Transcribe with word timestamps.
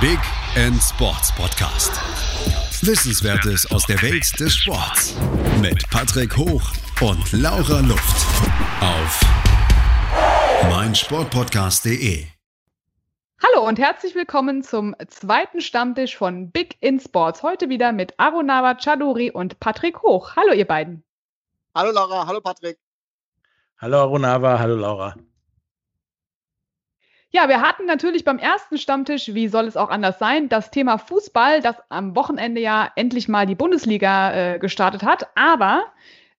Big 0.00 0.20
End 0.54 0.80
Sports 0.80 1.34
Podcast. 1.34 1.90
Wissenswertes 2.86 3.68
aus 3.72 3.84
der 3.84 4.00
Welt 4.00 4.38
des 4.38 4.54
Sports 4.54 5.16
mit 5.60 5.90
Patrick 5.90 6.36
Hoch 6.36 6.62
und 7.00 7.32
Laura 7.32 7.80
Luft 7.80 8.26
auf 8.80 9.20
meinsportpodcast.de. 10.70 12.26
Hallo 13.42 13.66
und 13.66 13.80
herzlich 13.80 14.14
willkommen 14.14 14.62
zum 14.62 14.94
zweiten 15.08 15.60
Stammtisch 15.60 16.16
von 16.16 16.52
Big 16.52 16.76
in 16.78 17.00
Sports. 17.00 17.42
Heute 17.42 17.68
wieder 17.68 17.90
mit 17.90 18.14
Arunava 18.18 18.76
Chaduri 18.76 19.32
und 19.32 19.58
Patrick 19.58 20.00
Hoch. 20.04 20.36
Hallo 20.36 20.52
ihr 20.52 20.66
beiden. 20.66 21.02
Hallo 21.74 21.90
Laura, 21.90 22.24
hallo 22.24 22.40
Patrick. 22.40 22.78
Hallo 23.78 24.02
Arunava, 24.02 24.60
hallo 24.60 24.76
Laura. 24.76 25.16
Ja, 27.30 27.48
wir 27.48 27.60
hatten 27.60 27.84
natürlich 27.84 28.24
beim 28.24 28.38
ersten 28.38 28.78
Stammtisch, 28.78 29.34
wie 29.34 29.48
soll 29.48 29.66
es 29.66 29.76
auch 29.76 29.90
anders 29.90 30.18
sein, 30.18 30.48
das 30.48 30.70
Thema 30.70 30.96
Fußball, 30.96 31.60
das 31.60 31.76
am 31.90 32.16
Wochenende 32.16 32.60
ja 32.60 32.90
endlich 32.96 33.28
mal 33.28 33.44
die 33.44 33.54
Bundesliga 33.54 34.54
äh, 34.54 34.58
gestartet 34.58 35.02
hat. 35.02 35.26
Aber 35.34 35.84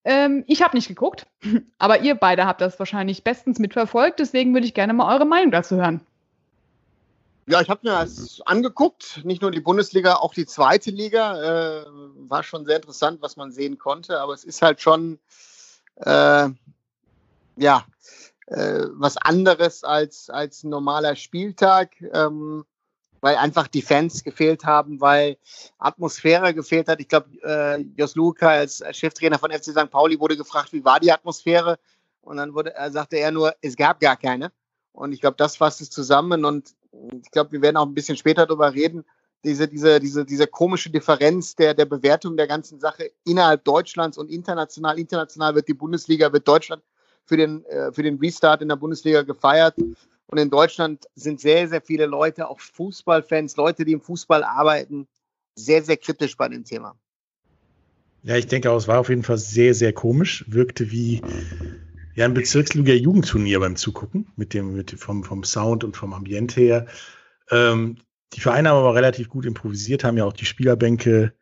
ähm, 0.04 0.44
ich 0.48 0.63
habe 0.63 0.76
nicht 0.76 0.88
geguckt, 0.88 1.27
aber 1.77 1.99
ihr 2.02 2.16
beide 2.16 2.48
habt 2.48 2.62
das 2.62 2.80
wahrscheinlich 2.80 3.23
bestens 3.23 3.60
mitverfolgt. 3.60 4.20
Deswegen 4.20 4.54
würde 4.54 4.66
ich 4.66 4.73
gerne 4.73 4.94
mal 4.94 5.13
eure 5.13 5.26
Meinung 5.26 5.52
dazu 5.52 5.76
hören. 5.76 6.02
Ja, 7.46 7.62
ich 7.62 7.70
habe 7.70 7.82
mir 7.84 7.91
das 7.91 8.41
angeguckt, 8.46 9.21
nicht 9.24 9.41
nur 9.41 9.52
die 9.52 9.60
Bundesliga, 9.60 10.16
auch 10.16 10.34
die 10.34 10.46
zweite 10.46 10.91
Liga. 10.91 11.82
Äh, 11.82 11.85
war 12.27 12.44
schon 12.44 12.66
sehr 12.66 12.77
interessant, 12.77 13.21
was 13.21 13.38
man 13.38 13.52
sehen 13.52 13.77
konnte, 13.77 14.20
aber 14.20 14.34
es 14.34 14.44
ist 14.44 14.62
halt 14.62 14.82
schon, 14.82 15.20
äh, 15.98 16.49
ja, 17.58 17.85
äh, 18.49 18.88
was 18.94 19.17
anderes 19.17 19.84
als, 19.84 20.30
als 20.30 20.63
ein 20.63 20.70
normaler 20.70 21.16
Spieltag, 21.16 22.02
ähm, 22.13 22.66
weil 23.21 23.35
einfach 23.35 23.67
die 23.67 23.81
Fans 23.81 24.23
gefehlt 24.23 24.63
haben, 24.66 25.02
weil 25.02 25.38
Atmosphäre 25.77 26.54
gefehlt 26.54 26.87
hat. 26.87 26.99
Ich 26.99 27.07
glaube, 27.07 27.29
äh, 27.43 27.84
Jos 27.96 28.15
Luca 28.15 28.49
als 28.49 28.84
Cheftrainer 28.91 29.37
von 29.37 29.51
FC 29.51 29.65
St. 29.65 29.90
Pauli 29.91 30.20
wurde 30.20 30.37
gefragt, 30.37 30.74
wie 30.74 30.84
war 30.84 30.99
die 30.99 31.12
Atmosphäre? 31.12 31.77
Und 32.21 32.37
dann 32.37 32.54
wurde, 32.54 32.74
er 32.74 32.91
sagte 32.91 33.18
er 33.18 33.32
nur, 33.32 33.54
es 33.62 33.76
gab 33.76 33.99
gar 33.99 34.18
keine. 34.18 34.52
Und 34.93 35.12
ich 35.12 35.21
glaube, 35.21 35.37
das 35.37 35.57
fasst 35.57 35.81
es 35.81 35.90
zusammen. 35.90 36.43
Und 36.43 36.76
ich 37.24 37.31
glaube, 37.31 37.52
wir 37.52 37.62
werden 37.62 37.77
auch 37.77 37.85
ein 37.85 37.93
bisschen 37.93 38.18
später 38.18 38.46
darüber 38.46 38.74
reden. 38.74 39.05
Diese, 39.43 39.68
diese, 39.68 39.99
diese, 39.99 40.26
diese 40.26 40.48
komische 40.48 40.90
Differenz 40.90 41.55
der, 41.55 41.74
der 41.74 41.85
Bewertung 41.85 42.35
der 42.35 42.48
ganzen 42.48 42.79
Sache 42.79 43.12
innerhalb 43.26 43.63
Deutschlands 43.63 44.18
und 44.18 44.29
international. 44.29 44.98
International 44.98 45.55
wird 45.55 45.68
die 45.68 45.74
Bundesliga, 45.74 46.34
wird 46.34 46.48
Deutschland 46.48 46.84
für 47.30 47.38
den, 47.38 47.63
äh, 47.66 47.94
für 47.94 48.02
den 48.02 48.18
Restart 48.18 48.63
in 48.63 48.70
der 48.70 48.76
Bundesliga 48.76 49.22
gefeiert. 49.22 49.76
Und 50.26 50.38
in 50.38 50.49
Deutschland 50.49 51.05
sind 51.16 51.40
sehr, 51.40 51.68
sehr 51.68 51.82
viele 51.82 52.08
Leute, 52.08 52.49
auch 52.49 52.60
Fußballfans, 52.60 53.55
Leute, 53.55 53.86
die 53.86 53.94
im 53.94 54.02
Fußball 54.02 54.44
arbeiten, 54.44 55.08
sehr, 55.55 55.84
sehr 55.84 55.98
kritisch 55.98 56.36
bei 56.36 56.49
dem 56.49 56.66
Thema. 56.66 56.96
Ja, 58.24 58.36
ich 58.36 58.48
denke 58.48 58.71
auch, 58.71 58.77
es 58.77 58.88
war 58.88 58.99
auf 58.99 59.10
jeden 59.10 59.24
Fall 59.24 59.38
sehr, 59.38 59.74
sehr 59.76 59.94
komisch. 59.94 60.44
Wirkte 60.48 60.91
wie 60.91 61.21
ja, 62.16 62.26
ein 62.26 62.34
Bezirksliga-Jugendturnier 62.34 63.60
beim 63.60 63.76
Zugucken, 63.76 64.28
mit 64.36 64.53
dem, 64.53 64.74
mit, 64.74 64.91
vom, 64.91 65.24
vom 65.24 65.44
Sound 65.44 65.84
und 65.84 65.96
vom 65.96 66.14
Ambiente 66.14 66.59
her. 66.59 66.88
Ähm, 67.52 67.97
die 68.34 68.41
Vereine 68.41 68.69
haben 68.69 68.78
aber 68.78 68.96
relativ 68.96 69.30
gut 69.30 69.46
improvisiert, 69.46 70.03
haben 70.03 70.18
ja 70.18 70.25
auch 70.25 70.34
die 70.34 70.46
Spielerbänke 70.46 71.34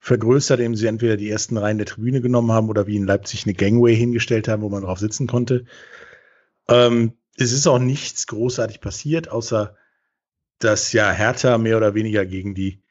vergrößert, 0.00 0.60
indem 0.60 0.76
sie 0.76 0.86
entweder 0.86 1.16
die 1.16 1.30
ersten 1.30 1.56
Reihen 1.56 1.78
der 1.78 1.86
Tribüne 1.86 2.20
genommen 2.20 2.52
haben 2.52 2.68
oder 2.68 2.86
wie 2.86 2.96
in 2.96 3.06
Leipzig 3.06 3.44
eine 3.44 3.54
Gangway 3.54 3.94
hingestellt 3.94 4.48
haben, 4.48 4.62
wo 4.62 4.68
man 4.68 4.82
drauf 4.82 4.98
sitzen 4.98 5.26
konnte. 5.26 5.64
Ähm, 6.68 7.14
es 7.36 7.52
ist 7.52 7.66
auch 7.66 7.78
nichts 7.78 8.26
großartig 8.26 8.80
passiert, 8.80 9.30
außer 9.30 9.76
dass 10.58 10.92
ja 10.92 11.10
Hertha 11.10 11.58
mehr 11.58 11.76
oder 11.76 11.94
weniger 11.94 12.26
gegen 12.26 12.54
die 12.54 12.82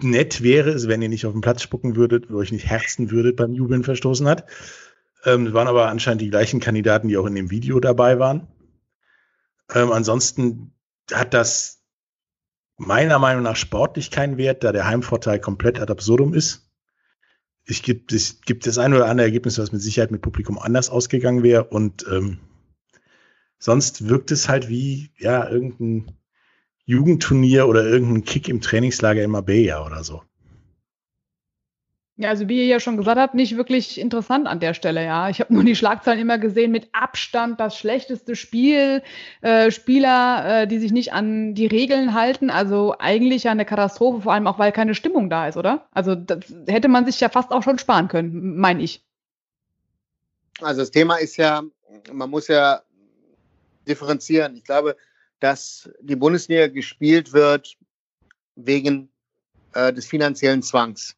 nett 0.00 0.42
wäre 0.42 0.70
es, 0.70 0.88
wenn 0.88 1.02
ihr 1.02 1.08
nicht 1.08 1.26
auf 1.26 1.32
den 1.32 1.40
Platz 1.40 1.62
spucken 1.62 1.96
würdet, 1.96 2.30
oder 2.30 2.38
euch 2.38 2.52
nicht 2.52 2.66
herzen 2.66 3.10
würdet 3.10 3.36
beim 3.36 3.52
Jubeln 3.52 3.84
verstoßen 3.84 4.28
hat. 4.28 4.46
Ähm, 5.24 5.52
waren 5.52 5.66
aber 5.66 5.88
anscheinend 5.88 6.22
die 6.22 6.30
gleichen 6.30 6.60
Kandidaten, 6.60 7.08
die 7.08 7.16
auch 7.16 7.26
in 7.26 7.34
dem 7.34 7.50
Video 7.50 7.80
dabei 7.80 8.18
waren. 8.18 8.46
Ähm, 9.74 9.90
ansonsten 9.90 10.72
hat 11.12 11.34
das 11.34 11.77
meiner 12.78 13.18
Meinung 13.18 13.42
nach 13.42 13.56
sportlich 13.56 14.10
keinen 14.10 14.38
Wert, 14.38 14.64
da 14.64 14.72
der 14.72 14.86
Heimvorteil 14.86 15.40
komplett 15.40 15.78
ad 15.80 15.92
absurdum 15.92 16.32
ist. 16.32 16.70
Es 17.66 17.82
gibt, 17.82 18.12
es 18.12 18.40
gibt 18.40 18.66
das 18.66 18.78
ein 18.78 18.94
oder 18.94 19.06
andere 19.06 19.26
Ergebnis, 19.26 19.58
was 19.58 19.72
mit 19.72 19.82
Sicherheit 19.82 20.10
mit 20.10 20.22
Publikum 20.22 20.58
anders 20.58 20.88
ausgegangen 20.88 21.42
wäre. 21.42 21.64
Und 21.64 22.06
ähm, 22.10 22.38
sonst 23.58 24.08
wirkt 24.08 24.30
es 24.30 24.48
halt 24.48 24.70
wie 24.70 25.10
ja 25.18 25.46
irgendein 25.50 26.16
Jugendturnier 26.86 27.68
oder 27.68 27.84
irgendein 27.84 28.24
Kick 28.24 28.48
im 28.48 28.62
Trainingslager 28.62 29.22
in 29.22 29.30
Marbella 29.30 29.84
oder 29.84 30.02
so. 30.04 30.22
Ja, 32.20 32.30
also 32.30 32.48
wie 32.48 32.58
ihr 32.58 32.66
ja 32.66 32.80
schon 32.80 32.96
gesagt 32.96 33.16
habt, 33.16 33.34
nicht 33.34 33.56
wirklich 33.56 33.96
interessant 34.00 34.48
an 34.48 34.58
der 34.58 34.74
Stelle, 34.74 35.04
ja. 35.04 35.28
Ich 35.28 35.38
habe 35.38 35.54
nur 35.54 35.62
die 35.62 35.76
Schlagzeilen 35.76 36.18
immer 36.18 36.36
gesehen 36.36 36.72
mit 36.72 36.88
Abstand 36.92 37.60
das 37.60 37.78
schlechteste 37.78 38.34
Spiel, 38.34 39.04
äh, 39.40 39.70
Spieler, 39.70 40.62
äh, 40.62 40.66
die 40.66 40.80
sich 40.80 40.90
nicht 40.90 41.12
an 41.12 41.54
die 41.54 41.66
Regeln 41.66 42.14
halten. 42.14 42.50
Also 42.50 42.96
eigentlich 42.98 43.48
eine 43.48 43.64
Katastrophe, 43.64 44.22
vor 44.22 44.32
allem 44.32 44.48
auch, 44.48 44.58
weil 44.58 44.72
keine 44.72 44.96
Stimmung 44.96 45.30
da 45.30 45.46
ist, 45.46 45.56
oder? 45.56 45.86
Also 45.92 46.16
das 46.16 46.40
hätte 46.66 46.88
man 46.88 47.06
sich 47.06 47.20
ja 47.20 47.28
fast 47.28 47.52
auch 47.52 47.62
schon 47.62 47.78
sparen 47.78 48.08
können, 48.08 48.56
meine 48.56 48.82
ich. 48.82 49.04
Also 50.60 50.80
das 50.80 50.90
Thema 50.90 51.18
ist 51.18 51.36
ja, 51.36 51.62
man 52.12 52.30
muss 52.30 52.48
ja 52.48 52.82
differenzieren. 53.86 54.56
Ich 54.56 54.64
glaube, 54.64 54.96
dass 55.38 55.88
die 56.00 56.16
Bundesliga 56.16 56.66
gespielt 56.66 57.32
wird 57.32 57.76
wegen 58.56 59.08
äh, 59.74 59.92
des 59.92 60.06
finanziellen 60.06 60.64
Zwangs. 60.64 61.14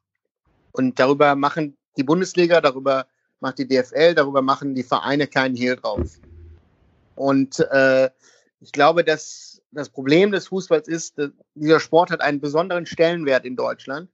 Und 0.72 0.98
darüber 0.98 1.34
machen 1.34 1.76
die 1.97 2.04
Bundesliga, 2.04 2.60
darüber 2.60 3.06
macht 3.41 3.58
die 3.58 3.66
DFL, 3.66 4.14
darüber 4.14 4.42
machen 4.42 4.75
die 4.75 4.82
Vereine 4.82 5.26
keinen 5.26 5.56
Hehl 5.56 5.76
drauf. 5.76 6.19
Und 7.14 7.58
äh, 7.70 8.10
ich 8.60 8.72
glaube, 8.72 9.04
dass 9.04 9.62
das 9.72 9.88
Problem 9.88 10.32
des 10.32 10.48
Fußballs 10.48 10.88
ist, 10.88 11.16
dieser 11.54 11.81
Sport 11.81 12.10
hat 12.10 12.20
einen 12.20 12.41
besonderen 12.41 12.86
Stellenwert 12.86 13.44
in 13.44 13.56
Deutschland. 13.56 14.10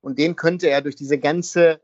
Und 0.00 0.18
den 0.18 0.36
könnte 0.36 0.68
er 0.68 0.82
durch 0.82 0.96
diese 0.96 1.18
ganze 1.18 1.80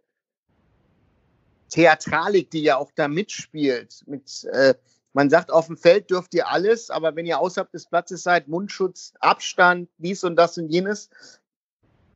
Theatralik, 1.70 2.50
die 2.50 2.62
ja 2.62 2.76
auch 2.76 2.90
da 2.94 3.08
mitspielt, 3.08 4.02
mit, 4.06 4.44
äh, 4.52 4.74
man 5.12 5.30
sagt, 5.30 5.52
auf 5.52 5.66
dem 5.66 5.76
Feld 5.76 6.10
dürft 6.10 6.34
ihr 6.34 6.48
alles, 6.48 6.90
aber 6.90 7.14
wenn 7.14 7.26
ihr 7.26 7.38
außerhalb 7.38 7.70
des 7.70 7.86
Platzes 7.86 8.22
seid, 8.22 8.48
Mundschutz, 8.48 9.12
Abstand, 9.20 9.88
dies 9.98 10.24
und 10.24 10.36
das 10.36 10.58
und 10.58 10.68
jenes, 10.68 11.10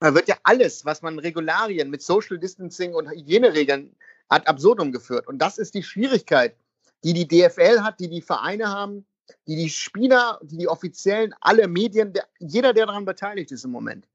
da 0.02 0.14
wird 0.14 0.28
ja 0.28 0.36
alles, 0.42 0.84
was 0.84 1.02
man 1.02 1.18
Regularien 1.18 1.88
mit 1.90 2.02
Social 2.02 2.38
Distancing 2.38 2.94
und 2.94 3.08
Hygieneregeln 3.08 3.94
ad 4.28 4.46
absurdum 4.46 4.90
geführt. 4.90 5.28
Und 5.28 5.38
das 5.38 5.58
ist 5.58 5.74
die 5.74 5.82
Schwierigkeit, 5.82 6.56
die 7.04 7.12
die 7.12 7.28
DFL 7.28 7.80
hat, 7.80 8.00
die 8.00 8.08
die 8.08 8.22
Vereine 8.22 8.68
haben, 8.68 9.06
die 9.46 9.56
die 9.56 9.70
Spieler, 9.70 10.40
die 10.42 10.58
die 10.58 10.68
Offiziellen, 10.68 11.34
alle 11.40 11.68
Medien, 11.68 12.12
der, 12.12 12.26
jeder, 12.38 12.72
der 12.72 12.86
daran 12.86 13.04
beteiligt 13.04 13.52
ist 13.52 13.64
im 13.64 13.70
Moment. 13.70 14.08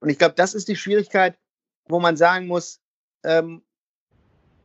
Und 0.00 0.08
ich 0.08 0.18
glaube, 0.18 0.34
das 0.34 0.54
ist 0.54 0.68
die 0.68 0.76
Schwierigkeit, 0.76 1.36
wo 1.88 2.00
man 2.00 2.16
sagen 2.16 2.46
muss, 2.46 2.80
ähm, 3.22 3.62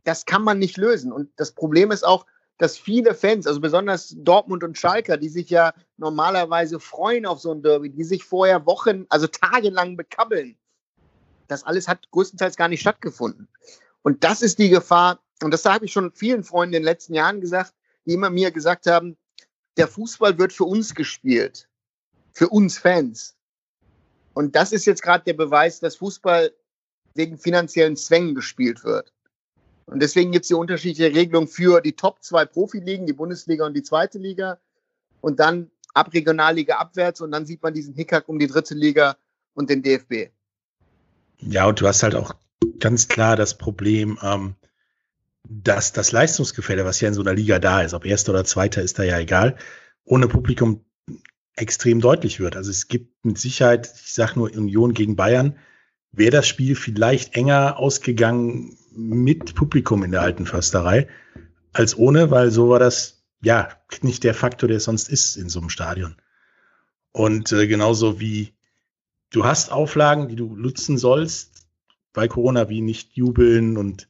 das 0.04 0.24
kann 0.24 0.42
man 0.42 0.58
nicht 0.58 0.76
lösen. 0.76 1.12
Und 1.12 1.30
das 1.36 1.52
Problem 1.52 1.90
ist 1.90 2.04
auch, 2.04 2.26
dass 2.58 2.76
viele 2.76 3.14
Fans, 3.14 3.46
also 3.46 3.60
besonders 3.60 4.14
Dortmund 4.18 4.64
und 4.64 4.78
Schalker, 4.78 5.16
die 5.16 5.28
sich 5.28 5.50
ja 5.50 5.72
normalerweise 5.96 6.80
freuen 6.80 7.26
auf 7.26 7.40
so 7.40 7.52
ein 7.52 7.62
Derby, 7.62 7.90
die 7.90 8.04
sich 8.04 8.24
vorher 8.24 8.66
Wochen, 8.66 9.06
also 9.08 9.26
tagelang 9.26 9.96
bekabbeln, 9.96 10.56
das 11.50 11.64
alles 11.64 11.88
hat 11.88 12.10
größtenteils 12.10 12.56
gar 12.56 12.68
nicht 12.68 12.80
stattgefunden. 12.80 13.48
Und 14.02 14.24
das 14.24 14.42
ist 14.42 14.58
die 14.58 14.70
Gefahr. 14.70 15.20
Und 15.42 15.52
das 15.52 15.64
habe 15.64 15.84
ich 15.84 15.92
schon 15.92 16.12
vielen 16.12 16.44
Freunden 16.44 16.74
in 16.74 16.82
den 16.82 16.84
letzten 16.84 17.14
Jahren 17.14 17.40
gesagt, 17.40 17.74
die 18.06 18.14
immer 18.14 18.30
mir 18.30 18.50
gesagt 18.50 18.86
haben, 18.86 19.16
der 19.76 19.88
Fußball 19.88 20.38
wird 20.38 20.52
für 20.52 20.64
uns 20.64 20.94
gespielt. 20.94 21.68
Für 22.32 22.48
uns 22.48 22.78
Fans. 22.78 23.36
Und 24.34 24.54
das 24.54 24.72
ist 24.72 24.86
jetzt 24.86 25.02
gerade 25.02 25.24
der 25.24 25.34
Beweis, 25.34 25.80
dass 25.80 25.96
Fußball 25.96 26.52
wegen 27.14 27.38
finanziellen 27.38 27.96
Zwängen 27.96 28.34
gespielt 28.34 28.84
wird. 28.84 29.12
Und 29.86 30.00
deswegen 30.00 30.30
gibt 30.30 30.44
es 30.44 30.48
die 30.48 30.54
unterschiedliche 30.54 31.12
Regelung 31.14 31.48
für 31.48 31.80
die 31.80 31.94
Top 31.94 32.22
zwei 32.22 32.44
Profiligen, 32.44 33.06
die 33.06 33.12
Bundesliga 33.12 33.66
und 33.66 33.74
die 33.74 33.82
zweite 33.82 34.18
Liga. 34.18 34.60
Und 35.20 35.40
dann 35.40 35.70
ab 35.94 36.12
Regionalliga 36.14 36.76
abwärts 36.76 37.20
und 37.20 37.32
dann 37.32 37.44
sieht 37.44 37.62
man 37.62 37.74
diesen 37.74 37.94
Hickhack 37.94 38.28
um 38.28 38.38
die 38.38 38.46
dritte 38.46 38.74
Liga 38.74 39.16
und 39.54 39.68
den 39.68 39.82
DFB. 39.82 40.30
Ja, 41.42 41.66
und 41.66 41.80
du 41.80 41.86
hast 41.86 42.02
halt 42.02 42.14
auch 42.14 42.34
ganz 42.78 43.08
klar 43.08 43.36
das 43.36 43.56
Problem, 43.56 44.18
ähm, 44.22 44.54
dass 45.48 45.92
das 45.92 46.12
Leistungsgefälle, 46.12 46.84
was 46.84 47.00
ja 47.00 47.08
in 47.08 47.14
so 47.14 47.22
einer 47.22 47.34
Liga 47.34 47.58
da 47.58 47.82
ist, 47.82 47.94
ob 47.94 48.04
erster 48.04 48.32
oder 48.32 48.44
zweiter, 48.44 48.82
ist 48.82 48.98
da 48.98 49.02
ja 49.02 49.18
egal, 49.18 49.56
ohne 50.04 50.28
Publikum 50.28 50.84
extrem 51.56 52.00
deutlich 52.00 52.40
wird. 52.40 52.56
Also 52.56 52.70
es 52.70 52.88
gibt 52.88 53.24
mit 53.24 53.38
Sicherheit, 53.38 53.90
ich 54.04 54.14
sage 54.14 54.34
nur 54.36 54.50
Union 54.50 54.94
gegen 54.94 55.16
Bayern, 55.16 55.58
wäre 56.12 56.30
das 56.30 56.48
Spiel 56.48 56.74
vielleicht 56.74 57.34
enger 57.34 57.78
ausgegangen 57.78 58.76
mit 58.92 59.54
Publikum 59.54 60.02
in 60.02 60.10
der 60.10 60.22
alten 60.22 60.46
Försterei 60.46 61.08
als 61.72 61.96
ohne, 61.96 62.30
weil 62.30 62.50
so 62.50 62.68
war 62.68 62.78
das 62.78 63.22
ja 63.42 63.68
nicht 64.02 64.24
der 64.24 64.34
Faktor, 64.34 64.68
der 64.68 64.80
sonst 64.80 65.08
ist 65.08 65.36
in 65.36 65.48
so 65.48 65.60
einem 65.60 65.70
Stadion. 65.70 66.16
Und 67.12 67.52
äh, 67.52 67.66
genauso 67.66 68.20
wie 68.20 68.52
du 69.30 69.44
hast 69.44 69.72
Auflagen, 69.72 70.28
die 70.28 70.36
du 70.36 70.56
nutzen 70.56 70.98
sollst 70.98 71.66
bei 72.12 72.28
Corona, 72.28 72.68
wie 72.68 72.80
nicht 72.80 73.12
jubeln 73.14 73.76
und 73.76 74.08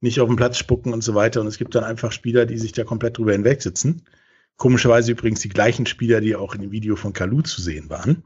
nicht 0.00 0.20
auf 0.20 0.28
den 0.28 0.36
Platz 0.36 0.58
spucken 0.58 0.92
und 0.92 1.02
so 1.02 1.14
weiter. 1.14 1.40
Und 1.40 1.46
es 1.46 1.58
gibt 1.58 1.74
dann 1.74 1.84
einfach 1.84 2.12
Spieler, 2.12 2.46
die 2.46 2.58
sich 2.58 2.72
da 2.72 2.84
komplett 2.84 3.18
drüber 3.18 3.32
hinwegsitzen. 3.32 4.04
Komischerweise 4.56 5.12
übrigens 5.12 5.40
die 5.40 5.48
gleichen 5.48 5.86
Spieler, 5.86 6.20
die 6.20 6.36
auch 6.36 6.54
in 6.54 6.62
dem 6.62 6.72
Video 6.72 6.96
von 6.96 7.12
Kalu 7.12 7.42
zu 7.42 7.60
sehen 7.60 7.90
waren. 7.90 8.24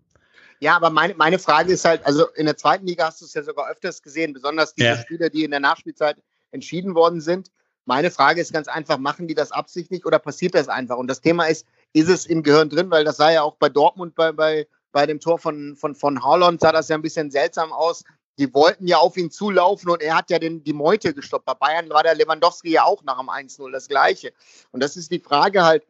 Ja, 0.61 0.77
aber 0.77 0.91
meine, 0.91 1.15
meine 1.15 1.39
Frage 1.39 1.73
ist 1.73 1.85
halt, 1.85 2.07
also 2.07 2.29
in 2.37 2.47
der 2.47 2.57
zweiten 2.57 2.87
Liga 2.87 3.07
hast 3.07 3.21
du 3.21 3.25
es 3.25 3.35
ja 3.35 3.43
sogar 3.43 3.69
öfters 3.71 4.03
gesehen, 4.03 4.33
besonders 4.33 4.75
diese 4.75 4.89
ja. 4.89 4.97
Spieler, 4.97 5.29
die 5.29 5.45
in 5.45 5.51
der 5.51 5.61
Nachspielzeit 5.61 6.17
entschieden 6.53 6.95
worden 6.95 7.21
sind. 7.21 7.51
Meine 7.85 8.11
Frage 8.11 8.41
ist 8.41 8.53
ganz 8.53 8.69
einfach, 8.69 8.97
machen 8.99 9.27
die 9.27 9.35
das 9.35 9.51
absichtlich 9.51 10.07
oder 10.07 10.21
passiert 10.21 10.55
das 10.55 10.69
einfach? 10.69 10.97
Und 10.97 11.09
das 11.09 11.21
Thema 11.21 11.47
ist, 11.47 11.67
ist 11.93 12.09
es 12.09 12.27
im 12.27 12.43
Gehirn 12.43 12.69
drin? 12.69 12.91
Weil 12.91 13.05
das 13.05 13.17
sah 13.17 13.33
ja 13.33 13.43
auch 13.43 13.57
bei 13.57 13.69
Dortmund 13.69 14.15
bei, 14.15 14.31
bei, 14.31 14.69
bei 14.93 15.07
dem 15.07 15.21
Tor 15.21 15.39
von, 15.39 15.75
von, 15.77 15.95
von 15.95 16.23
Haaland, 16.23 16.61
sah 16.61 16.73
das 16.73 16.89
ja 16.89 16.97
ein 16.97 17.03
bisschen 17.03 17.31
seltsam 17.31 17.73
aus. 17.73 18.05
Die 18.39 18.53
wollten 18.55 18.87
ja 18.87 18.99
auf 18.99 19.17
ihn 19.17 19.31
zulaufen 19.31 19.91
und 19.91 20.03
er 20.03 20.17
hat 20.17 20.31
ja 20.31 20.39
den, 20.39 20.65
die 20.65 20.73
Meute 20.73 21.13
gestoppt. 21.13 21.45
Bei 21.45 21.55
Bayern 21.55 21.91
war 21.91 22.03
der 22.03 22.15
Lewandowski 22.15 22.71
ja 22.71 22.85
auch 22.85 23.03
nach 23.03 23.19
dem 23.19 23.29
1-0 23.29 23.71
das 23.71 23.89
Gleiche. 23.89 24.33
Und 24.71 24.83
das 24.83 24.97
ist 24.97 25.11
die 25.11 25.19
Frage 25.19 25.65
halt, 25.65 25.85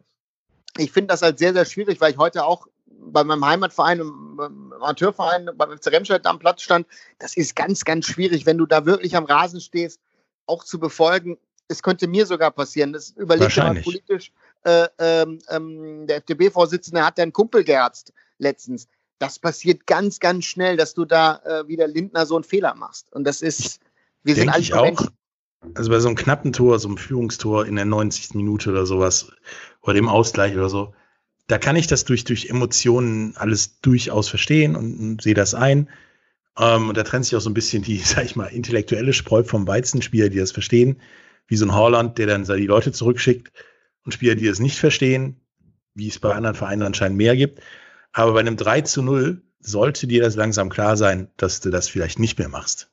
ich 0.78 0.90
finde 0.90 1.08
das 1.08 1.22
halt 1.22 1.38
sehr, 1.38 1.52
sehr 1.52 1.64
schwierig, 1.64 2.00
weil 2.00 2.12
ich 2.12 2.18
heute 2.18 2.44
auch 2.44 2.66
bei 2.86 3.24
meinem 3.24 3.44
Heimatverein, 3.44 3.98
beim 4.36 4.72
Amateurverein, 4.72 5.50
beim 5.54 5.76
FC 5.76 5.88
Remscheid 5.88 6.26
am 6.26 6.38
Platz 6.38 6.62
stand. 6.62 6.86
Das 7.18 7.36
ist 7.36 7.56
ganz, 7.56 7.84
ganz 7.84 8.06
schwierig, 8.06 8.46
wenn 8.46 8.58
du 8.58 8.66
da 8.66 8.86
wirklich 8.86 9.16
am 9.16 9.24
Rasen 9.24 9.60
stehst, 9.60 10.00
auch 10.46 10.64
zu 10.64 10.78
befolgen. 10.78 11.38
Es 11.68 11.82
könnte 11.82 12.06
mir 12.06 12.26
sogar 12.26 12.50
passieren. 12.50 12.92
Das 12.92 13.10
überlegt 13.10 13.56
man 13.56 13.82
politisch. 13.82 14.32
Äh, 14.64 14.88
ähm, 14.98 15.38
ähm, 15.48 16.06
der 16.06 16.18
FDP-Vorsitzende 16.18 17.04
hat 17.04 17.18
einen 17.18 17.32
Kumpel 17.32 17.64
geherzt 17.64 18.12
letztens. 18.42 18.88
Das 19.18 19.38
passiert 19.38 19.86
ganz, 19.86 20.18
ganz 20.20 20.44
schnell, 20.44 20.76
dass 20.76 20.94
du 20.94 21.04
da 21.04 21.40
äh, 21.44 21.68
wie 21.68 21.76
der 21.76 21.88
Lindner 21.88 22.26
so 22.26 22.34
einen 22.34 22.44
Fehler 22.44 22.74
machst. 22.74 23.12
Und 23.12 23.24
das 23.24 23.40
ist, 23.40 23.80
wir 24.22 24.34
Denk 24.34 24.52
sind 24.52 24.62
ich 24.62 24.74
auch. 24.74 24.84
Menschen. 24.84 25.08
Also 25.74 25.90
bei 25.90 26.00
so 26.00 26.08
einem 26.08 26.16
knappen 26.16 26.52
Tor, 26.52 26.78
so 26.80 26.88
einem 26.88 26.98
Führungstor 26.98 27.66
in 27.66 27.76
der 27.76 27.84
90. 27.84 28.34
Minute 28.34 28.70
oder 28.70 28.84
sowas, 28.84 29.30
oder 29.80 29.94
dem 29.94 30.08
Ausgleich 30.08 30.54
oder 30.54 30.68
so, 30.68 30.92
da 31.46 31.58
kann 31.58 31.76
ich 31.76 31.86
das 31.86 32.04
durch, 32.04 32.24
durch 32.24 32.50
Emotionen 32.50 33.36
alles 33.36 33.80
durchaus 33.80 34.28
verstehen 34.28 34.74
und, 34.74 34.98
und 34.98 35.22
sehe 35.22 35.34
das 35.34 35.54
ein. 35.54 35.88
Ähm, 36.58 36.88
und 36.88 36.96
da 36.96 37.02
trennt 37.02 37.24
sich 37.24 37.36
auch 37.36 37.40
so 37.40 37.50
ein 37.50 37.54
bisschen 37.54 37.82
die, 37.82 37.98
sag 38.04 38.24
ich 38.24 38.36
mal, 38.36 38.46
intellektuelle 38.46 39.12
Spreu 39.12 39.44
vom 39.44 39.66
Weizenspieler, 39.66 40.28
die 40.28 40.38
das 40.38 40.52
verstehen, 40.52 41.00
wie 41.46 41.56
so 41.56 41.66
ein 41.66 41.74
Holland, 41.74 42.18
der 42.18 42.26
dann 42.26 42.44
die 42.44 42.66
Leute 42.66 42.92
zurückschickt 42.92 43.52
und 44.04 44.12
Spieler, 44.12 44.34
die 44.34 44.46
das 44.46 44.58
nicht 44.58 44.78
verstehen, 44.78 45.40
wie 45.94 46.08
es 46.08 46.18
bei 46.18 46.34
anderen 46.34 46.56
Vereinen 46.56 46.82
anscheinend 46.82 47.18
mehr 47.18 47.36
gibt. 47.36 47.60
Aber 48.12 48.32
bei 48.32 48.40
einem 48.40 48.56
3 48.56 48.82
zu 48.82 49.02
0 49.02 49.42
sollte 49.60 50.06
dir 50.06 50.22
das 50.22 50.34
langsam 50.34 50.68
klar 50.68 50.96
sein, 50.96 51.30
dass 51.36 51.60
du 51.60 51.70
das 51.70 51.88
vielleicht 51.88 52.18
nicht 52.18 52.38
mehr 52.38 52.48
machst. 52.48 52.90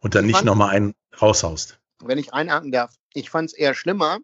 Und 0.00 0.14
dann 0.14 0.26
nicht 0.26 0.44
nochmal 0.44 0.70
einen 0.70 0.94
raushaust. 1.20 1.78
Wenn 2.00 2.18
ich 2.18 2.32
einhaken 2.32 2.72
darf, 2.72 2.94
ich 3.14 3.30
fand 3.30 3.50
es 3.50 3.54
eher 3.54 3.74
schlimmer, 3.74 4.18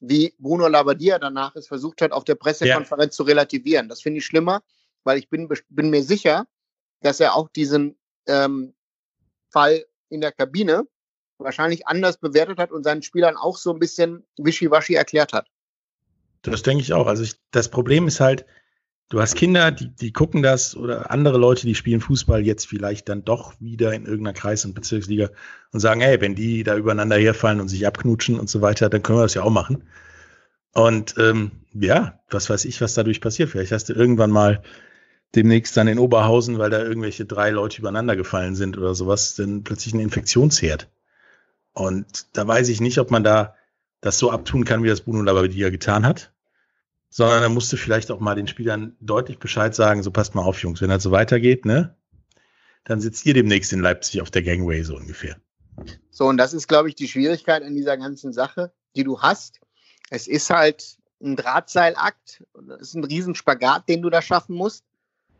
wie 0.00 0.34
Bruno 0.38 0.68
Labbadia 0.68 1.18
danach 1.18 1.54
es 1.56 1.68
versucht 1.68 2.02
hat, 2.02 2.12
auf 2.12 2.24
der 2.24 2.34
Pressekonferenz 2.34 3.14
ja. 3.14 3.16
zu 3.16 3.22
relativieren. 3.24 3.88
Das 3.88 4.00
finde 4.00 4.18
ich 4.18 4.26
schlimmer, 4.26 4.62
weil 5.04 5.18
ich 5.18 5.28
bin, 5.28 5.48
bin 5.68 5.90
mir 5.90 6.02
sicher, 6.02 6.46
dass 7.00 7.20
er 7.20 7.34
auch 7.34 7.48
diesen 7.48 7.98
ähm, 8.26 8.74
Fall 9.50 9.84
in 10.08 10.20
der 10.20 10.32
Kabine 10.32 10.86
wahrscheinlich 11.38 11.86
anders 11.86 12.18
bewertet 12.18 12.58
hat 12.58 12.72
und 12.72 12.84
seinen 12.84 13.02
Spielern 13.02 13.36
auch 13.36 13.58
so 13.58 13.72
ein 13.72 13.78
bisschen 13.78 14.26
wischiwaschi 14.38 14.94
erklärt 14.94 15.32
hat. 15.32 15.48
Das 16.42 16.62
denke 16.62 16.82
ich 16.82 16.92
auch. 16.92 17.06
Also 17.06 17.22
ich, 17.22 17.34
das 17.50 17.68
Problem 17.68 18.08
ist 18.08 18.20
halt, 18.20 18.46
du 19.08 19.20
hast 19.20 19.36
Kinder, 19.36 19.70
die, 19.70 19.88
die 19.88 20.12
gucken 20.12 20.42
das 20.42 20.76
oder 20.76 21.10
andere 21.10 21.38
Leute, 21.38 21.66
die 21.66 21.74
spielen 21.74 22.00
Fußball 22.00 22.44
jetzt 22.44 22.66
vielleicht 22.66 23.08
dann 23.08 23.24
doch 23.24 23.54
wieder 23.60 23.92
in 23.94 24.04
irgendeiner 24.04 24.34
Kreis- 24.34 24.64
und 24.64 24.74
Bezirksliga 24.74 25.30
und 25.72 25.80
sagen, 25.80 26.00
hey, 26.00 26.20
wenn 26.20 26.34
die 26.34 26.62
da 26.62 26.76
übereinander 26.76 27.16
herfallen 27.16 27.60
und 27.60 27.68
sich 27.68 27.86
abknutschen 27.86 28.38
und 28.38 28.50
so 28.50 28.60
weiter, 28.60 28.88
dann 28.88 29.02
können 29.02 29.18
wir 29.18 29.22
das 29.22 29.34
ja 29.34 29.42
auch 29.42 29.50
machen. 29.50 29.84
Und 30.74 31.14
ähm, 31.18 31.50
ja, 31.72 32.20
was 32.30 32.50
weiß 32.50 32.64
ich, 32.66 32.80
was 32.80 32.94
dadurch 32.94 33.20
passiert. 33.20 33.50
Vielleicht 33.50 33.72
hast 33.72 33.88
du 33.88 33.94
irgendwann 33.94 34.30
mal 34.30 34.62
demnächst 35.34 35.76
dann 35.76 35.88
in 35.88 35.98
Oberhausen, 35.98 36.58
weil 36.58 36.70
da 36.70 36.82
irgendwelche 36.82 37.24
drei 37.24 37.50
Leute 37.50 37.78
übereinander 37.78 38.16
gefallen 38.16 38.54
sind 38.54 38.78
oder 38.78 38.94
sowas, 38.94 39.34
dann 39.34 39.64
plötzlich 39.64 39.94
ein 39.94 40.00
Infektionsherd. 40.00 40.88
Und 41.72 42.26
da 42.36 42.46
weiß 42.46 42.68
ich 42.68 42.80
nicht, 42.80 42.98
ob 42.98 43.10
man 43.10 43.24
da 43.24 43.54
das 44.00 44.18
so 44.18 44.30
abtun 44.30 44.64
kann, 44.64 44.82
wie 44.82 44.88
das 44.88 45.00
Bruno 45.02 45.22
Labbadia 45.22 45.70
getan 45.70 46.06
hat 46.06 46.32
sondern 47.10 47.42
er 47.42 47.48
musste 47.48 47.76
vielleicht 47.76 48.10
auch 48.10 48.20
mal 48.20 48.34
den 48.34 48.48
Spielern 48.48 48.96
deutlich 49.00 49.38
Bescheid 49.38 49.74
sagen, 49.74 50.02
so 50.02 50.10
passt 50.10 50.34
mal 50.34 50.42
auf, 50.42 50.62
Jungs, 50.62 50.80
wenn 50.80 50.90
das 50.90 51.02
so 51.02 51.10
weitergeht, 51.10 51.64
ne, 51.64 51.96
dann 52.84 53.00
sitzt 53.00 53.24
ihr 53.26 53.34
demnächst 53.34 53.72
in 53.72 53.80
Leipzig 53.80 54.20
auf 54.22 54.30
der 54.30 54.42
Gangway 54.42 54.82
so 54.82 54.96
ungefähr. 54.96 55.36
So, 56.10 56.26
und 56.26 56.36
das 56.36 56.54
ist, 56.54 56.68
glaube 56.68 56.88
ich, 56.88 56.94
die 56.94 57.08
Schwierigkeit 57.08 57.62
an 57.62 57.74
dieser 57.74 57.96
ganzen 57.96 58.32
Sache, 58.32 58.72
die 58.96 59.04
du 59.04 59.20
hast. 59.20 59.60
Es 60.10 60.26
ist 60.26 60.50
halt 60.50 60.96
ein 61.22 61.36
Drahtseilakt, 61.36 62.44
das 62.54 62.80
ist 62.80 62.94
ein 62.94 63.04
Riesenspagat, 63.04 63.88
den 63.88 64.02
du 64.02 64.10
da 64.10 64.22
schaffen 64.22 64.56
musst. 64.56 64.84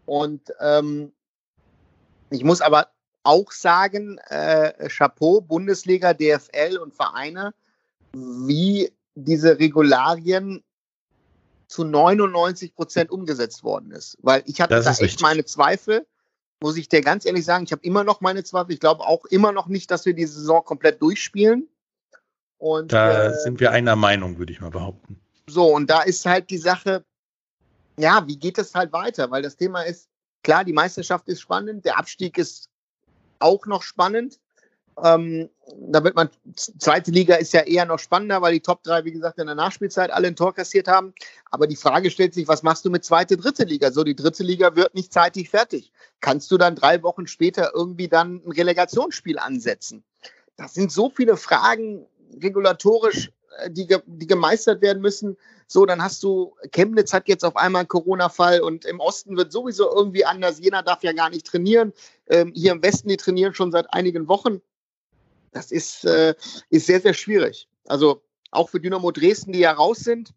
Und 0.07 0.53
ähm, 0.61 1.13
ich 2.31 2.45
muss 2.45 2.61
aber 2.61 2.89
auch 3.23 3.51
sagen, 3.53 4.19
äh, 4.29 4.89
Chapeau, 4.89 5.41
Bundesliga, 5.41 6.15
DFL 6.15 6.79
und 6.79 6.95
Vereine, 6.95 7.55
wie 8.13 8.91
diese 9.15 9.59
Regularien 9.59 10.63
zu 11.69 11.85
99 11.85 12.75
Prozent 12.75 13.11
umgesetzt 13.11 13.63
worden 13.63 13.93
ist. 13.93 14.19
Weil 14.23 14.43
ich 14.47 14.61
hatte 14.61 14.75
da 14.75 14.91
echt 14.91 15.01
richtig. 15.01 15.21
meine 15.21 15.45
Zweifel, 15.45 16.07
muss 16.61 16.77
ich 16.77 16.89
dir 16.89 17.03
ganz 17.03 17.25
ehrlich 17.25 17.45
sagen. 17.45 17.65
Ich 17.65 17.73
habe 17.73 17.83
immer 17.85 18.03
noch 18.05 18.21
meine 18.21 18.43
Zweifel. 18.43 18.73
Ich 18.73 18.81
glaube 18.81 19.03
auch 19.03 19.25
immer 19.27 19.53
noch 19.53 19.69
nicht, 19.69 19.91
dass 19.91 20.07
wir 20.07 20.15
die 20.15 20.27
Saison 20.27 20.65
komplett 20.65 21.01
durchspielen. 21.01 21.69
Und, 22.57 22.93
da 22.93 23.27
äh, 23.27 23.35
sind 23.39 23.61
wir 23.61 23.71
einer 23.71 23.95
Meinung, 23.95 24.39
würde 24.39 24.53
ich 24.53 24.61
mal 24.61 24.71
behaupten. 24.71 25.21
So, 25.47 25.73
und 25.73 25.89
da 25.89 26.03
ist 26.03 26.27
halt 26.27 26.51
die 26.51 26.59
Sache, 26.59 27.05
ja, 27.99 28.27
wie 28.27 28.37
geht 28.37 28.59
es 28.59 28.75
halt 28.75 28.93
weiter? 28.93 29.31
Weil 29.31 29.43
das 29.43 29.57
Thema 29.57 29.83
ist, 29.83 30.09
klar, 30.43 30.65
die 30.65 30.73
Meisterschaft 30.73 31.29
ist 31.29 31.41
spannend, 31.41 31.85
der 31.85 31.99
Abstieg 31.99 32.37
ist 32.39 32.69
auch 33.39 33.67
noch 33.67 33.83
spannend. 33.83 34.41
Ähm, 35.03 35.49
da 35.77 36.03
wird 36.05 36.17
man, 36.17 36.31
zweite 36.55 37.11
Liga 37.11 37.37
ist 37.37 37.53
ja 37.53 37.61
eher 37.63 37.85
noch 37.85 37.99
spannender, 37.99 38.43
weil 38.43 38.55
die 38.55 38.61
Top 38.61 38.83
3, 38.83 39.05
wie 39.05 39.13
gesagt, 39.13 39.39
in 39.39 39.47
der 39.47 39.55
Nachspielzeit 39.55 40.11
alle 40.11 40.29
ein 40.29 40.37
Tor 40.37 40.55
kassiert 40.55 40.89
haben. 40.89 41.15
Aber 41.51 41.67
die 41.67 41.77
Frage 41.77 42.11
stellt 42.11 42.35
sich, 42.35 42.49
was 42.49 42.63
machst 42.63 42.85
du 42.85 42.91
mit 42.91 43.05
zweite, 43.05 43.37
dritte 43.37 43.65
Liga? 43.65 43.91
So, 43.91 44.05
die 44.05 44.17
dritte 44.17 44.43
Liga 44.43 44.77
wird 44.77 44.95
nicht 44.95 45.13
zeitig 45.13 45.51
fertig. 45.51 45.93
Kannst 46.21 46.51
du 46.51 46.59
dann 46.59 46.75
drei 46.75 47.03
Wochen 47.03 47.27
später 47.27 47.73
irgendwie 47.75 48.09
dann 48.09 48.43
ein 48.47 48.53
Relegationsspiel 48.53 49.39
ansetzen? 49.39 50.05
Das 50.57 50.75
sind 50.75 50.91
so 50.91 51.11
viele 51.11 51.37
Fragen 51.37 52.07
regulatorisch, 52.43 53.31
äh, 53.59 53.71
die, 53.71 53.87
die 54.07 54.27
gemeistert 54.27 54.83
werden 54.83 55.01
müssen. 55.03 55.37
So, 55.67 55.85
dann 55.85 56.03
hast 56.03 56.23
du, 56.23 56.55
Chemnitz 56.73 57.13
hat 57.13 57.29
jetzt 57.29 57.45
auf 57.45 57.57
einmal 57.57 57.81
einen 57.81 57.89
Corona-Fall 57.89 58.61
und 58.61 58.87
im 58.87 59.01
Osten 59.01 59.37
wird 59.37 59.53
sowieso 59.53 59.95
irgendwie 59.95 60.25
anders. 60.25 60.59
Jena 60.61 60.83
darf 60.83 61.03
ja 61.03 61.13
gar 61.13 61.29
nicht 61.29 61.47
trainieren. 61.47 61.93
Ähm, 62.27 62.53
hier 62.55 62.73
im 62.73 62.83
Westen, 62.83 63.09
die 63.09 63.19
trainieren 63.19 63.55
schon 63.55 63.71
seit 63.71 63.93
einigen 63.93 64.29
Wochen. 64.29 64.63
Das 65.53 65.71
ist, 65.73 66.05
äh, 66.05 66.35
ist 66.71 66.87
sehr, 66.87 67.01
sehr 67.01 67.15
schwierig. 67.15 67.69
Also 67.87 68.23
auch 68.51 68.69
für 68.69 68.81
Dynamo 68.81 69.11
Dresden, 69.11 69.53
die 69.53 69.61
ja 69.61 69.73
raus 69.73 70.01
sind, 70.01 70.35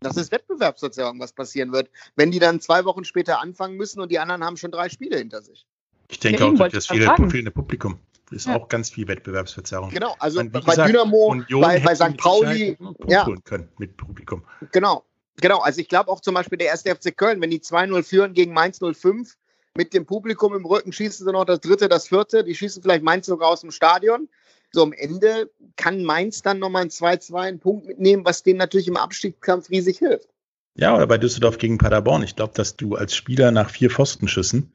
das 0.00 0.16
ist 0.16 0.32
Wettbewerbsverzerrung, 0.32 1.20
was 1.20 1.32
passieren 1.32 1.72
wird, 1.72 1.90
wenn 2.16 2.30
die 2.30 2.38
dann 2.38 2.60
zwei 2.60 2.84
Wochen 2.84 3.04
später 3.04 3.40
anfangen 3.40 3.76
müssen 3.76 4.00
und 4.00 4.10
die 4.10 4.18
anderen 4.18 4.44
haben 4.44 4.56
schon 4.56 4.72
drei 4.72 4.88
Spiele 4.88 5.18
hinter 5.18 5.42
sich. 5.42 5.66
Ich 6.08 6.18
denke 6.18 6.44
auch, 6.44 6.68
das 6.68 6.88
viele, 6.88 7.14
fehlende 7.30 7.50
Publikum 7.50 7.98
ist 8.32 8.46
ja. 8.46 8.56
auch 8.56 8.68
ganz 8.68 8.90
viel 8.90 9.06
Wettbewerbsverzerrung. 9.08 9.90
Genau, 9.90 10.14
also 10.18 10.38
meine, 10.38 10.50
bei 10.50 10.60
gesagt, 10.60 10.88
Dynamo, 10.88 11.26
Union 11.26 11.60
bei, 11.60 11.80
bei 11.80 11.94
St. 11.94 12.16
Pauli 12.16 12.76
ja. 13.06 13.26
können 13.44 13.68
mit 13.78 13.96
Publikum. 13.96 14.42
Genau, 14.72 15.04
genau. 15.40 15.60
Also 15.60 15.80
ich 15.80 15.88
glaube 15.88 16.10
auch 16.10 16.20
zum 16.20 16.34
Beispiel 16.34 16.58
der 16.58 16.68
erste 16.68 16.94
FC 16.94 17.16
Köln, 17.16 17.40
wenn 17.40 17.50
die 17.50 17.60
2-0 17.60 18.02
führen 18.02 18.32
gegen 18.34 18.52
Mainz 18.52 18.80
05, 18.80 19.36
mit 19.76 19.94
dem 19.94 20.06
Publikum 20.06 20.54
im 20.54 20.64
Rücken 20.64 20.92
schießen 20.92 21.26
sie 21.26 21.32
noch 21.32 21.44
das 21.44 21.60
dritte, 21.60 21.88
das 21.88 22.08
vierte. 22.08 22.44
Die 22.44 22.54
schießen 22.54 22.82
vielleicht 22.82 23.02
Mainz 23.02 23.26
sogar 23.26 23.48
aus 23.48 23.62
dem 23.62 23.70
Stadion. 23.70 24.28
So 24.70 24.82
am 24.82 24.92
Ende 24.92 25.50
kann 25.76 26.04
Mainz 26.04 26.42
dann 26.42 26.58
nochmal 26.58 26.82
ein 26.82 26.90
2-2 26.90 27.34
einen 27.36 27.60
Punkt 27.60 27.86
mitnehmen, 27.86 28.24
was 28.24 28.42
denen 28.42 28.58
natürlich 28.58 28.88
im 28.88 28.96
Abstiegskampf 28.96 29.70
riesig 29.70 29.98
hilft. 29.98 30.28
Ja, 30.74 30.96
oder 30.96 31.06
bei 31.06 31.18
Düsseldorf 31.18 31.58
gegen 31.58 31.78
Paderborn. 31.78 32.22
Ich 32.22 32.36
glaube, 32.36 32.54
dass 32.54 32.76
du 32.76 32.96
als 32.96 33.14
Spieler 33.14 33.50
nach 33.50 33.68
vier 33.68 33.90
Pfostenschüssen 33.90 34.72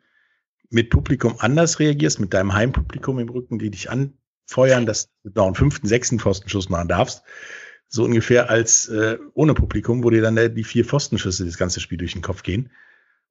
mit 0.70 0.90
Publikum 0.92 1.36
anders 1.40 1.80
reagierst, 1.80 2.20
mit 2.20 2.34
deinem 2.34 2.54
Heimpublikum 2.54 3.18
im 3.20 3.30
Rücken, 3.30 3.58
die 3.58 3.72
dich 3.72 3.90
anfeuern, 3.90 4.86
dass 4.86 5.10
du 5.24 5.32
noch 5.34 5.46
einen 5.46 5.56
fünften, 5.56 5.88
sechsten 5.88 6.20
Pfostenschuss 6.20 6.70
machen 6.70 6.90
darfst. 6.90 7.24
So 7.88 8.04
ungefähr 8.04 8.50
als 8.50 8.90
äh, 8.90 9.18
ohne 9.34 9.54
Publikum, 9.54 10.04
wo 10.04 10.10
dir 10.10 10.22
dann 10.22 10.36
die 10.54 10.64
vier 10.64 10.86
Pfostenschüsse 10.86 11.46
das 11.46 11.58
ganze 11.58 11.80
Spiel 11.80 11.98
durch 11.98 12.14
den 12.14 12.22
Kopf 12.22 12.44
gehen. 12.44 12.70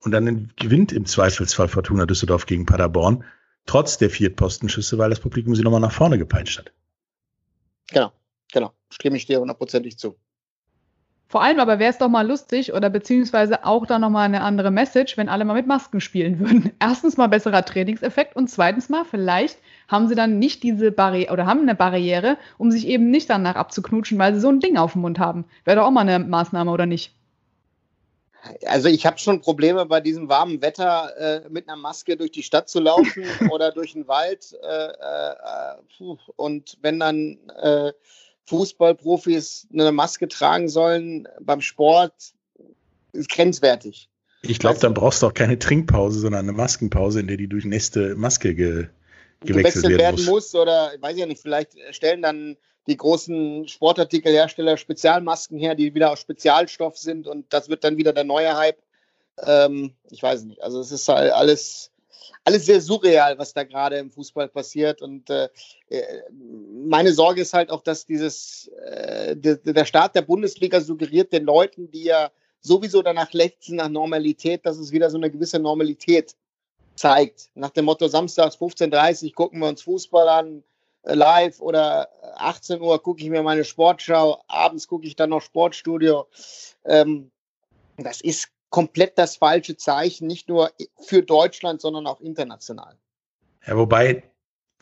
Und 0.00 0.12
dann 0.12 0.52
gewinnt 0.56 0.92
im 0.92 1.06
Zweifelsfall 1.06 1.68
Fortuna 1.68 2.06
Düsseldorf 2.06 2.46
gegen 2.46 2.66
Paderborn, 2.66 3.24
trotz 3.66 3.98
der 3.98 4.10
Viertpostenschüsse, 4.10 4.98
weil 4.98 5.10
das 5.10 5.20
Publikum 5.20 5.54
sie 5.54 5.62
nochmal 5.62 5.80
nach 5.80 5.92
vorne 5.92 6.18
gepeitscht 6.18 6.58
hat. 6.58 6.72
Genau, 7.90 8.12
genau. 8.52 8.72
Stimme 8.90 9.16
ich 9.16 9.26
dir 9.26 9.40
hundertprozentig 9.40 9.98
zu. 9.98 10.16
Vor 11.28 11.42
allem 11.42 11.58
aber 11.58 11.80
wäre 11.80 11.90
es 11.90 11.98
doch 11.98 12.08
mal 12.08 12.26
lustig 12.26 12.72
oder 12.72 12.88
beziehungsweise 12.88 13.64
auch 13.64 13.84
dann 13.84 14.00
nochmal 14.00 14.26
eine 14.26 14.42
andere 14.42 14.70
Message, 14.70 15.16
wenn 15.16 15.28
alle 15.28 15.44
mal 15.44 15.54
mit 15.54 15.66
Masken 15.66 16.00
spielen 16.00 16.38
würden. 16.40 16.70
Erstens 16.78 17.16
mal 17.16 17.26
besserer 17.26 17.64
Trainingseffekt 17.64 18.36
und 18.36 18.48
zweitens 18.48 18.88
mal 18.88 19.04
vielleicht 19.04 19.58
haben 19.88 20.06
sie 20.06 20.14
dann 20.14 20.38
nicht 20.38 20.62
diese 20.62 20.92
Barriere 20.92 21.32
oder 21.32 21.46
haben 21.46 21.62
eine 21.62 21.74
Barriere, 21.74 22.38
um 22.58 22.70
sich 22.70 22.86
eben 22.86 23.10
nicht 23.10 23.28
danach 23.28 23.56
abzuknutschen, 23.56 24.18
weil 24.18 24.34
sie 24.34 24.40
so 24.40 24.48
ein 24.48 24.60
Ding 24.60 24.76
auf 24.76 24.92
dem 24.92 25.02
Mund 25.02 25.18
haben. 25.18 25.44
Wäre 25.64 25.78
doch 25.78 25.86
auch 25.86 25.90
mal 25.90 26.08
eine 26.08 26.20
Maßnahme 26.20 26.70
oder 26.70 26.86
nicht? 26.86 27.15
Also 28.66 28.88
ich 28.88 29.06
habe 29.06 29.18
schon 29.18 29.40
Probleme 29.40 29.86
bei 29.86 30.00
diesem 30.00 30.28
warmen 30.28 30.62
Wetter 30.62 31.44
äh, 31.44 31.48
mit 31.48 31.68
einer 31.68 31.76
Maske 31.76 32.16
durch 32.16 32.32
die 32.32 32.42
Stadt 32.42 32.68
zu 32.68 32.80
laufen 32.80 33.24
oder 33.50 33.72
durch 33.72 33.92
den 33.92 34.06
Wald. 34.08 34.56
Äh, 34.62 34.88
äh, 34.88 36.16
und 36.36 36.78
wenn 36.82 37.00
dann 37.00 37.38
äh, 37.60 37.92
Fußballprofis 38.46 39.68
eine 39.72 39.92
Maske 39.92 40.28
tragen 40.28 40.68
sollen 40.68 41.28
beim 41.40 41.60
Sport, 41.60 42.12
ist 43.12 43.30
grenzwertig. 43.30 44.08
Ich 44.42 44.58
glaube, 44.58 44.78
dann 44.78 44.94
brauchst 44.94 45.22
du 45.22 45.26
auch 45.26 45.34
keine 45.34 45.58
Trinkpause, 45.58 46.20
sondern 46.20 46.48
eine 46.48 46.52
Maskenpause, 46.52 47.20
in 47.20 47.26
der 47.26 47.36
die 47.36 47.48
durchnässte 47.48 48.14
Maske 48.14 48.54
ge 48.54 48.86
gewechselt, 49.40 49.84
gewechselt 49.84 49.98
werden, 49.98 50.24
muss. 50.24 50.52
muss. 50.52 50.54
Oder 50.54 50.92
weiß 51.00 51.14
ich 51.14 51.20
ja 51.20 51.26
nicht, 51.26 51.42
vielleicht 51.42 51.72
stellen 51.90 52.22
dann 52.22 52.56
die 52.86 52.96
großen 52.96 53.66
Sportartikelhersteller 53.68 54.76
Spezialmasken 54.76 55.58
her, 55.58 55.74
die 55.74 55.94
wieder 55.94 56.12
aus 56.12 56.20
Spezialstoff 56.20 56.96
sind 56.96 57.26
und 57.26 57.52
das 57.52 57.68
wird 57.68 57.84
dann 57.84 57.96
wieder 57.96 58.12
der 58.12 58.24
neue 58.24 58.56
Hype. 58.56 58.78
Ähm, 59.42 59.94
ich 60.10 60.22
weiß 60.22 60.44
nicht. 60.44 60.62
Also 60.62 60.80
es 60.80 60.92
ist 60.92 61.08
halt 61.08 61.32
alles, 61.32 61.90
alles 62.44 62.66
sehr 62.66 62.80
surreal, 62.80 63.38
was 63.38 63.52
da 63.52 63.64
gerade 63.64 63.98
im 63.98 64.10
Fußball 64.10 64.48
passiert. 64.48 65.02
Und 65.02 65.28
äh, 65.30 65.48
äh 65.88 66.22
meine 66.30 67.12
Sorge 67.12 67.42
ist 67.42 67.52
halt 67.52 67.70
auch, 67.70 67.82
dass 67.82 68.06
dieses 68.06 68.68
äh, 68.68 69.36
der, 69.36 69.84
Start 69.84 70.14
der 70.14 70.22
Bundesliga 70.22 70.80
suggeriert 70.80 71.32
den 71.32 71.44
Leuten, 71.44 71.90
die 71.90 72.04
ja 72.04 72.30
sowieso 72.60 73.02
danach 73.02 73.32
lechzen 73.32 73.76
nach 73.76 73.88
Normalität, 73.88 74.64
dass 74.64 74.78
es 74.78 74.92
wieder 74.92 75.10
so 75.10 75.18
eine 75.18 75.30
gewisse 75.30 75.58
Normalität 75.58 76.34
zeigt. 76.94 77.50
Nach 77.54 77.70
dem 77.70 77.84
Motto 77.84 78.08
Samstags 78.08 78.56
15.30 78.56 79.26
Uhr 79.26 79.32
gucken 79.32 79.60
wir 79.60 79.68
uns 79.68 79.82
Fußball 79.82 80.28
an, 80.28 80.64
live 81.06 81.60
oder 81.60 82.08
18 82.36 82.80
Uhr 82.80 83.02
gucke 83.02 83.22
ich 83.22 83.30
mir 83.30 83.42
meine 83.42 83.64
Sportschau, 83.64 84.42
abends 84.48 84.88
gucke 84.88 85.06
ich 85.06 85.16
dann 85.16 85.30
noch 85.30 85.42
Sportstudio. 85.42 86.26
Ähm, 86.84 87.30
das 87.96 88.20
ist 88.20 88.48
komplett 88.70 89.16
das 89.16 89.36
falsche 89.36 89.76
Zeichen, 89.76 90.26
nicht 90.26 90.48
nur 90.48 90.70
für 91.00 91.22
Deutschland, 91.22 91.80
sondern 91.80 92.06
auch 92.06 92.20
international. 92.20 92.96
Ja, 93.66 93.76
wobei, 93.76 94.22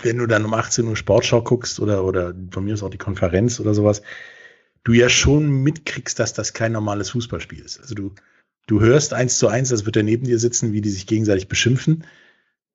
wenn 0.02 0.18
du 0.18 0.26
dann 0.26 0.44
um 0.44 0.54
18 0.54 0.86
Uhr 0.86 0.96
Sportschau 0.96 1.42
guckst 1.42 1.78
oder, 1.78 2.04
oder 2.04 2.34
von 2.50 2.64
mir 2.64 2.74
ist 2.74 2.82
auch 2.82 2.90
die 2.90 2.98
Konferenz 2.98 3.60
oder 3.60 3.74
sowas, 3.74 4.02
du 4.82 4.92
ja 4.92 5.08
schon 5.08 5.48
mitkriegst, 5.48 6.18
dass 6.18 6.32
das 6.32 6.52
kein 6.52 6.72
normales 6.72 7.10
Fußballspiel 7.10 7.60
ist. 7.60 7.80
Also 7.80 7.94
du, 7.94 8.14
du 8.66 8.80
hörst 8.80 9.14
eins 9.14 9.38
zu 9.38 9.48
eins, 9.48 9.68
das 9.68 9.86
wird 9.86 9.96
er 9.96 10.02
neben 10.02 10.24
dir 10.24 10.38
sitzen, 10.38 10.72
wie 10.72 10.80
die 10.80 10.90
sich 10.90 11.06
gegenseitig 11.06 11.48
beschimpfen 11.48 12.04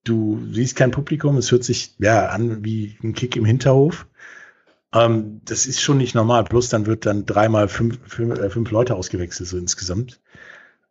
du 0.10 0.40
siehst 0.52 0.76
kein 0.76 0.92
Publikum, 0.92 1.38
es 1.38 1.52
hört 1.52 1.64
sich 1.64 1.96
ja 2.00 2.28
an 2.28 2.64
wie 2.64 2.98
ein 3.04 3.14
Kick 3.14 3.36
im 3.36 3.46
Hinterhof. 3.46 4.08
Ähm, 4.94 5.42
das 5.46 5.66
ist 5.66 5.82
schon 5.82 5.98
nicht 5.98 6.16
normal. 6.16 6.44
Plus 6.44 6.70
dann 6.70 6.86
wird 6.86 7.06
dann 7.06 7.26
dreimal 7.26 7.68
fünf, 7.68 8.00
fünf, 8.08 8.40
äh, 8.40 8.50
fünf 8.50 8.72
Leute 8.72 8.96
ausgewechselt, 8.96 9.50
so 9.50 9.58
insgesamt. 9.58 10.20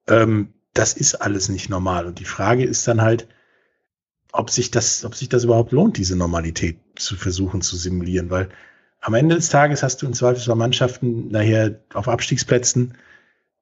Ähm, 0.06 0.54
das 0.72 0.94
ist 0.94 1.16
alles 1.16 1.48
nicht 1.48 1.68
normal. 1.68 2.06
Und 2.06 2.20
die 2.20 2.24
Frage 2.24 2.64
ist 2.64 2.86
dann 2.86 3.02
halt, 3.02 3.28
ob 4.32 4.50
sich 4.50 4.70
das, 4.70 5.04
ob 5.04 5.14
sich 5.14 5.28
das 5.28 5.44
überhaupt 5.44 5.72
lohnt, 5.72 5.96
diese 5.96 6.16
Normalität 6.16 6.78
zu 6.96 7.16
versuchen 7.16 7.60
zu 7.60 7.76
simulieren, 7.76 8.30
weil 8.30 8.48
am 9.00 9.14
Ende 9.14 9.36
des 9.36 9.48
Tages 9.48 9.82
hast 9.82 10.02
du 10.02 10.06
in 10.06 10.14
Zweifelsfall 10.14 10.56
Mannschaften 10.56 11.28
nachher 11.28 11.80
auf 11.94 12.08
Abstiegsplätzen 12.08 12.94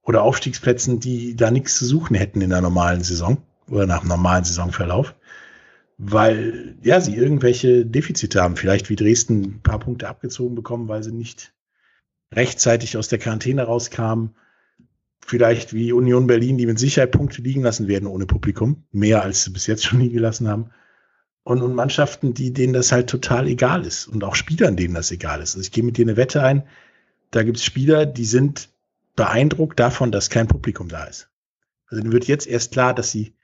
oder 0.03 0.23
Aufstiegsplätzen, 0.23 0.99
die 0.99 1.37
da 1.37 1.51
nichts 1.51 1.77
zu 1.77 1.87
suchen 1.87 2.17
hätten 2.17 2.41
in 2.41 2.51
der 2.51 2.63
normalen 2.63 3.03
Saison 3.03 3.39
oder 3.69 3.87
nach 3.87 4.01
dem 4.01 4.09
normalen 4.09 4.45
Saisonverlauf 4.45 5.15
weil 5.99 6.77
ja 6.83 7.01
sie 7.01 7.17
irgendwelche 7.17 7.87
Defizite 7.87 8.43
haben. 8.43 8.57
Vielleicht 8.57 8.91
wie 8.91 8.97
Dresden 8.97 9.43
ein 9.43 9.63
paar 9.63 9.79
Punkte 9.79 10.09
abgezogen 10.09 10.55
bekommen, 10.55 10.89
weil 10.89 11.03
sie 11.03 11.13
nicht 11.13 11.55
rechtzeitig 12.33 12.97
aus 12.97 13.09
der 13.09 13.19
Quarantäne 13.19 13.63
rauskamen. 13.63 14.35
Vielleicht 15.25 15.73
wie 15.73 15.93
Union 15.93 16.27
Berlin, 16.27 16.59
die 16.59 16.67
mit 16.67 16.79
Sicherheit 16.79 17.11
Punkte 17.11 17.43
liegen 17.43 17.63
lassen 17.63 17.89
werden 17.89 18.07
ohne 18.07 18.27
Publikum. 18.27 18.85
Mehr 18.93 19.23
als 19.23 19.45
sie 19.45 19.51
bis 19.51 19.67
jetzt 19.67 19.85
schon 19.85 20.01
liegen 20.01 20.15
gelassen 20.15 20.49
haben. 20.49 20.71
Und, 21.43 21.63
und 21.63 21.75
Mannschaften, 21.75 22.35
die 22.35 22.53
denen 22.53 22.73
das 22.73 22.93
halt 22.93 23.09
total 23.09 23.47
egal 23.47 23.87
ist. 23.87 24.07
Und 24.07 24.25
auch 24.25 24.35
Spielern, 24.35 24.77
denen 24.77 24.95
das 24.95 25.13
egal 25.13 25.41
ist. 25.41 25.55
Also 25.55 25.61
ich 25.61 25.73
gehe 25.73 25.85
mit 25.85 25.97
dir 25.97 26.05
eine 26.05 26.17
Wette 26.17 26.43
ein. 26.43 26.65
Da 27.31 27.43
gibt 27.43 27.57
es 27.57 27.65
Spieler, 27.65 28.05
die 28.05 28.25
sind 28.25 28.69
beeindruckt 29.15 29.81
davon, 29.81 30.13
dass 30.13 30.29
kein 30.29 30.49
Publikum 30.49 30.89
da 30.89 31.05
ist. 31.05 31.29
Also 31.89 32.03
dann 32.03 32.13
wird 32.13 32.27
jetzt 32.27 32.47
erst 32.47 32.73
klar, 32.73 32.95
dass 32.95 33.11
sie 33.11 33.36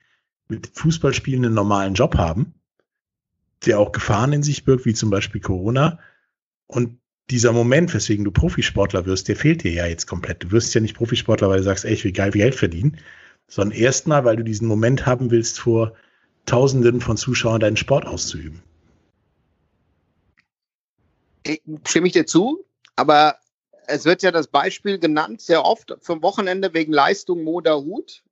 mit 0.53 0.71
Fußballspielen 0.73 1.45
einen 1.45 1.53
normalen 1.53 1.93
Job 1.93 2.15
haben, 2.15 2.53
der 3.65 3.79
auch 3.79 3.91
Gefahren 3.91 4.33
in 4.33 4.43
sich 4.43 4.65
birgt, 4.65 4.85
wie 4.85 4.93
zum 4.93 5.09
Beispiel 5.09 5.41
Corona. 5.41 5.99
Und 6.67 6.99
dieser 7.29 7.51
Moment, 7.51 7.93
weswegen 7.93 8.25
du 8.25 8.31
Profisportler 8.31 9.05
wirst, 9.05 9.27
der 9.27 9.35
fehlt 9.35 9.63
dir 9.63 9.71
ja 9.71 9.85
jetzt 9.85 10.07
komplett. 10.07 10.43
Du 10.43 10.51
wirst 10.51 10.73
ja 10.73 10.81
nicht 10.81 10.95
Profisportler, 10.95 11.49
weil 11.49 11.59
du 11.59 11.63
sagst, 11.63 11.85
ey, 11.85 11.93
ich 11.93 12.03
will 12.03 12.11
geil 12.11 12.31
Geld 12.31 12.55
verdienen, 12.55 12.97
sondern 13.47 13.77
erstmal, 13.77 14.25
weil 14.25 14.35
du 14.35 14.43
diesen 14.43 14.67
Moment 14.67 15.05
haben 15.05 15.31
willst, 15.31 15.59
vor 15.59 15.93
Tausenden 16.45 16.99
von 16.99 17.15
Zuschauern 17.15 17.61
deinen 17.61 17.77
Sport 17.77 18.05
auszuüben. 18.05 18.61
Stimme 21.85 22.07
ich 22.07 22.13
dir 22.13 22.25
zu, 22.25 22.65
aber 22.95 23.37
es 23.87 24.05
wird 24.05 24.23
ja 24.23 24.31
das 24.31 24.47
Beispiel 24.47 24.99
genannt, 24.99 25.41
sehr 25.41 25.63
oft 25.65 25.95
vom 26.01 26.21
Wochenende 26.21 26.73
wegen 26.73 26.93
Leistung 26.93 27.43
Moda 27.43 27.75
Hut 27.75 28.23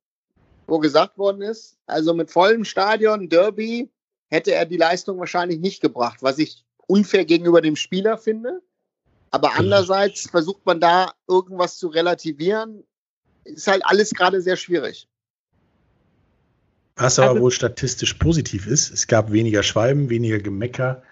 wo 0.66 0.78
gesagt 0.78 1.18
worden 1.18 1.42
ist, 1.42 1.76
also 1.86 2.14
mit 2.14 2.30
vollem 2.30 2.64
Stadion, 2.64 3.28
Derby, 3.28 3.90
hätte 4.30 4.54
er 4.54 4.64
die 4.64 4.76
Leistung 4.76 5.18
wahrscheinlich 5.18 5.60
nicht 5.60 5.80
gebracht, 5.80 6.22
was 6.22 6.38
ich 6.38 6.64
unfair 6.86 7.24
gegenüber 7.24 7.60
dem 7.60 7.76
Spieler 7.76 8.18
finde. 8.18 8.62
Aber 9.30 9.56
andererseits 9.56 10.28
versucht 10.28 10.64
man 10.66 10.80
da 10.80 11.12
irgendwas 11.26 11.78
zu 11.78 11.88
relativieren. 11.88 12.84
Ist 13.44 13.66
halt 13.66 13.82
alles 13.84 14.10
gerade 14.10 14.40
sehr 14.42 14.56
schwierig. 14.56 15.08
Was 16.96 17.18
aber 17.18 17.30
also, 17.30 17.42
wohl 17.42 17.50
statistisch 17.50 18.14
positiv 18.14 18.66
ist, 18.66 18.90
es 18.90 19.06
gab 19.06 19.32
weniger 19.32 19.62
Schwalben, 19.62 20.10
weniger 20.10 20.38
Gemecker, 20.38 21.02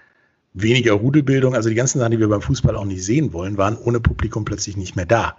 weniger 0.53 0.93
Rudelbildung. 0.93 1.55
Also 1.55 1.71
die 1.71 1.75
ganzen 1.75 1.99
Sachen, 1.99 2.13
die 2.13 2.21
wir 2.21 2.29
beim 2.29 2.43
Fußball 2.43 2.77
auch 2.77 2.85
nicht 2.85 3.05
sehen 3.05 3.33
wollen, 3.33 3.57
waren 3.57 3.79
ohne 3.79 4.01
Publikum 4.01 4.45
plötzlich 4.45 4.77
nicht 4.77 4.97
mehr 4.97 5.07
da. 5.07 5.39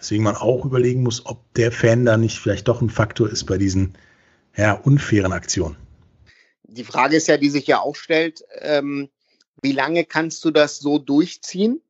Deswegen 0.00 0.24
man 0.24 0.36
auch 0.36 0.64
überlegen 0.64 1.02
muss, 1.02 1.26
ob 1.26 1.52
der 1.54 1.70
Fan 1.70 2.06
da 2.06 2.16
nicht 2.16 2.38
vielleicht 2.38 2.68
doch 2.68 2.80
ein 2.80 2.90
Faktor 2.90 3.30
ist 3.30 3.44
bei 3.44 3.58
diesen 3.58 3.94
ja, 4.56 4.72
unfairen 4.72 5.32
Aktionen. 5.32 5.76
Die 6.64 6.84
Frage 6.84 7.16
ist 7.16 7.28
ja, 7.28 7.36
die 7.36 7.50
sich 7.50 7.66
ja 7.66 7.80
auch 7.80 7.96
stellt, 7.96 8.42
ähm, 8.60 9.10
wie 9.62 9.72
lange 9.72 10.04
kannst 10.04 10.44
du 10.44 10.50
das 10.50 10.78
so 10.78 10.98
durchziehen? 10.98 11.82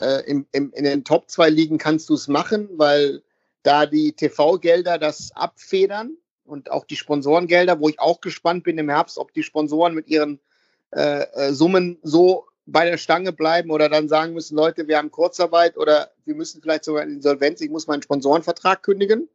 Äh, 0.00 0.22
im, 0.26 0.46
im, 0.52 0.72
in 0.72 0.84
den 0.84 1.04
Top 1.04 1.28
2 1.28 1.48
Ligen 1.50 1.78
kannst 1.78 2.08
du 2.08 2.14
es 2.14 2.28
machen, 2.28 2.68
weil 2.76 3.22
da 3.62 3.86
die 3.86 4.12
TV-Gelder 4.12 4.98
das 4.98 5.32
abfedern 5.34 6.16
und 6.44 6.70
auch 6.70 6.84
die 6.84 6.96
Sponsorengelder, 6.96 7.80
wo 7.80 7.88
ich 7.88 7.98
auch 7.98 8.20
gespannt 8.20 8.62
bin 8.64 8.78
im 8.78 8.88
Herbst, 8.88 9.18
ob 9.18 9.32
die 9.32 9.42
Sponsoren 9.42 9.94
mit 9.94 10.08
ihren 10.08 10.38
äh, 10.92 11.22
äh 11.22 11.52
Summen 11.52 11.98
so 12.02 12.46
bei 12.66 12.84
der 12.84 12.96
Stange 12.96 13.32
bleiben 13.32 13.70
oder 13.70 13.88
dann 13.88 14.08
sagen 14.08 14.34
müssen, 14.34 14.56
Leute, 14.56 14.86
wir 14.86 14.98
haben 14.98 15.10
Kurzarbeit 15.10 15.76
oder 15.76 16.10
wir 16.24 16.34
müssen 16.34 16.62
vielleicht 16.62 16.84
sogar 16.84 17.02
in 17.02 17.10
Insolvenz, 17.10 17.60
ich 17.60 17.70
muss 17.70 17.86
meinen 17.86 18.02
Sponsorenvertrag 18.02 18.82
kündigen. 18.82 19.28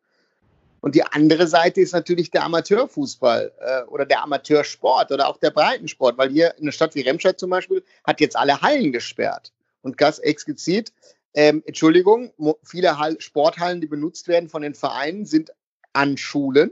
Und 0.79 0.95
die 0.95 1.03
andere 1.03 1.47
Seite 1.47 1.81
ist 1.81 1.93
natürlich 1.93 2.31
der 2.31 2.43
Amateurfußball 2.43 3.51
äh, 3.59 3.81
oder 3.89 4.05
der 4.05 4.23
Amateursport 4.23 5.11
oder 5.11 5.27
auch 5.27 5.37
der 5.37 5.51
Breitensport, 5.51 6.17
weil 6.17 6.29
hier 6.29 6.53
in 6.57 6.63
einer 6.63 6.71
Stadt 6.71 6.95
wie 6.95 7.01
Remscheid 7.01 7.39
zum 7.39 7.49
Beispiel 7.49 7.83
hat 8.03 8.21
jetzt 8.21 8.37
alle 8.37 8.61
Hallen 8.61 8.91
gesperrt. 8.91 9.51
Und 9.81 9.97
ganz 9.97 10.19
explizit, 10.19 10.93
ähm, 11.33 11.63
Entschuldigung, 11.65 12.31
viele 12.63 12.97
Hall 12.97 13.19
Sporthallen, 13.19 13.81
die 13.81 13.87
benutzt 13.87 14.27
werden 14.27 14.49
von 14.49 14.61
den 14.61 14.75
Vereinen, 14.75 15.25
sind 15.25 15.51
an 15.93 16.17
Schulen. 16.17 16.71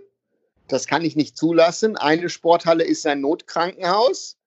Das 0.68 0.88
kann 0.88 1.04
ich 1.04 1.16
nicht 1.16 1.38
zulassen. 1.38 1.98
Eine 1.98 2.30
Sporthalle 2.30 2.84
ist 2.84 3.06
ein 3.06 3.22
Notkrankenhaus. 3.22 4.38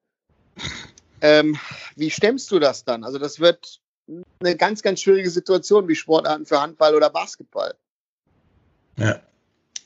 Ähm, 1.21 1.59
wie 1.99 2.11
stemmst 2.11 2.51
du 2.51 2.59
das 2.59 2.85
dann? 2.85 3.05
Also 3.05 3.19
das 3.19 3.41
wird 3.41 3.81
eine 4.41 4.57
ganz, 4.57 4.83
ganz 4.83 5.01
schwierige 5.01 5.31
Situation 5.31 5.89
wie 5.89 5.95
Sportarten 5.95 6.47
für 6.47 6.61
Handball 6.61 6.95
oder 6.95 7.11
Basketball. 7.11 7.75
Ja. 8.97 9.21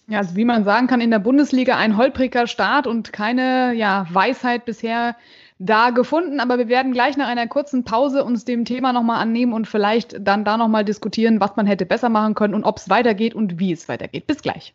Ja, 0.08 0.18
also 0.18 0.36
wie 0.36 0.44
man 0.44 0.64
sagen 0.64 0.88
kann, 0.88 1.00
in 1.00 1.10
der 1.10 1.20
Bundesliga 1.20 1.76
ein 1.76 1.96
holpriger 1.96 2.46
Start 2.46 2.86
und 2.86 3.12
keine 3.12 3.72
ja, 3.74 4.06
Weisheit 4.10 4.64
bisher 4.64 5.16
da 5.58 5.90
gefunden. 5.90 6.40
Aber 6.40 6.58
wir 6.58 6.68
werden 6.68 6.92
gleich 6.92 7.16
nach 7.16 7.28
einer 7.28 7.46
kurzen 7.46 7.84
Pause 7.84 8.24
uns 8.24 8.44
dem 8.44 8.64
Thema 8.64 8.92
nochmal 8.92 9.22
annehmen 9.22 9.52
und 9.52 9.68
vielleicht 9.68 10.16
dann 10.20 10.44
da 10.44 10.56
nochmal 10.56 10.84
diskutieren, 10.84 11.40
was 11.40 11.56
man 11.56 11.66
hätte 11.66 11.86
besser 11.86 12.08
machen 12.08 12.34
können 12.34 12.54
und 12.54 12.64
ob 12.64 12.78
es 12.78 12.88
weitergeht 12.88 13.34
und 13.34 13.58
wie 13.58 13.72
es 13.72 13.88
weitergeht. 13.88 14.26
Bis 14.26 14.42
gleich. 14.42 14.74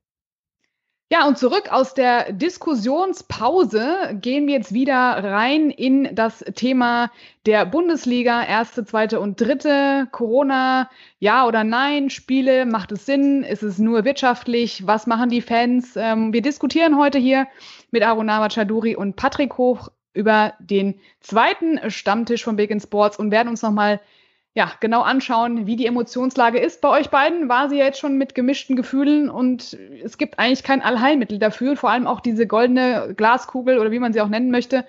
Ja, 1.11 1.27
und 1.27 1.37
zurück 1.37 1.69
aus 1.69 1.93
der 1.93 2.31
Diskussionspause 2.31 4.17
gehen 4.21 4.47
wir 4.47 4.53
jetzt 4.53 4.73
wieder 4.73 4.95
rein 4.95 5.69
in 5.69 6.15
das 6.15 6.39
Thema 6.55 7.11
der 7.45 7.65
Bundesliga, 7.65 8.41
erste, 8.45 8.85
zweite 8.85 9.19
und 9.19 9.41
dritte. 9.41 10.07
Corona, 10.13 10.89
ja 11.19 11.45
oder 11.45 11.65
nein, 11.65 12.09
Spiele, 12.09 12.65
macht 12.65 12.93
es 12.93 13.05
Sinn? 13.05 13.43
Ist 13.43 13.61
es 13.61 13.77
nur 13.77 14.05
wirtschaftlich? 14.05 14.87
Was 14.87 15.05
machen 15.05 15.29
die 15.29 15.41
Fans? 15.41 15.97
Ähm, 15.97 16.31
wir 16.31 16.41
diskutieren 16.41 16.97
heute 16.97 17.17
hier 17.17 17.45
mit 17.91 18.03
Arunava 18.03 18.47
Chaduri 18.47 18.95
und 18.95 19.17
Patrick 19.17 19.57
Hoch 19.57 19.89
über 20.13 20.53
den 20.59 20.97
zweiten 21.19 21.91
Stammtisch 21.91 22.45
von 22.45 22.55
Big 22.55 22.69
in 22.69 22.79
Sports 22.79 23.19
und 23.19 23.31
werden 23.31 23.49
uns 23.49 23.61
nochmal 23.61 23.99
ja, 24.53 24.71
genau 24.81 25.01
anschauen, 25.01 25.65
wie 25.65 25.77
die 25.77 25.85
Emotionslage 25.85 26.59
ist. 26.59 26.81
Bei 26.81 26.89
euch 26.89 27.09
beiden 27.09 27.47
war 27.47 27.69
sie 27.69 27.77
ja 27.77 27.85
jetzt 27.85 27.99
schon 27.99 28.17
mit 28.17 28.35
gemischten 28.35 28.75
Gefühlen 28.75 29.29
und 29.29 29.77
es 30.03 30.17
gibt 30.17 30.39
eigentlich 30.39 30.63
kein 30.63 30.81
Allheilmittel 30.81 31.39
dafür. 31.39 31.77
Vor 31.77 31.89
allem 31.89 32.05
auch 32.05 32.19
diese 32.19 32.47
goldene 32.47 33.13
Glaskugel 33.15 33.79
oder 33.79 33.91
wie 33.91 33.99
man 33.99 34.11
sie 34.11 34.19
auch 34.19 34.27
nennen 34.27 34.51
möchte. 34.51 34.85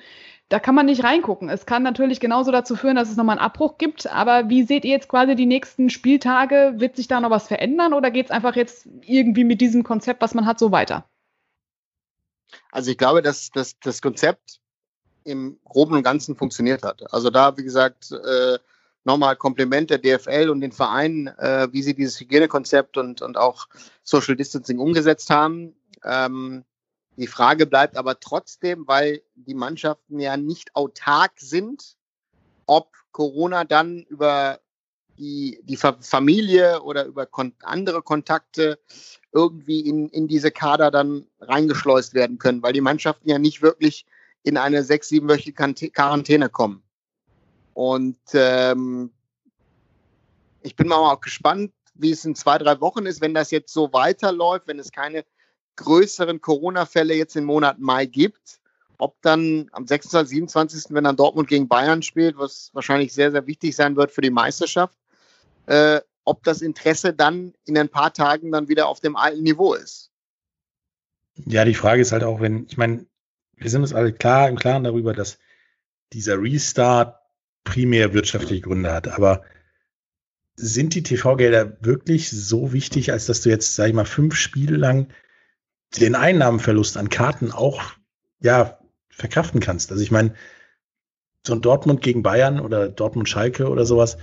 Da 0.49 0.59
kann 0.59 0.75
man 0.75 0.87
nicht 0.87 1.05
reingucken. 1.05 1.49
Es 1.49 1.65
kann 1.65 1.85
natürlich 1.85 2.19
genauso 2.19 2.51
dazu 2.51 2.75
führen, 2.75 2.97
dass 2.97 3.09
es 3.09 3.17
nochmal 3.17 3.39
einen 3.39 3.47
Abbruch 3.47 3.79
gibt. 3.79 4.09
Aber 4.09 4.49
wie 4.51 4.65
seht 4.65 4.85
ihr 4.85 4.91
jetzt 4.91 5.09
quasi 5.09 5.37
die 5.37 5.47
nächsten 5.47 5.91
Spieltage? 5.91 6.75
Wird 6.77 6.97
sich 6.97 7.07
da 7.07 7.21
noch 7.21 7.31
was 7.31 7.47
verändern 7.47 7.95
oder 7.95 8.11
geht 8.11 8.27
es 8.27 8.33
einfach 8.33 8.57
jetzt 8.57 8.87
irgendwie 9.03 9.45
mit 9.45 9.61
diesem 9.61 9.85
Konzept, 9.85 10.21
was 10.23 10.35
man 10.35 10.45
hat, 10.45 10.59
so 10.59 10.73
weiter? 10.73 11.07
Also 12.73 12.91
ich 12.91 12.99
glaube, 12.99 13.23
dass, 13.23 13.51
dass 13.51 13.79
das 13.79 14.03
Konzept 14.03 14.61
im 15.25 15.59
Groben 15.65 15.95
und 15.95 16.03
Ganzen 16.03 16.35
funktioniert 16.35 16.83
hat. 16.83 17.13
Also 17.15 17.31
da, 17.31 17.57
wie 17.57 17.63
gesagt, 17.63 18.11
äh, 18.11 18.59
nochmal 19.05 19.37
Kompliment 19.37 19.91
der 19.91 19.99
DFL 19.99 20.49
und 20.51 20.61
den 20.61 20.73
Vereinen, 20.73 21.27
äh, 21.27 21.69
wie 21.73 21.83
sie 21.83 21.95
dieses 21.95 22.19
Hygienekonzept 22.21 22.97
und, 22.97 23.23
und 23.23 23.37
auch 23.37 23.67
Social 24.03 24.37
Distancing 24.37 24.79
umgesetzt 24.79 25.31
haben. 25.31 25.75
Ähm, 26.05 26.65
die 27.17 27.27
Frage 27.27 27.67
bleibt 27.67 27.97
aber 27.97 28.21
trotzdem, 28.21 28.87
weil 28.87 29.23
die 29.35 29.55
Mannschaften 29.55 30.19
ja 30.19 30.37
nicht 30.37 30.75
autark 30.75 31.33
sind, 31.37 31.97
ob 32.67 32.97
Corona 33.13 33.65
dann 33.65 34.03
über 34.05 34.61
die, 35.19 35.61
die 35.65 35.77
Familie 35.77 36.83
oder 36.83 37.05
über 37.05 37.27
kon 37.27 37.53
andere 37.63 38.03
Kontakte 38.03 38.79
irgendwie 39.31 39.81
in, 39.81 40.09
in 40.09 40.27
diese 40.27 40.51
Kader 40.51 40.91
dann 40.91 41.27
reingeschleust 41.41 42.15
werden 42.15 42.39
können, 42.39 42.63
weil 42.63 42.73
die 42.73 42.81
Mannschaften 42.81 43.29
ja 43.29 43.39
nicht 43.39 43.63
wirklich 43.63 44.07
in 44.43 44.57
eine 44.57 44.83
sechs, 44.83 45.09
siebenwöchige 45.09 45.91
Quarantäne 45.91 46.49
kommen. 46.49 46.83
Und 47.75 48.19
ähm, 48.35 49.11
ich 50.63 50.77
bin 50.77 50.89
mal 50.89 50.97
auch 50.97 51.21
gespannt, 51.21 51.73
wie 51.95 52.11
es 52.11 52.25
in 52.25 52.35
zwei, 52.35 52.59
drei 52.59 52.81
Wochen 52.81 53.07
ist, 53.07 53.21
wenn 53.21 53.35
das 53.35 53.51
jetzt 53.51 53.73
so 53.73 53.93
weiterläuft, 53.93 54.67
wenn 54.67 54.79
es 54.79 54.93
keine 54.93 55.25
größeren 55.77 56.41
Corona-Fälle 56.41 57.15
jetzt 57.15 57.37
im 57.37 57.45
Monat 57.45 57.79
Mai 57.79 58.07
gibt, 58.07 58.61
ob 58.99 59.21
dann 59.23 59.69
am 59.73 59.87
26., 59.87 60.29
27., 60.29 60.85
wenn 60.91 61.05
dann 61.05 61.17
Dortmund 61.17 61.49
gegen 61.49 61.69
Bayern 61.69 62.03
spielt, 62.03 62.39
was 62.39 62.71
wahrscheinlich 62.73 63.13
sehr, 63.13 63.31
sehr 63.31 63.47
wichtig 63.47 63.75
sein 63.75 63.97
wird 63.97 64.13
für 64.13 64.21
die 64.21 64.31
Meisterschaft, 64.31 64.97
äh, 65.67 66.01
ob 66.25 66.45
das 66.45 66.63
Interesse 66.63 67.13
dann 67.13 67.55
in 67.65 67.77
ein 67.77 67.89
paar 67.89 68.13
Tagen 68.13 68.53
dann 68.53 68.69
wieder 68.69 68.87
auf 68.87 69.01
dem 69.01 69.17
alten 69.17 69.43
Niveau 69.43 69.75
ist. 69.75 70.11
Ja, 71.47 71.65
die 71.65 71.75
Frage 71.75 72.03
ist 72.03 72.13
halt 72.13 72.23
auch, 72.23 72.41
wenn, 72.41 72.67
ich 72.69 72.77
meine, 72.77 73.07
wir 73.57 73.71
sind 73.71 73.83
uns 73.83 73.95
alle 73.95 74.13
klar 74.13 74.49
im 74.49 74.57
Klaren 74.57 74.85
darüber, 74.85 75.15
dass 75.15 75.39
dieser 76.13 76.41
Restart 76.41 77.22
primär 77.65 78.13
wirtschaftliche 78.13 78.63
Gründe 78.63 78.93
hat. 78.93 79.09
Aber 79.09 79.43
sind 80.55 80.95
die 80.95 81.03
TV-Gelder 81.03 81.79
wirklich 81.81 82.31
so 82.31 82.73
wichtig, 82.73 83.13
als 83.13 83.27
dass 83.27 83.41
du 83.41 83.49
jetzt, 83.49 83.75
sag 83.75 83.89
ich 83.89 83.95
mal, 83.95 84.05
fünf 84.05 84.35
Spiele 84.35 84.77
lang 84.77 85.09
den 85.99 86.15
Einnahmenverlust 86.15 86.97
an 86.97 87.09
Karten 87.09 87.53
auch, 87.53 87.83
ja, 88.41 88.79
verkraften 89.11 89.61
kannst? 89.61 89.91
Also 89.91 90.03
ich 90.03 90.11
meine, 90.11 90.35
so 91.47 91.55
ein 91.55 91.63
Dortmund 91.63 92.03
gegen 92.03 92.23
Bayern 92.23 92.61
oder 92.61 92.89
Dortmund-Schalke 92.89 93.69
oder 93.69 93.85
sowas, 93.85 94.19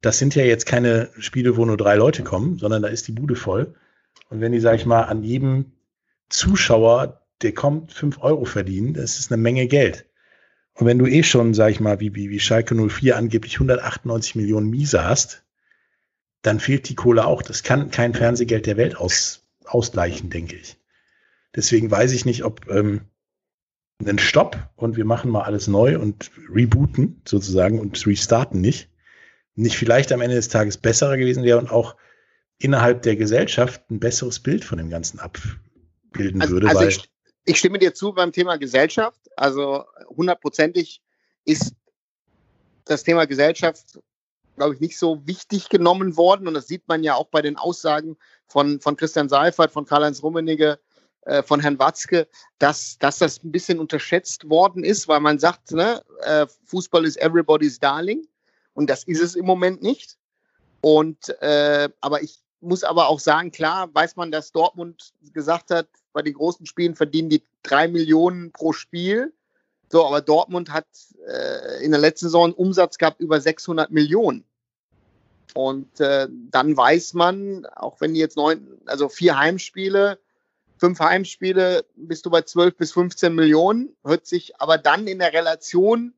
das 0.00 0.18
sind 0.18 0.34
ja 0.34 0.44
jetzt 0.44 0.66
keine 0.66 1.10
Spiele, 1.18 1.56
wo 1.56 1.64
nur 1.64 1.76
drei 1.76 1.96
Leute 1.96 2.22
kommen, 2.22 2.58
sondern 2.58 2.82
da 2.82 2.88
ist 2.88 3.08
die 3.08 3.12
Bude 3.12 3.36
voll. 3.36 3.74
Und 4.28 4.40
wenn 4.40 4.52
die, 4.52 4.60
sag 4.60 4.76
ich 4.76 4.86
mal, 4.86 5.02
an 5.02 5.22
jedem 5.22 5.72
Zuschauer, 6.28 7.26
der 7.42 7.52
kommt, 7.52 7.92
fünf 7.92 8.18
Euro 8.22 8.44
verdienen, 8.44 8.94
das 8.94 9.18
ist 9.18 9.32
eine 9.32 9.42
Menge 9.42 9.66
Geld. 9.66 10.06
Und 10.74 10.86
wenn 10.86 10.98
du 10.98 11.06
eh 11.06 11.22
schon, 11.22 11.54
sag 11.54 11.70
ich 11.70 11.80
mal, 11.80 12.00
wie, 12.00 12.14
wie, 12.14 12.30
wie 12.30 12.40
Schalke 12.40 12.74
04 12.74 13.16
angeblich 13.16 13.54
198 13.54 14.34
Millionen 14.34 14.70
Miese 14.70 15.04
hast, 15.04 15.44
dann 16.42 16.60
fehlt 16.60 16.88
die 16.88 16.94
Kohle 16.94 17.26
auch. 17.26 17.42
Das 17.42 17.62
kann 17.62 17.90
kein 17.90 18.14
Fernsehgeld 18.14 18.66
der 18.66 18.76
Welt 18.76 18.96
aus, 18.96 19.46
ausgleichen, 19.64 20.30
denke 20.30 20.56
ich. 20.56 20.78
Deswegen 21.54 21.90
weiß 21.90 22.12
ich 22.12 22.24
nicht, 22.24 22.44
ob 22.44 22.68
ähm, 22.70 23.02
ein 24.06 24.18
Stopp 24.18 24.70
und 24.76 24.96
wir 24.96 25.04
machen 25.04 25.30
mal 25.30 25.42
alles 25.42 25.66
neu 25.66 25.98
und 25.98 26.30
rebooten 26.48 27.20
sozusagen 27.26 27.78
und 27.78 28.06
restarten 28.06 28.60
nicht, 28.60 28.88
nicht 29.54 29.76
vielleicht 29.76 30.12
am 30.12 30.20
Ende 30.20 30.36
des 30.36 30.48
Tages 30.48 30.78
besserer 30.78 31.16
gewesen 31.16 31.42
wäre 31.42 31.58
und 31.58 31.70
auch 31.70 31.96
innerhalb 32.58 33.02
der 33.02 33.16
Gesellschaft 33.16 33.90
ein 33.90 34.00
besseres 34.00 34.40
Bild 34.40 34.64
von 34.64 34.78
dem 34.78 34.90
Ganzen 34.90 35.18
abbilden 35.18 36.40
also, 36.40 36.54
würde. 36.54 36.68
Also 36.68 36.80
weil 36.80 36.88
ich, 36.88 37.09
ich 37.44 37.58
stimme 37.58 37.78
dir 37.78 37.94
zu 37.94 38.12
beim 38.12 38.32
Thema 38.32 38.56
Gesellschaft. 38.56 39.20
Also 39.36 39.84
hundertprozentig 40.08 41.02
ist 41.44 41.74
das 42.84 43.02
Thema 43.02 43.26
Gesellschaft, 43.26 43.98
glaube 44.56 44.74
ich, 44.74 44.80
nicht 44.80 44.98
so 44.98 45.26
wichtig 45.26 45.68
genommen 45.68 46.16
worden. 46.16 46.48
Und 46.48 46.54
das 46.54 46.68
sieht 46.68 46.86
man 46.88 47.02
ja 47.02 47.14
auch 47.14 47.28
bei 47.28 47.42
den 47.42 47.56
Aussagen 47.56 48.16
von, 48.46 48.80
von 48.80 48.96
Christian 48.96 49.28
Seifert, 49.28 49.72
von 49.72 49.86
Karl-Heinz 49.86 50.22
Rummenigge, 50.22 50.78
äh, 51.22 51.42
von 51.42 51.60
Herrn 51.60 51.78
Watzke, 51.78 52.28
dass, 52.58 52.98
dass 52.98 53.18
das 53.18 53.42
ein 53.42 53.52
bisschen 53.52 53.78
unterschätzt 53.78 54.48
worden 54.48 54.84
ist, 54.84 55.08
weil 55.08 55.20
man 55.20 55.38
sagt, 55.38 55.72
ne, 55.72 56.02
äh, 56.22 56.46
Fußball 56.64 57.04
ist 57.04 57.16
everybody's 57.18 57.78
darling. 57.78 58.26
Und 58.74 58.88
das 58.88 59.04
ist 59.04 59.20
es 59.20 59.34
im 59.34 59.46
Moment 59.46 59.82
nicht. 59.82 60.16
Und 60.80 61.28
äh, 61.40 61.88
aber 62.00 62.22
ich 62.22 62.40
muss 62.60 62.84
aber 62.84 63.08
auch 63.08 63.20
sagen, 63.20 63.50
klar 63.50 63.92
weiß 63.94 64.16
man, 64.16 64.30
dass 64.30 64.52
Dortmund 64.52 65.12
gesagt 65.32 65.70
hat, 65.70 65.88
bei 66.12 66.22
den 66.22 66.34
großen 66.34 66.66
Spielen 66.66 66.94
verdienen 66.94 67.30
die 67.30 67.42
drei 67.62 67.88
Millionen 67.88 68.52
pro 68.52 68.72
Spiel. 68.72 69.32
So, 69.90 70.06
aber 70.06 70.20
Dortmund 70.20 70.72
hat 70.72 70.86
äh, 71.26 71.84
in 71.84 71.90
der 71.90 72.00
letzten 72.00 72.26
Saison 72.26 72.44
einen 72.44 72.54
Umsatz 72.54 72.98
gehabt 72.98 73.20
über 73.20 73.40
600 73.40 73.90
Millionen. 73.90 74.44
Und 75.54 75.98
äh, 76.00 76.28
dann 76.30 76.76
weiß 76.76 77.14
man, 77.14 77.66
auch 77.66 78.00
wenn 78.00 78.14
die 78.14 78.20
jetzt 78.20 78.36
neun, 78.36 78.78
also 78.86 79.08
vier 79.08 79.36
Heimspiele, 79.36 80.20
fünf 80.76 81.00
Heimspiele, 81.00 81.84
bist 81.96 82.24
du 82.24 82.30
bei 82.30 82.42
12 82.42 82.76
bis 82.76 82.92
15 82.92 83.34
Millionen, 83.34 83.96
hört 84.04 84.26
sich 84.26 84.60
aber 84.60 84.78
dann 84.78 85.08
in 85.08 85.18
der 85.18 85.32
Relation 85.32 86.14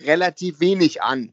relativ 0.00 0.58
wenig 0.58 1.02
an. 1.02 1.32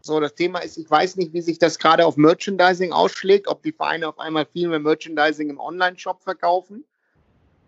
So, 0.00 0.18
das 0.18 0.34
Thema 0.34 0.58
ist, 0.58 0.76
ich 0.76 0.90
weiß 0.90 1.16
nicht, 1.16 1.32
wie 1.32 1.40
sich 1.40 1.58
das 1.58 1.78
gerade 1.78 2.04
auf 2.04 2.16
Merchandising 2.16 2.92
ausschlägt, 2.92 3.46
ob 3.46 3.62
die 3.62 3.72
Vereine 3.72 4.08
auf 4.08 4.18
einmal 4.18 4.46
viel 4.46 4.68
mehr 4.68 4.78
Merchandising 4.80 5.50
im 5.50 5.60
Online-Shop 5.60 6.22
verkaufen 6.22 6.84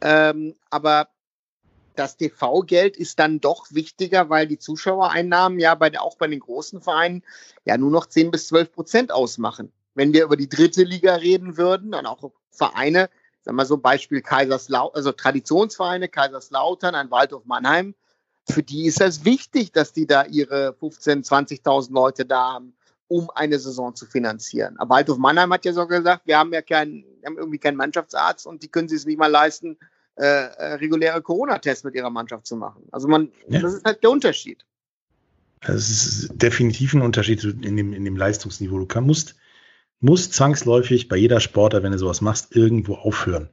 ähm, 0.01 0.55
aber 0.71 1.09
das 1.95 2.17
TV-Geld 2.17 2.97
ist 2.97 3.19
dann 3.19 3.41
doch 3.41 3.67
wichtiger, 3.71 4.31
weil 4.31 4.47
die 4.47 4.59
Zuschauereinnahmen 4.59 5.59
ja 5.59 5.75
bei, 5.75 5.99
auch 5.99 6.17
bei 6.17 6.29
den 6.29 6.41
großen 6.41 6.81
Vereinen 6.81 7.25
ja 7.65 7.77
nur 7.77 7.91
noch 7.91 8.07
10 8.07 8.31
bis 8.31 8.49
12 8.49 8.73
Prozent 8.73 9.13
ausmachen. 9.13 9.73
Wenn 9.95 10.13
wir 10.13 10.25
über 10.25 10.37
die 10.37 10.49
dritte 10.49 10.85
Liga 10.85 11.17
reden 11.17 11.57
würden, 11.57 11.91
dann 11.91 12.07
auch 12.07 12.31
Vereine, 12.51 13.11
sagen 13.43 13.57
wir 13.57 13.67
so 13.67 13.79
Beispiel 13.79 14.23
Kaiserslautern, 14.23 14.97
also 14.97 15.11
Traditionsvereine, 15.11 16.09
Kaiserslautern, 16.09 16.95
ein 16.95 17.11
Waldorf 17.11 17.45
Mannheim, 17.47 17.95
für 18.49 18.63
die 18.63 18.87
ist 18.87 19.01
es 19.01 19.25
wichtig, 19.25 19.73
dass 19.73 19.93
die 19.93 20.07
da 20.07 20.25
ihre 20.25 20.75
15, 20.79 21.23
20.000 21.23 21.93
Leute 21.93 22.25
da 22.25 22.55
haben, 22.55 22.75
um 23.09 23.31
eine 23.35 23.59
Saison 23.59 23.94
zu 23.94 24.07
finanzieren. 24.07 24.77
Aber 24.79 24.97
Waldhof 24.97 25.18
Mannheim 25.18 25.53
hat 25.53 25.64
ja 25.64 25.73
sogar 25.73 25.99
gesagt, 25.99 26.27
wir 26.27 26.38
haben 26.38 26.53
ja 26.53 26.62
keinen, 26.62 27.05
haben 27.25 27.38
irgendwie 27.38 27.59
keinen 27.59 27.77
Mannschaftsarzt 27.77 28.47
und 28.47 28.62
die 28.62 28.68
können 28.68 28.88
sich 28.88 28.99
es 28.99 29.07
nicht 29.07 29.18
mal 29.18 29.31
leisten, 29.31 29.79
äh, 30.16 30.25
äh, 30.25 30.75
reguläre 30.75 31.23
Corona-Tests 31.23 31.85
mit 31.85 31.94
ihrer 31.94 32.11
Mannschaft 32.11 32.47
zu 32.47 32.57
machen. 32.57 32.83
Also 32.92 33.09
man, 33.09 33.33
ja. 33.49 33.61
das 33.61 33.75
ist 33.75 33.85
halt 33.85 34.03
der 34.03 34.11
Unterschied. 34.11 34.64
Das 35.61 35.88
ist 35.88 36.31
definitiv 36.35 36.94
ein 36.94 37.03
Unterschied 37.03 37.42
in 37.44 37.77
dem, 37.77 37.92
in 37.92 38.05
dem 38.05 38.16
Leistungsniveau. 38.16 38.79
Du 38.79 38.87
kann, 38.87 39.05
musst, 39.05 39.37
musst 40.01 40.35
zwangsläufig 40.35 41.09
bei 41.09 41.16
jeder 41.16 41.40
Sportler, 41.40 41.83
wenn 41.83 41.92
du 41.92 41.99
sowas 41.99 42.21
machst, 42.21 42.55
irgendwo 42.55 42.94
aufhören. 42.94 43.49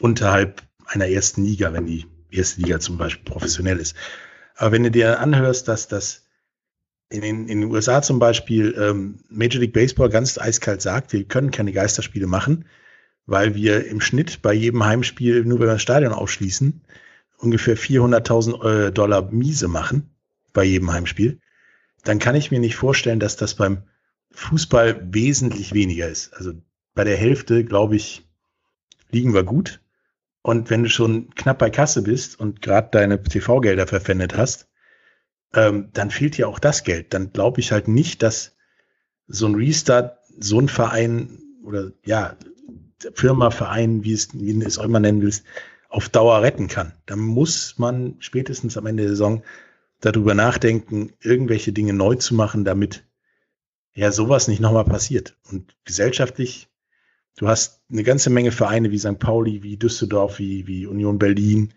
Unterhalb 0.00 0.62
einer 0.86 1.08
ersten 1.08 1.44
Liga, 1.44 1.72
wenn 1.72 1.86
die 1.86 2.06
erste 2.30 2.60
Liga 2.60 2.80
zum 2.80 2.98
Beispiel 2.98 3.24
professionell 3.24 3.78
ist. 3.78 3.96
Aber 4.56 4.72
wenn 4.72 4.84
du 4.84 4.90
dir 4.90 5.20
anhörst, 5.20 5.68
dass 5.68 5.88
das 5.88 6.25
in 7.08 7.20
den, 7.20 7.48
in 7.48 7.60
den 7.60 7.70
USA 7.70 8.02
zum 8.02 8.18
Beispiel 8.18 8.74
ähm, 8.78 9.18
Major 9.28 9.60
League 9.60 9.72
Baseball 9.72 10.08
ganz 10.08 10.38
eiskalt 10.38 10.82
sagt, 10.82 11.12
wir 11.12 11.24
können 11.24 11.50
keine 11.50 11.72
Geisterspiele 11.72 12.26
machen, 12.26 12.64
weil 13.26 13.54
wir 13.54 13.86
im 13.86 14.00
Schnitt 14.00 14.42
bei 14.42 14.52
jedem 14.52 14.84
Heimspiel, 14.84 15.44
nur 15.44 15.60
wenn 15.60 15.68
wir 15.68 15.74
das 15.74 15.82
Stadion 15.82 16.12
aufschließen, 16.12 16.80
ungefähr 17.38 17.76
400.000 17.76 18.86
äh, 18.86 18.92
Dollar 18.92 19.30
Miese 19.30 19.68
machen 19.68 20.10
bei 20.52 20.64
jedem 20.64 20.92
Heimspiel, 20.92 21.40
dann 22.02 22.18
kann 22.18 22.34
ich 22.34 22.50
mir 22.50 22.60
nicht 22.60 22.76
vorstellen, 22.76 23.20
dass 23.20 23.36
das 23.36 23.54
beim 23.54 23.82
Fußball 24.32 25.00
wesentlich 25.12 25.74
weniger 25.74 26.08
ist. 26.08 26.34
Also 26.34 26.52
bei 26.94 27.04
der 27.04 27.16
Hälfte, 27.16 27.64
glaube 27.64 27.96
ich, 27.96 28.26
liegen 29.10 29.34
wir 29.34 29.44
gut. 29.44 29.80
Und 30.42 30.70
wenn 30.70 30.84
du 30.84 30.88
schon 30.88 31.34
knapp 31.34 31.58
bei 31.58 31.70
Kasse 31.70 32.02
bist 32.02 32.38
und 32.38 32.62
gerade 32.62 32.88
deine 32.92 33.22
TV-Gelder 33.22 33.86
verpfändet 33.86 34.36
hast, 34.36 34.68
ähm, 35.56 35.88
dann 35.92 36.10
fehlt 36.10 36.36
dir 36.36 36.48
auch 36.48 36.58
das 36.58 36.84
Geld. 36.84 37.12
Dann 37.12 37.32
glaube 37.32 37.60
ich 37.60 37.72
halt 37.72 37.88
nicht, 37.88 38.22
dass 38.22 38.56
so 39.26 39.46
ein 39.46 39.56
Restart, 39.56 40.18
so 40.38 40.60
ein 40.60 40.68
Verein 40.68 41.40
oder 41.64 41.90
ja, 42.04 42.36
Firma, 43.14 43.50
Verein, 43.50 44.04
wie 44.04 44.12
es, 44.12 44.28
wie 44.32 44.62
es 44.62 44.78
auch 44.78 44.84
immer 44.84 45.00
nennen 45.00 45.22
willst, 45.22 45.44
auf 45.88 46.08
Dauer 46.08 46.42
retten 46.42 46.68
kann. 46.68 46.92
Da 47.06 47.16
muss 47.16 47.78
man 47.78 48.16
spätestens 48.20 48.76
am 48.76 48.86
Ende 48.86 49.02
der 49.04 49.10
Saison 49.10 49.42
darüber 50.00 50.34
nachdenken, 50.34 51.12
irgendwelche 51.20 51.72
Dinge 51.72 51.92
neu 51.92 52.14
zu 52.14 52.34
machen, 52.34 52.64
damit 52.64 53.04
ja 53.94 54.12
sowas 54.12 54.46
nicht 54.46 54.60
nochmal 54.60 54.84
passiert. 54.84 55.36
Und 55.50 55.74
gesellschaftlich 55.84 56.68
Du 57.36 57.48
hast 57.48 57.82
eine 57.90 58.02
ganze 58.02 58.30
Menge 58.30 58.50
Vereine 58.50 58.90
wie 58.90 58.98
St. 58.98 59.18
Pauli, 59.18 59.62
wie 59.62 59.76
Düsseldorf, 59.76 60.38
wie, 60.38 60.66
wie 60.66 60.86
Union 60.86 61.18
Berlin, 61.18 61.74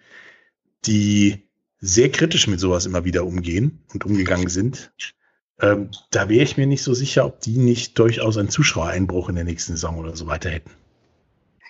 die 0.86 1.49
sehr 1.80 2.12
kritisch 2.12 2.48
mit 2.48 2.60
sowas 2.60 2.86
immer 2.86 3.06
wieder 3.06 3.26
umgehen 3.26 3.84
und 3.94 4.06
umgegangen 4.06 4.50
sind. 4.50 4.92
Ähm, 5.62 5.90
da 6.12 6.30
wäre 6.30 6.44
ich 6.44 6.58
mir 6.58 6.68
nicht 6.68 6.84
so 6.84 6.94
sicher, 6.94 7.26
ob 7.26 7.42
die 7.42 7.58
nicht 7.58 7.98
durchaus 8.00 8.38
einen 8.38 8.50
Zuschauereinbruch 8.50 9.30
in 9.30 9.36
der 9.36 9.44
nächsten 9.44 9.74
Saison 9.74 9.98
oder 9.98 10.16
so 10.16 10.28
weiter 10.28 10.50
hätten. 10.50 10.72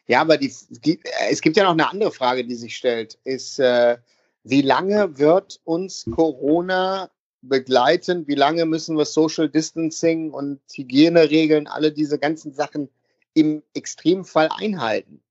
Ja, 0.07 0.21
aber 0.21 0.37
die, 0.37 0.51
die, 0.69 0.99
es 1.29 1.41
gibt 1.41 1.57
ja 1.57 1.63
noch 1.63 1.71
eine 1.71 1.89
andere 1.89 2.11
Frage, 2.11 2.45
die 2.45 2.55
sich 2.55 2.75
stellt, 2.75 3.19
ist, 3.23 3.59
äh, 3.59 3.97
wie 4.43 4.61
lange 4.61 5.19
wird 5.19 5.59
uns 5.63 6.05
Corona 6.11 7.11
begleiten? 7.41 8.27
Wie 8.27 8.35
lange 8.35 8.65
müssen 8.65 8.97
wir 8.97 9.05
Social 9.05 9.49
Distancing 9.49 10.31
und 10.31 10.59
Hygieneregeln, 10.73 11.67
alle 11.67 11.91
diese 11.91 12.19
ganzen 12.19 12.53
Sachen 12.53 12.89
im 13.33 13.63
Extremfall 13.73 14.49
einhalten. 14.57 15.21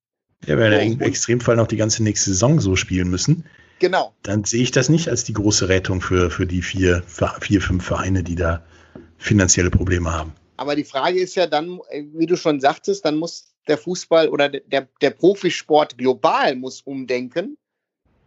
Ja, 0.46 0.56
wir 0.56 0.80
im 0.80 1.00
Extremfall 1.00 1.56
noch 1.56 1.66
die 1.66 1.76
ganze 1.76 2.02
nächste 2.02 2.30
Saison 2.30 2.60
so 2.60 2.76
spielen 2.76 3.10
müssen. 3.10 3.44
Genau. 3.78 4.14
Dann 4.22 4.44
sehe 4.44 4.62
ich 4.62 4.70
das 4.70 4.88
nicht 4.88 5.08
als 5.08 5.24
die 5.24 5.32
große 5.32 5.68
Rettung 5.68 6.00
für, 6.00 6.30
für 6.30 6.46
die 6.46 6.62
vier, 6.62 7.02
vier, 7.40 7.60
fünf 7.60 7.84
Vereine, 7.84 8.22
die 8.22 8.34
da 8.34 8.64
finanzielle 9.18 9.70
Probleme 9.70 10.12
haben. 10.12 10.32
Aber 10.56 10.74
die 10.74 10.84
Frage 10.84 11.20
ist 11.20 11.36
ja 11.36 11.46
dann, 11.46 11.80
wie 12.14 12.26
du 12.26 12.36
schon 12.36 12.60
sagtest, 12.60 13.04
dann 13.04 13.16
muss 13.16 13.54
der 13.68 13.78
Fußball 13.78 14.28
oder 14.28 14.48
der, 14.48 14.88
der 15.00 15.10
Profisport 15.10 15.96
global 15.98 16.56
muss 16.56 16.80
umdenken, 16.80 17.56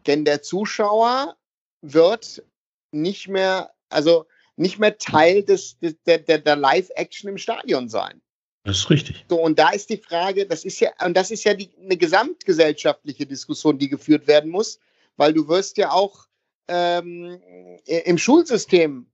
denn 0.07 0.23
der 0.23 0.41
Zuschauer 0.41 1.35
wird 1.81 2.43
nicht 2.91 3.27
mehr, 3.27 3.71
also 3.89 4.25
nicht 4.55 4.79
mehr 4.79 4.97
Teil 4.97 5.43
des, 5.43 5.77
des 5.79 5.95
der, 6.05 6.19
der, 6.19 6.37
der 6.37 6.55
Live-Action 6.55 7.29
im 7.29 7.37
Stadion 7.37 7.89
sein. 7.89 8.21
Das 8.63 8.77
ist 8.77 8.89
richtig. 8.91 9.25
So, 9.27 9.41
und 9.41 9.57
da 9.57 9.71
ist 9.71 9.89
die 9.89 9.97
Frage, 9.97 10.45
das 10.45 10.63
ist 10.63 10.79
ja, 10.79 10.91
und 11.03 11.17
das 11.17 11.31
ist 11.31 11.43
ja 11.43 11.55
die, 11.55 11.71
eine 11.83 11.97
gesamtgesellschaftliche 11.97 13.25
Diskussion, 13.25 13.79
die 13.79 13.89
geführt 13.89 14.27
werden 14.27 14.51
muss, 14.51 14.79
weil 15.17 15.33
du 15.33 15.47
wirst 15.47 15.77
ja 15.77 15.91
auch 15.91 16.27
ähm, 16.67 17.39
im 17.85 18.17
Schulsystem 18.17 19.07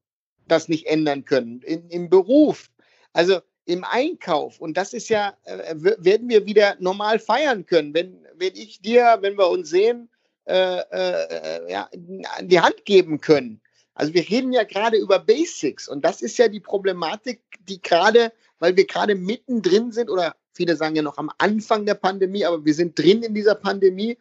das 0.47 0.69
nicht 0.69 0.87
ändern 0.87 1.25
können, 1.25 1.61
in, 1.61 1.89
im 1.89 2.09
Beruf, 2.09 2.69
also 3.13 3.39
im 3.65 3.83
Einkauf. 3.83 4.59
Und 4.59 4.77
das 4.77 4.93
ist 4.93 5.09
ja, 5.09 5.35
äh, 5.43 5.75
werden 5.77 6.29
wir 6.29 6.45
wieder 6.45 6.77
normal 6.79 7.19
feiern 7.19 7.65
können, 7.65 7.93
wenn, 7.93 8.25
wenn 8.35 8.55
ich 8.55 8.81
dir, 8.81 9.17
wenn 9.21 9.37
wir 9.37 9.49
uns 9.49 9.69
sehen, 9.69 10.09
äh, 10.45 10.79
äh, 10.79 11.71
ja, 11.71 11.89
die 11.93 12.59
Hand 12.61 12.85
geben 12.85 13.19
können. 13.19 13.59
Also 13.93 14.13
wir 14.13 14.29
reden 14.29 14.53
ja 14.53 14.63
gerade 14.63 14.97
über 14.97 15.19
Basics 15.19 15.89
und 15.89 16.05
das 16.05 16.21
ist 16.21 16.37
ja 16.37 16.47
die 16.47 16.59
Problematik, 16.59 17.41
die 17.67 17.81
gerade 17.81 18.31
weil 18.59 18.75
wir 18.75 18.85
gerade 18.85 19.15
mittendrin 19.15 19.91
sind 19.91 20.09
oder 20.09 20.35
viele 20.53 20.75
sagen 20.75 20.95
ja 20.95 21.01
noch 21.01 21.17
am 21.17 21.31
Anfang 21.37 21.85
der 21.85 21.95
Pandemie, 21.95 22.45
aber 22.45 22.63
wir 22.65 22.73
sind 22.73 22.97
drin 22.97 23.23
in 23.23 23.33
dieser 23.33 23.55
Pandemie. 23.55 24.17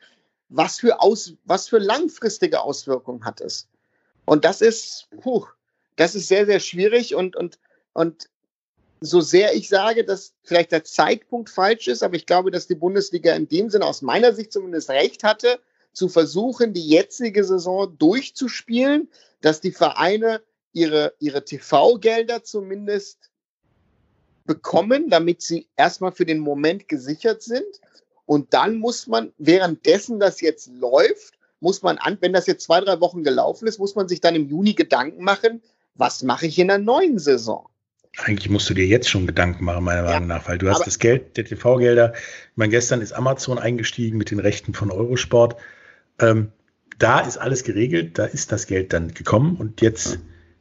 Was 0.48 0.78
für, 0.78 1.00
Aus, 1.00 1.34
was 1.44 1.68
für 1.68 1.78
langfristige 1.78 2.60
Auswirkungen 2.60 3.24
hat 3.24 3.40
es? 3.40 3.68
Und 4.24 4.44
das 4.44 4.60
ist, 4.60 5.08
puh, 5.20 5.46
das 5.96 6.14
ist 6.14 6.28
sehr, 6.28 6.46
sehr 6.46 6.60
schwierig 6.60 7.14
und, 7.14 7.36
und, 7.36 7.58
und 7.92 8.28
so 9.00 9.20
sehr 9.20 9.54
ich 9.54 9.68
sage, 9.68 10.04
dass 10.04 10.34
vielleicht 10.42 10.72
der 10.72 10.84
Zeitpunkt 10.84 11.50
falsch 11.50 11.88
ist, 11.88 12.02
aber 12.02 12.16
ich 12.16 12.26
glaube, 12.26 12.50
dass 12.50 12.66
die 12.66 12.74
Bundesliga 12.74 13.34
in 13.34 13.48
dem 13.48 13.70
Sinne 13.70 13.84
aus 13.84 14.02
meiner 14.02 14.32
Sicht 14.32 14.52
zumindest 14.52 14.90
recht 14.90 15.22
hatte, 15.22 15.60
zu 15.92 16.08
versuchen, 16.08 16.72
die 16.72 16.86
jetzige 16.86 17.44
Saison 17.44 17.96
durchzuspielen, 17.98 19.08
dass 19.40 19.60
die 19.60 19.72
Vereine 19.72 20.42
ihre, 20.72 21.14
ihre 21.20 21.44
TV-Gelder 21.44 22.44
zumindest 22.44 23.30
bekommen, 24.44 25.08
damit 25.08 25.42
sie 25.42 25.68
erstmal 25.76 26.12
für 26.12 26.26
den 26.26 26.38
Moment 26.38 26.88
gesichert 26.88 27.42
sind. 27.42 27.80
Und 28.26 28.52
dann 28.52 28.78
muss 28.78 29.06
man, 29.06 29.32
währenddessen 29.38 30.20
das 30.20 30.40
jetzt 30.40 30.68
läuft, 30.68 31.34
muss 31.60 31.82
man 31.82 31.98
an, 31.98 32.18
wenn 32.20 32.32
das 32.32 32.46
jetzt 32.46 32.64
zwei, 32.64 32.80
drei 32.80 33.00
Wochen 33.00 33.22
gelaufen 33.22 33.66
ist, 33.66 33.78
muss 33.78 33.94
man 33.94 34.08
sich 34.08 34.20
dann 34.20 34.34
im 34.34 34.48
Juni 34.48 34.74
Gedanken 34.74 35.24
machen, 35.24 35.62
was 35.94 36.22
mache 36.22 36.46
ich 36.46 36.58
in 36.58 36.68
der 36.68 36.78
neuen 36.78 37.18
Saison? 37.18 37.68
Eigentlich 38.18 38.50
musst 38.50 38.68
du 38.68 38.74
dir 38.74 38.86
jetzt 38.86 39.08
schon 39.08 39.26
Gedanken 39.26 39.64
machen, 39.64 39.84
meiner 39.84 40.04
ja, 40.04 40.10
Meinung 40.14 40.28
nach, 40.28 40.48
weil 40.48 40.58
du 40.58 40.68
hast 40.68 40.86
das 40.86 40.98
Geld 40.98 41.36
der 41.36 41.44
TV-Gelder. 41.44 42.14
Ich 42.14 42.56
meine, 42.56 42.70
gestern 42.70 43.00
ist 43.00 43.12
Amazon 43.12 43.58
eingestiegen 43.58 44.16
mit 44.16 44.30
den 44.30 44.38
Rechten 44.38 44.74
von 44.74 44.90
Eurosport. 44.90 45.56
Ähm, 46.18 46.52
da 46.98 47.20
ist 47.20 47.36
alles 47.36 47.62
geregelt, 47.62 48.18
da 48.18 48.24
ist 48.24 48.52
das 48.52 48.66
Geld 48.66 48.92
dann 48.94 49.12
gekommen 49.12 49.56
und 49.56 49.82
jetzt 49.82 50.18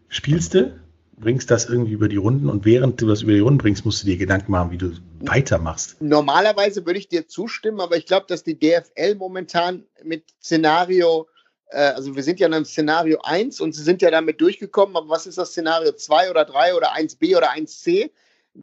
spielst 0.10 0.54
du 0.54 0.78
bringst 1.18 1.50
das 1.50 1.66
irgendwie 1.66 1.94
über 1.94 2.08
die 2.08 2.18
Runden 2.18 2.50
und 2.50 2.66
während 2.66 3.02
du 3.02 3.08
das 3.08 3.22
über 3.22 3.32
die 3.32 3.40
Runden 3.40 3.58
bringst, 3.58 3.86
musst 3.86 4.04
du 4.04 4.08
dir 4.08 4.18
Gedanken 4.18 4.52
machen, 4.52 4.72
wie 4.72 4.78
du 4.78 4.92
weitermachst. 5.22 6.02
Normalerweise 6.02 6.86
würde 6.86 7.00
ich 7.00 7.08
dir 7.08 7.28
zustimmen, 7.28 7.80
aber 7.80 7.98
ich 7.98 8.06
glaube, 8.06 8.26
dass 8.28 8.44
die 8.44 8.60
DFL 8.60 9.16
momentan 9.16 9.86
mit 10.04 10.24
Szenario, 10.42 11.28
äh, 11.70 11.78
also 11.78 12.16
wir 12.16 12.24
sind 12.24 12.40
ja 12.40 12.48
in 12.48 12.54
einem 12.54 12.66
Szenario 12.66 13.20
1 13.24 13.62
und 13.62 13.74
sie 13.74 13.84
sind 13.84 14.02
ja 14.02 14.12
damit 14.12 14.42
durchgekommen, 14.42 14.96
aber 14.96 15.10
was 15.10 15.26
ist 15.26 15.38
das 15.38 15.52
Szenario 15.52 15.94
2 15.94 16.32
oder 16.32 16.46
3 16.46 16.76
oder 16.76 16.94
1b 16.94 17.38
oder 17.38 17.52
1c? 17.52 18.12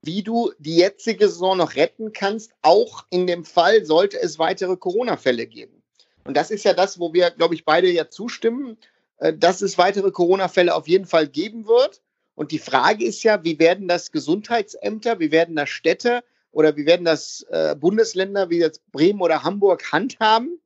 Wie 0.03 0.23
du 0.23 0.53
die 0.59 0.77
jetzige 0.77 1.29
Saison 1.29 1.59
noch 1.59 1.77
retten 1.77 2.12
kannst, 2.12 2.53
auch 2.62 3.05
in 3.11 3.27
dem 3.27 3.45
Fall, 3.45 3.85
sollte 3.85 4.21
es 4.21 4.38
weitere 4.38 4.77
Corona-Fälle 4.77 5.47
geben. 5.47 5.83
Und 6.25 6.37
das 6.37 6.51
ist 6.51 6.65
ja 6.65 6.73
das, 6.73 6.99
wo 6.99 7.12
wir, 7.12 7.31
glaube 7.31 7.55
ich, 7.55 7.65
beide 7.65 7.91
ja 7.91 8.09
zustimmen, 8.09 8.79
äh, 9.19 9.33
dass 9.33 9.62
es 9.62 9.79
weitere 9.79 10.11
Corona-Fälle 10.11 10.75
auf 10.75 10.88
jeden 10.88 11.07
Fall 11.07 11.29
geben 11.29 11.67
wird. 11.67 12.01
Und 12.35 12.51
die 12.51 12.59
Frage 12.59 13.05
ist 13.05 13.23
ja, 13.23 13.45
wie 13.45 13.59
werden 13.59 13.88
das 13.88 14.11
Gesundheitsämter, 14.11 15.18
wie 15.21 15.31
werden 15.31 15.57
das 15.57 15.68
Städte 15.68 16.23
oder 16.51 16.77
wie 16.77 16.87
werden 16.87 17.05
das 17.05 17.47
äh, 17.51 17.75
Bundesländer 17.77 18.51
wie 18.51 18.59
jetzt 18.59 18.81
Bremen 18.92 19.21
oder 19.21 19.42
Hamburg 19.42 19.92
handhaben, 19.92 20.59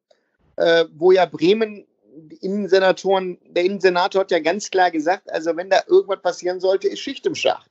äh, 0.57 0.85
wo 0.94 1.12
ja 1.12 1.26
Bremen, 1.26 1.87
Innensenatoren, 2.40 3.38
der 3.48 3.64
Innensenator 3.64 4.22
hat 4.22 4.31
ja 4.31 4.38
ganz 4.38 4.70
klar 4.70 4.90
gesagt, 4.90 5.31
also 5.31 5.57
wenn 5.57 5.68
da 5.68 5.83
irgendwas 5.87 6.22
passieren 6.22 6.61
sollte, 6.61 6.88
ist 6.88 7.00
Schicht 7.00 7.26
im 7.26 7.35
Schacht. 7.35 7.70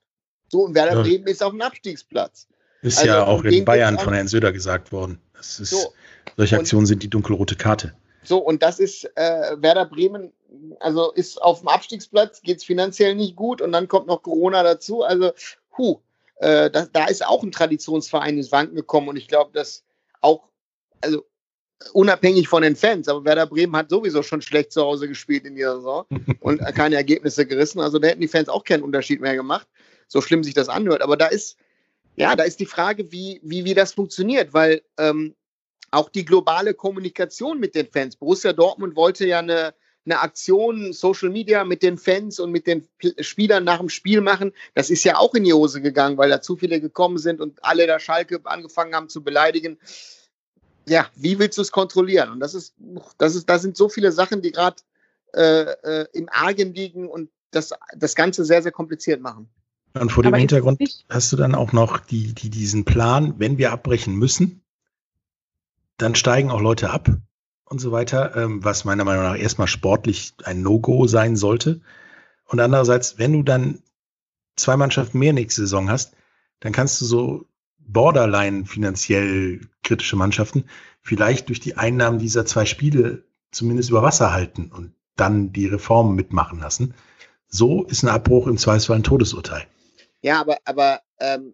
So, 0.49 0.62
und 0.62 0.75
Werder 0.75 0.97
ja. 0.97 1.01
Bremen 1.01 1.27
ist 1.27 1.41
auf 1.41 1.51
dem 1.51 1.62
Abstiegsplatz. 1.62 2.47
Ist 2.81 2.99
also, 2.99 3.10
ja 3.10 3.25
auch 3.25 3.43
in 3.43 3.65
Bayern 3.65 3.97
von 3.97 4.13
Herrn 4.13 4.27
Söder 4.27 4.51
gesagt 4.51 4.91
worden. 4.91 5.19
Ist, 5.39 5.58
so. 5.58 5.93
Solche 6.38 6.58
Aktionen 6.58 6.81
und, 6.81 6.88
sind 6.88 7.01
die 7.01 7.10
dunkelrote 7.10 7.55
Karte. 7.55 7.93
So, 8.27 8.39
und 8.39 8.63
das 8.63 8.79
ist 8.79 9.05
äh, 9.15 9.55
Werder 9.61 9.85
Bremen 9.85 10.31
also 10.79 11.11
ist 11.11 11.41
auf 11.41 11.59
dem 11.59 11.67
Abstiegsplatz, 11.67 12.41
geht 12.41 12.57
es 12.57 12.63
finanziell 12.63 13.15
nicht 13.15 13.35
gut 13.35 13.61
und 13.61 13.71
dann 13.71 13.88
kommt 13.88 14.07
noch 14.07 14.23
Corona 14.23 14.63
dazu. 14.63 15.03
Also, 15.03 15.31
hu, 15.77 15.99
äh, 16.38 16.69
da, 16.69 16.88
da 16.91 17.05
ist 17.05 17.25
auch 17.25 17.43
ein 17.43 17.51
Traditionsverein 17.51 18.38
ins 18.38 18.51
Wanken 18.51 18.75
gekommen 18.75 19.09
und 19.09 19.17
ich 19.17 19.27
glaube, 19.27 19.51
dass 19.53 19.83
auch, 20.21 20.49
also 21.01 21.25
unabhängig 21.93 22.47
von 22.47 22.63
den 22.63 22.75
Fans, 22.75 23.07
aber 23.07 23.25
Werder 23.25 23.47
Bremen 23.47 23.75
hat 23.75 23.89
sowieso 23.89 24.23
schon 24.23 24.41
schlecht 24.41 24.71
zu 24.71 24.81
Hause 24.81 25.07
gespielt 25.07 25.45
in 25.45 25.55
dieser 25.55 25.77
Saison 25.77 26.05
und 26.39 26.59
keine 26.75 26.95
Ergebnisse 26.95 27.45
gerissen. 27.45 27.79
Also 27.79 27.99
da 27.99 28.07
hätten 28.07 28.21
die 28.21 28.27
Fans 28.27 28.49
auch 28.49 28.63
keinen 28.63 28.83
Unterschied 28.83 29.21
mehr 29.21 29.35
gemacht, 29.35 29.67
so 30.07 30.21
schlimm 30.21 30.43
sich 30.43 30.53
das 30.53 30.69
anhört. 30.69 31.01
Aber 31.01 31.17
da 31.17 31.27
ist, 31.27 31.57
ja, 32.15 32.35
da 32.35 32.43
ist 32.43 32.59
die 32.59 32.65
Frage, 32.65 33.11
wie, 33.11 33.41
wie, 33.43 33.65
wie 33.65 33.73
das 33.73 33.93
funktioniert, 33.93 34.53
weil 34.53 34.81
ähm, 34.97 35.35
auch 35.91 36.10
die 36.10 36.26
globale 36.26 36.74
Kommunikation 36.74 37.60
mit 37.60 37.76
den 37.76 37.88
Fans. 37.88 38.15
Borussia 38.15 38.54
Dortmund 38.54 38.95
wollte 38.95 39.26
ja 39.26 39.39
eine, 39.39 39.74
eine 40.06 40.19
Aktion, 40.19 40.93
Social 40.93 41.30
Media 41.30 41.63
mit 41.63 41.84
den 41.84 41.98
Fans 41.98 42.39
und 42.39 42.52
mit 42.52 42.67
den 42.67 42.88
Spielern 43.19 43.63
nach 43.63 43.80
dem 43.80 43.89
Spiel 43.89 44.21
machen. 44.21 44.52
Das 44.74 44.89
ist 44.89 45.04
ja 45.04 45.17
auch 45.17 45.34
in 45.34 45.43
die 45.43 45.54
Hose 45.54 45.82
gegangen, 45.82 46.17
weil 46.17 46.30
da 46.30 46.41
zu 46.41 46.56
viele 46.56 46.80
gekommen 46.80 47.17
sind 47.17 47.41
und 47.41 47.63
alle 47.63 47.88
da 47.88 48.00
Schalke 48.00 48.39
angefangen 48.43 48.93
haben 48.93 49.10
zu 49.10 49.24
beleidigen. 49.24 49.78
Ja, 50.88 51.08
wie 51.15 51.39
willst 51.39 51.58
du 51.58 51.63
es 51.63 51.71
kontrollieren? 51.71 52.30
Und 52.30 52.39
das 52.39 52.54
ist, 52.54 52.76
das 53.17 53.36
ist, 53.36 53.50
da 53.50 53.58
sind 53.58 53.76
so 53.76 53.89
viele 53.89 54.12
Sachen, 54.12 54.41
die 54.41 54.52
gerade 54.52 54.78
äh, 55.34 55.71
äh, 55.84 56.08
im 56.13 56.30
Argen 56.32 56.74
liegen 56.74 57.10
und 57.10 57.30
das, 57.52 57.74
das 57.98 58.15
Ganze 58.15 58.45
sehr, 58.45 58.62
sehr 58.62 58.71
kompliziert 58.71 59.21
machen. 59.21 59.50
Und 60.00 60.12
vor 60.12 60.24
dem 60.24 60.30
Aber 60.30 60.38
Hintergrund 60.38 60.82
hast 61.10 61.32
du 61.32 61.38
dann 61.38 61.56
auch 61.56 61.71
noch 61.71 62.00
die, 62.00 62.34
die, 62.34 62.50
diesen 62.50 62.86
Plan, 62.86 63.36
wenn 63.38 63.58
wir 63.58 63.71
abbrechen 63.71 64.15
müssen, 64.15 64.62
dann 65.97 66.15
steigen 66.15 66.51
auch 66.51 66.62
Leute 66.62 66.89
ab 66.89 67.10
und 67.65 67.79
so 67.79 67.91
weiter, 67.91 68.36
ähm, 68.36 68.63
was 68.63 68.86
meiner 68.86 69.03
Meinung 69.03 69.23
nach 69.23 69.38
erstmal 69.38 69.67
sportlich 69.67 70.34
ein 70.43 70.62
No-Go 70.62 71.08
sein 71.08 71.36
sollte. 71.36 71.81
Und 72.47 72.60
andererseits, 72.60 73.17
wenn 73.17 73.34
du 73.34 73.43
dann 73.43 73.81
zwei 74.55 74.77
Mannschaften 74.77 75.19
mehr 75.19 75.34
nächste 75.34 75.62
Saison 75.62 75.89
hast, 75.89 76.15
dann 76.60 76.73
kannst 76.73 77.01
du 77.01 77.05
so 77.05 77.45
borderline 77.79 78.65
finanziell 78.65 79.62
kritische 79.84 80.15
Mannschaften 80.15 80.65
vielleicht 81.01 81.49
durch 81.49 81.60
die 81.60 81.77
Einnahmen 81.77 82.19
dieser 82.19 82.45
zwei 82.45 82.65
Spiele 82.65 83.23
zumindest 83.51 83.89
über 83.89 84.01
Wasser 84.01 84.34
halten 84.34 84.71
und 84.71 84.93
dann 85.15 85.53
die 85.53 85.67
Reformen 85.67 86.15
mitmachen 86.15 86.60
lassen. 86.60 86.93
So 87.47 87.84
ist 87.84 88.03
ein 88.03 88.10
Abbruch 88.10 88.47
im 88.47 88.58
Zweifelsfall 88.58 88.97
ein 88.97 89.03
Todesurteil. 89.03 89.65
Ja, 90.21 90.41
aber, 90.41 90.58
aber 90.65 91.01
ähm, 91.19 91.53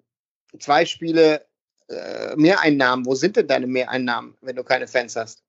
zwei 0.58 0.86
Spiele 0.86 1.45
äh, 1.91 2.36
Mehreinnahmen, 2.36 3.06
wo 3.06 3.15
sind 3.15 3.36
denn 3.36 3.47
deine 3.47 3.67
Mehreinnahmen, 3.67 4.36
wenn 4.41 4.56
du 4.56 4.63
keine 4.63 4.88
Fans 4.88 5.15
hast? 5.15 5.43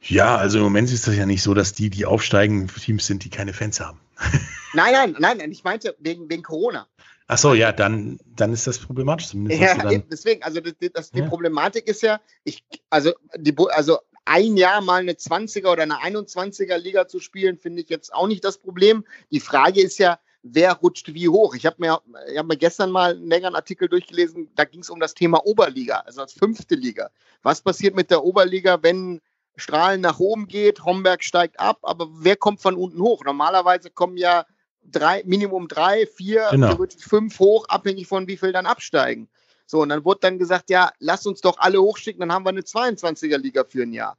Ja, 0.00 0.36
also 0.36 0.58
im 0.58 0.64
Moment 0.64 0.90
ist 0.90 1.06
das 1.06 1.16
ja 1.16 1.26
nicht 1.26 1.42
so, 1.42 1.54
dass 1.54 1.72
die, 1.72 1.90
die 1.90 2.06
aufsteigen, 2.06 2.68
Teams 2.68 3.06
sind, 3.06 3.24
die 3.24 3.30
keine 3.30 3.52
Fans 3.52 3.80
haben. 3.80 4.00
nein, 4.74 5.14
nein, 5.18 5.36
nein, 5.38 5.50
ich 5.50 5.64
meinte 5.64 5.96
wegen, 5.98 6.30
wegen 6.30 6.42
Corona. 6.42 6.86
Ach 7.26 7.36
so, 7.36 7.52
ja, 7.52 7.72
dann, 7.72 8.18
dann 8.24 8.52
ist 8.54 8.66
das 8.66 8.78
problematisch 8.78 9.28
zumindest. 9.28 9.60
Ja, 9.60 9.76
dann, 9.76 10.04
deswegen, 10.10 10.42
also 10.42 10.60
das, 10.60 10.72
das, 10.94 11.10
die 11.10 11.18
ja. 11.18 11.28
Problematik 11.28 11.86
ist 11.86 12.02
ja, 12.02 12.20
ich, 12.44 12.64
also, 12.88 13.12
die, 13.36 13.54
also 13.70 13.98
ein 14.24 14.56
Jahr 14.56 14.80
mal 14.80 15.00
eine 15.00 15.12
20er 15.12 15.72
oder 15.72 15.82
eine 15.82 15.96
21er 15.96 16.78
Liga 16.78 17.06
zu 17.06 17.20
spielen, 17.20 17.58
finde 17.58 17.82
ich 17.82 17.90
jetzt 17.90 18.14
auch 18.14 18.28
nicht 18.28 18.44
das 18.44 18.58
Problem. 18.58 19.04
Die 19.30 19.40
Frage 19.40 19.82
ist 19.82 19.98
ja, 19.98 20.18
wer 20.52 20.74
rutscht 20.74 21.12
wie 21.14 21.28
hoch. 21.28 21.54
Ich 21.54 21.66
habe 21.66 21.76
mir, 21.78 22.00
hab 22.36 22.46
mir 22.46 22.56
gestern 22.56 22.90
mal 22.90 23.12
einen 23.12 23.28
längeren 23.28 23.54
Artikel 23.54 23.88
durchgelesen, 23.88 24.50
da 24.54 24.64
ging 24.64 24.80
es 24.80 24.90
um 24.90 25.00
das 25.00 25.14
Thema 25.14 25.44
Oberliga, 25.46 26.00
also 26.00 26.20
als 26.20 26.32
fünfte 26.32 26.74
Liga. 26.74 27.10
Was 27.42 27.60
passiert 27.60 27.94
mit 27.94 28.10
der 28.10 28.24
Oberliga, 28.24 28.78
wenn 28.82 29.20
Strahlen 29.56 30.00
nach 30.00 30.18
oben 30.20 30.46
geht, 30.46 30.84
Homberg 30.84 31.24
steigt 31.24 31.58
ab, 31.58 31.78
aber 31.82 32.08
wer 32.12 32.36
kommt 32.36 32.60
von 32.60 32.76
unten 32.76 33.00
hoch? 33.00 33.24
Normalerweise 33.24 33.90
kommen 33.90 34.16
ja 34.16 34.46
drei, 34.84 35.22
Minimum 35.26 35.68
drei, 35.68 36.06
vier, 36.06 36.48
genau. 36.50 36.76
fünf 36.98 37.38
hoch, 37.38 37.68
abhängig 37.68 38.06
von 38.06 38.26
wie 38.28 38.36
viel 38.36 38.52
dann 38.52 38.66
absteigen. 38.66 39.28
So, 39.66 39.82
und 39.82 39.90
dann 39.90 40.04
wurde 40.04 40.20
dann 40.22 40.38
gesagt, 40.38 40.70
ja, 40.70 40.92
lass 40.98 41.26
uns 41.26 41.40
doch 41.42 41.58
alle 41.58 41.82
hochschicken, 41.82 42.20
dann 42.20 42.32
haben 42.32 42.44
wir 42.44 42.50
eine 42.50 42.62
22er 42.62 43.36
Liga 43.36 43.64
für 43.64 43.82
ein 43.82 43.92
Jahr. 43.92 44.16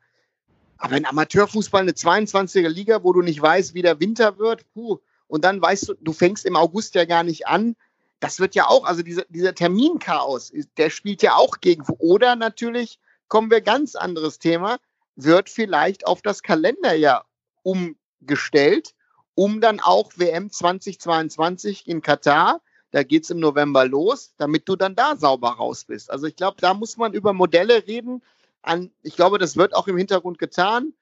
Aber 0.78 0.96
in 0.96 1.06
Amateurfußball 1.06 1.82
eine 1.82 1.92
22er 1.92 2.70
Liga, 2.70 3.04
wo 3.04 3.14
du 3.14 3.22
nicht 3.22 3.42
weißt, 3.42 3.74
wie 3.74 3.82
der 3.82 4.00
Winter 4.00 4.38
wird, 4.38 4.72
puh, 4.74 5.00
und 5.30 5.46
dann 5.46 5.62
weißt 5.62 5.90
du, 5.90 5.94
du 6.02 6.12
fängst 6.12 6.46
im 6.46 6.58
August 6.58 6.96
ja 6.96 7.06
gar 7.06 7.24
nicht 7.24 7.48
an. 7.48 7.76
Das 8.20 8.40
wird 8.40 8.56
ja 8.56 8.68
auch, 8.68 8.84
also 8.84 9.04
dieser, 9.04 9.24
dieser 9.30 9.56
Terminchaos, 9.56 10.52
der 10.76 10.90
spielt 10.90 11.22
ja 11.22 11.36
auch 11.36 11.62
gegen. 11.62 11.86
Oder 12.00 12.36
natürlich 12.36 13.00
kommen 13.30 13.50
wir 13.50 13.62
ganz 13.62 13.96
anderes 13.96 14.40
Thema, 14.40 14.80
wird 15.16 15.50
vielleicht 15.50 16.06
auf 16.06 16.22
das 16.22 16.44
Kalenderjahr 16.44 17.26
umgestellt, 17.64 18.96
um 19.36 19.62
dann 19.62 19.80
auch 19.80 20.12
WM 20.16 20.52
2022 20.52 21.88
in 21.88 22.02
Katar, 22.02 22.60
da 22.92 23.04
geht 23.04 23.24
es 23.24 23.30
im 23.30 23.40
November 23.40 23.86
los, 23.86 24.34
damit 24.38 24.68
du 24.68 24.76
dann 24.76 24.96
da 24.96 25.16
sauber 25.16 25.52
raus 25.52 25.86
bist. 25.86 26.10
Also 26.10 26.26
ich 26.26 26.36
glaube, 26.36 26.58
da 26.60 26.74
muss 26.74 26.98
man 26.98 27.14
über 27.14 27.34
Modelle 27.34 27.86
reden. 27.88 28.24
An, 28.64 28.92
ich 29.04 29.16
glaube, 29.16 29.38
das 29.38 29.56
wird 29.58 29.76
auch 29.76 29.88
im 29.88 29.96
Hintergrund 29.96 30.40
getan. 30.40 30.94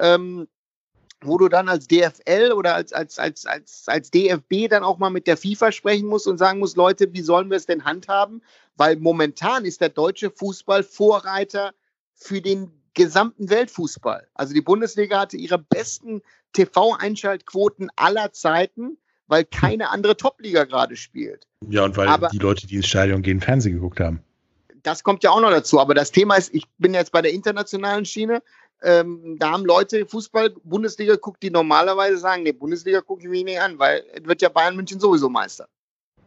Ähm, 0.00 0.48
wo 1.22 1.38
du 1.38 1.48
dann 1.48 1.68
als 1.68 1.86
DFL 1.88 2.52
oder 2.54 2.74
als, 2.74 2.92
als, 2.92 3.18
als, 3.18 3.46
als, 3.46 3.84
als 3.86 4.10
DFB 4.10 4.68
dann 4.68 4.84
auch 4.84 4.98
mal 4.98 5.10
mit 5.10 5.26
der 5.26 5.36
FIFA 5.36 5.72
sprechen 5.72 6.08
musst 6.08 6.26
und 6.26 6.38
sagen 6.38 6.58
musst, 6.58 6.76
Leute, 6.76 7.12
wie 7.12 7.22
sollen 7.22 7.50
wir 7.50 7.56
es 7.56 7.66
denn 7.66 7.84
handhaben? 7.84 8.42
Weil 8.76 8.96
momentan 8.96 9.64
ist 9.64 9.80
der 9.80 9.88
deutsche 9.88 10.30
Fußball 10.30 10.82
Vorreiter 10.82 11.72
für 12.14 12.40
den 12.40 12.70
gesamten 12.94 13.50
Weltfußball. 13.50 14.26
Also 14.34 14.54
die 14.54 14.62
Bundesliga 14.62 15.20
hatte 15.20 15.36
ihre 15.36 15.58
besten 15.58 16.22
TV-Einschaltquoten 16.54 17.90
aller 17.96 18.32
Zeiten, 18.32 18.98
weil 19.26 19.44
keine 19.44 19.90
andere 19.90 20.16
Topliga 20.16 20.64
gerade 20.64 20.96
spielt. 20.96 21.46
Ja, 21.68 21.84
und 21.84 21.96
weil 21.96 22.08
aber, 22.08 22.28
die 22.28 22.38
Leute, 22.38 22.66
die 22.66 22.76
ins 22.76 22.86
Stadion 22.86 23.22
gehen, 23.22 23.40
Fernsehen 23.40 23.74
geguckt 23.74 24.00
haben. 24.00 24.22
Das 24.82 25.02
kommt 25.02 25.24
ja 25.24 25.30
auch 25.30 25.40
noch 25.40 25.50
dazu. 25.50 25.80
Aber 25.80 25.94
das 25.94 26.12
Thema 26.12 26.36
ist, 26.36 26.54
ich 26.54 26.64
bin 26.78 26.94
jetzt 26.94 27.12
bei 27.12 27.20
der 27.20 27.32
internationalen 27.32 28.04
Schiene. 28.04 28.42
Ähm, 28.82 29.36
da 29.38 29.50
haben 29.52 29.64
Leute 29.64 30.06
Fußball, 30.06 30.50
Bundesliga 30.64 31.16
guckt, 31.16 31.42
die 31.42 31.50
normalerweise 31.50 32.18
sagen, 32.18 32.42
nee, 32.42 32.52
Bundesliga 32.52 33.00
gucke 33.00 33.22
ich 33.22 33.28
mich 33.28 33.44
nicht 33.44 33.60
an, 33.60 33.78
weil 33.78 34.04
es 34.12 34.24
wird 34.24 34.42
ja 34.42 34.48
Bayern 34.48 34.76
München 34.76 35.00
sowieso 35.00 35.28
Meister. 35.28 35.68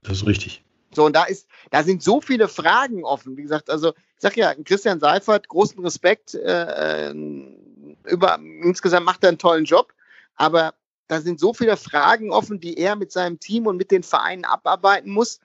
Das 0.04 0.18
ist 0.18 0.26
richtig. 0.26 0.64
So, 0.94 1.06
und 1.06 1.16
da 1.16 1.26
ist, 1.26 1.48
da 1.70 1.84
sind 1.84 2.02
so 2.02 2.20
viele 2.20 2.48
Fragen 2.48 3.04
offen. 3.04 3.38
Wie 3.38 3.44
gesagt, 3.44 3.70
also 3.70 3.90
ich 3.90 4.22
sag 4.22 4.36
ja, 4.36 4.54
Christian 4.56 5.00
Seifert, 5.00 5.48
großen 5.48 5.80
Respekt, 5.84 6.34
äh, 6.34 7.12
über, 7.12 8.40
insgesamt 8.64 9.06
macht 9.06 9.24
er 9.24 9.30
einen 9.30 9.38
tollen 9.38 9.66
Job, 9.66 9.94
aber 10.36 10.74
da 11.08 11.22
sind 11.22 11.40
so 11.40 11.54
viele 11.54 11.78
Fragen 11.78 12.32
offen, 12.32 12.60
die 12.60 12.78
er 12.78 12.96
mit 12.96 13.12
seinem 13.12 13.40
Team 13.40 13.68
und 13.68 13.78
mit 13.78 13.92
den 13.92 14.04
Vereinen 14.04 14.46
abarbeiten 14.46 15.12
muss. 15.12 15.40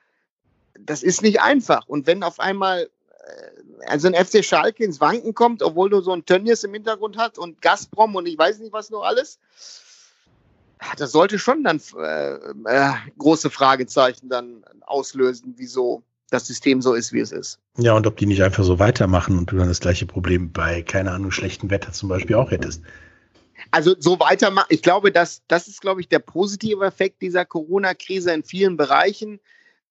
Das 0.79 1.03
ist 1.03 1.21
nicht 1.21 1.41
einfach. 1.41 1.87
Und 1.87 2.07
wenn 2.07 2.23
auf 2.23 2.39
einmal 2.39 2.89
also 3.87 4.07
ein 4.07 4.13
FC 4.13 4.43
Schalke 4.43 4.83
ins 4.83 4.99
Wanken 4.99 5.33
kommt, 5.33 5.63
obwohl 5.63 5.89
du 5.89 6.01
so 6.01 6.11
ein 6.11 6.25
Tönnies 6.25 6.63
im 6.63 6.73
Hintergrund 6.73 7.17
hast 7.17 7.37
und 7.37 7.61
Gazprom 7.61 8.15
und 8.15 8.27
ich 8.27 8.37
weiß 8.37 8.59
nicht 8.59 8.73
was 8.73 8.89
noch 8.89 9.03
alles, 9.03 9.39
das 10.97 11.11
sollte 11.11 11.39
schon 11.39 11.63
dann 11.63 11.81
äh, 11.97 12.33
äh, 12.65 12.93
große 13.17 13.49
Fragezeichen 13.49 14.29
dann 14.29 14.63
auslösen, 14.81 15.55
wieso 15.57 16.03
das 16.29 16.47
System 16.47 16.81
so 16.81 16.93
ist, 16.93 17.13
wie 17.13 17.19
es 17.19 17.31
ist. 17.31 17.59
Ja, 17.77 17.93
und 17.93 18.07
ob 18.07 18.17
die 18.17 18.25
nicht 18.25 18.43
einfach 18.43 18.63
so 18.63 18.79
weitermachen 18.79 19.37
und 19.37 19.51
du 19.51 19.57
dann 19.57 19.67
das 19.67 19.79
gleiche 19.79 20.05
Problem 20.05 20.51
bei, 20.51 20.81
keine 20.81 21.11
Ahnung, 21.11 21.31
schlechtem 21.31 21.69
Wetter 21.69 21.91
zum 21.91 22.09
Beispiel 22.09 22.35
auch 22.35 22.51
hättest. 22.51 22.81
Also 23.71 23.95
so 23.99 24.19
weitermachen, 24.19 24.67
ich 24.69 24.81
glaube, 24.81 25.11
dass, 25.11 25.41
das 25.47 25.67
ist, 25.67 25.81
glaube 25.81 26.01
ich, 26.01 26.09
der 26.09 26.19
positive 26.19 26.85
Effekt 26.85 27.21
dieser 27.21 27.45
Corona-Krise 27.45 28.31
in 28.31 28.43
vielen 28.43 28.77
Bereichen. 28.77 29.39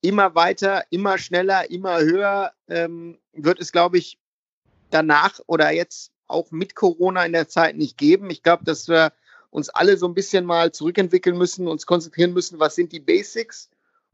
Immer 0.05 0.35
weiter, 0.35 0.85
immer 0.91 1.17
schneller, 1.17 1.71
immer 1.71 2.01
höher 2.01 2.53
ähm, 2.69 3.19
wird 3.33 3.59
es, 3.59 3.73
glaube 3.73 3.97
ich, 3.97 4.19
danach 4.91 5.41
oder 5.47 5.73
jetzt 5.73 6.13
auch 6.27 6.51
mit 6.51 6.75
Corona 6.75 7.25
in 7.25 7.33
der 7.33 7.49
Zeit 7.49 7.77
nicht 7.77 7.97
geben. 7.97 8.29
Ich 8.29 8.43
glaube, 8.43 8.65
dass 8.65 8.87
wir 8.87 9.13
uns 9.49 9.71
alle 9.71 9.97
so 9.97 10.07
ein 10.07 10.15
bisschen 10.15 10.45
mal 10.45 10.73
zurückentwickeln 10.73 11.39
müssen, 11.39 11.69
uns 11.69 11.87
konzentrieren 11.87 12.35
müssen, 12.35 12.59
was 12.59 12.75
sind 12.75 12.93
die 12.93 13.01
Basics 13.01 13.71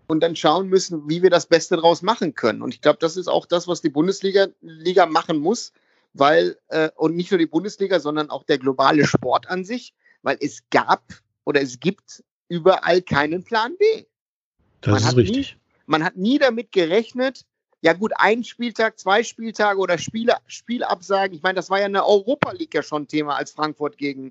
und 0.07 0.20
dann 0.20 0.37
schauen 0.37 0.68
müssen, 0.68 1.09
wie 1.09 1.22
wir 1.22 1.31
das 1.31 1.46
Beste 1.46 1.76
daraus 1.76 2.03
machen 2.03 2.35
können. 2.35 2.62
Und 2.62 2.72
ich 2.72 2.81
glaube, 2.81 2.98
das 3.00 3.16
ist 3.16 3.29
auch 3.29 3.46
das, 3.46 3.66
was 3.66 3.81
die 3.81 3.90
Bundesliga 3.90 4.46
Liga 4.61 5.07
machen 5.07 5.38
muss, 5.38 5.72
weil, 6.12 6.57
äh, 6.68 6.90
und 6.94 7.16
nicht 7.16 7.31
nur 7.31 7.38
die 7.38 7.46
Bundesliga, 7.46 7.98
sondern 8.00 8.31
auch 8.31 8.44
der 8.44 8.59
globale 8.59 9.07
Sport 9.07 9.48
an 9.48 9.64
sich, 9.64 9.94
weil 10.22 10.37
es 10.40 10.62
gab 10.70 11.03
oder 11.44 11.61
es 11.61 11.81
gibt 11.81 12.22
überall 12.48 13.03
keinen 13.03 13.42
Plan 13.42 13.76
B. 13.76 14.05
Das 14.83 15.03
man 15.03 15.11
ist 15.11 15.16
richtig. 15.16 15.60
Man 15.90 16.05
hat 16.05 16.16
nie 16.16 16.38
damit 16.38 16.70
gerechnet, 16.70 17.44
ja 17.81 17.94
gut, 17.94 18.12
ein 18.14 18.44
Spieltag, 18.44 19.00
zwei 19.00 19.24
Spieltage 19.24 19.81
oder 19.81 19.98
Spiele, 19.98 20.37
Spielabsagen. 20.46 21.35
Ich 21.35 21.42
meine, 21.42 21.57
das 21.57 21.68
war 21.68 21.81
ja 21.81 21.87
eine 21.87 22.07
Europa 22.07 22.53
League 22.53 22.74
ja 22.74 22.85
schon 22.85 23.09
Thema, 23.09 23.35
als 23.35 23.50
Frankfurt 23.50 23.98
gegen, 23.98 24.31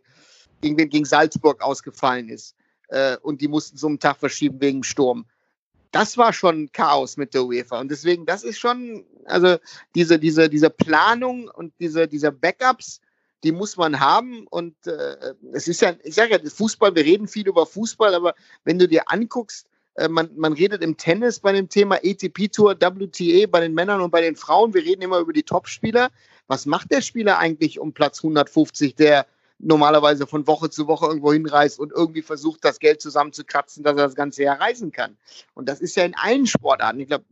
gegen, 0.62 0.78
gegen 0.78 1.04
Salzburg 1.04 1.62
ausgefallen 1.62 2.30
ist. 2.30 2.56
Äh, 2.88 3.18
und 3.18 3.42
die 3.42 3.50
mussten 3.50 3.76
so 3.76 3.88
einen 3.88 4.00
Tag 4.00 4.16
verschieben 4.16 4.62
wegen 4.62 4.86
Sturm. 4.86 5.26
Das 5.92 6.18
war 6.18 6.32
schon 6.32 6.72
Chaos 6.72 7.18
mit 7.18 7.34
der 7.34 7.44
UEFA. 7.44 7.82
Und 7.82 7.92
deswegen, 7.92 8.26
das 8.26 8.44
ist 8.44 8.58
schon, 8.58 9.06
also 9.26 9.58
diese, 9.96 10.18
diese, 10.18 10.48
diese 10.48 10.70
Planung 10.70 11.50
und 11.50 11.74
diese, 11.82 12.08
diese 12.08 12.32
Backups, 12.32 13.02
die 13.44 13.52
muss 13.52 13.76
man 13.76 14.00
haben. 14.00 14.48
Und 14.48 14.88
äh, 14.88 15.34
es 15.52 15.68
ist 15.68 15.82
ja, 15.82 15.94
ich 16.04 16.16
sage 16.16 16.40
ja, 16.42 16.50
Fußball, 16.50 16.96
wir 16.96 17.04
reden 17.04 17.28
viel 17.28 17.50
über 17.50 17.66
Fußball, 17.66 18.16
aber 18.16 18.34
wenn 18.64 18.80
du 18.80 18.88
dir 18.88 19.12
anguckst, 19.12 19.68
man, 20.08 20.30
man 20.36 20.54
redet 20.54 20.82
im 20.82 20.96
Tennis 20.96 21.40
bei 21.40 21.52
dem 21.52 21.68
Thema 21.68 21.96
ATP-Tour, 21.96 22.76
WTA 22.80 23.48
bei 23.48 23.60
den 23.60 23.74
Männern 23.74 24.02
und 24.02 24.12
bei 24.12 24.22
den 24.22 24.36
Frauen. 24.36 24.74
Wir 24.74 24.84
reden 24.84 25.02
immer 25.02 25.20
über 25.20 25.34
die 25.34 25.44
Top-Spieler. 25.44 26.10
Was 26.48 26.66
macht 26.66 26.92
der 26.92 27.02
Spieler 27.02 27.38
eigentlich 27.38 27.80
um 27.80 27.92
Platz 27.92 28.20
150, 28.20 28.96
der 28.96 29.26
normalerweise 29.60 30.26
von 30.26 30.48
Woche 30.48 30.70
zu 30.70 30.88
Woche 30.88 31.06
irgendwo 31.06 31.34
hinreist 31.34 31.80
und 31.80 31.92
irgendwie 31.92 32.22
versucht, 32.22 32.64
das 32.64 32.80
Geld 32.80 33.02
zusammenzukratzen, 33.02 33.84
dass 33.84 33.98
er 33.98 34.06
das 34.06 34.16
ganze 34.16 34.44
Jahr 34.44 34.60
reisen 34.60 34.92
kann. 34.92 35.18
Und 35.54 35.68
das 35.68 35.82
ist 35.82 35.96
ja 35.96 36.06
in 36.06 36.16
allen 36.16 36.48
Sportarten. 36.48 37.02
Ich 37.02 37.08
glaube, 37.08 37.26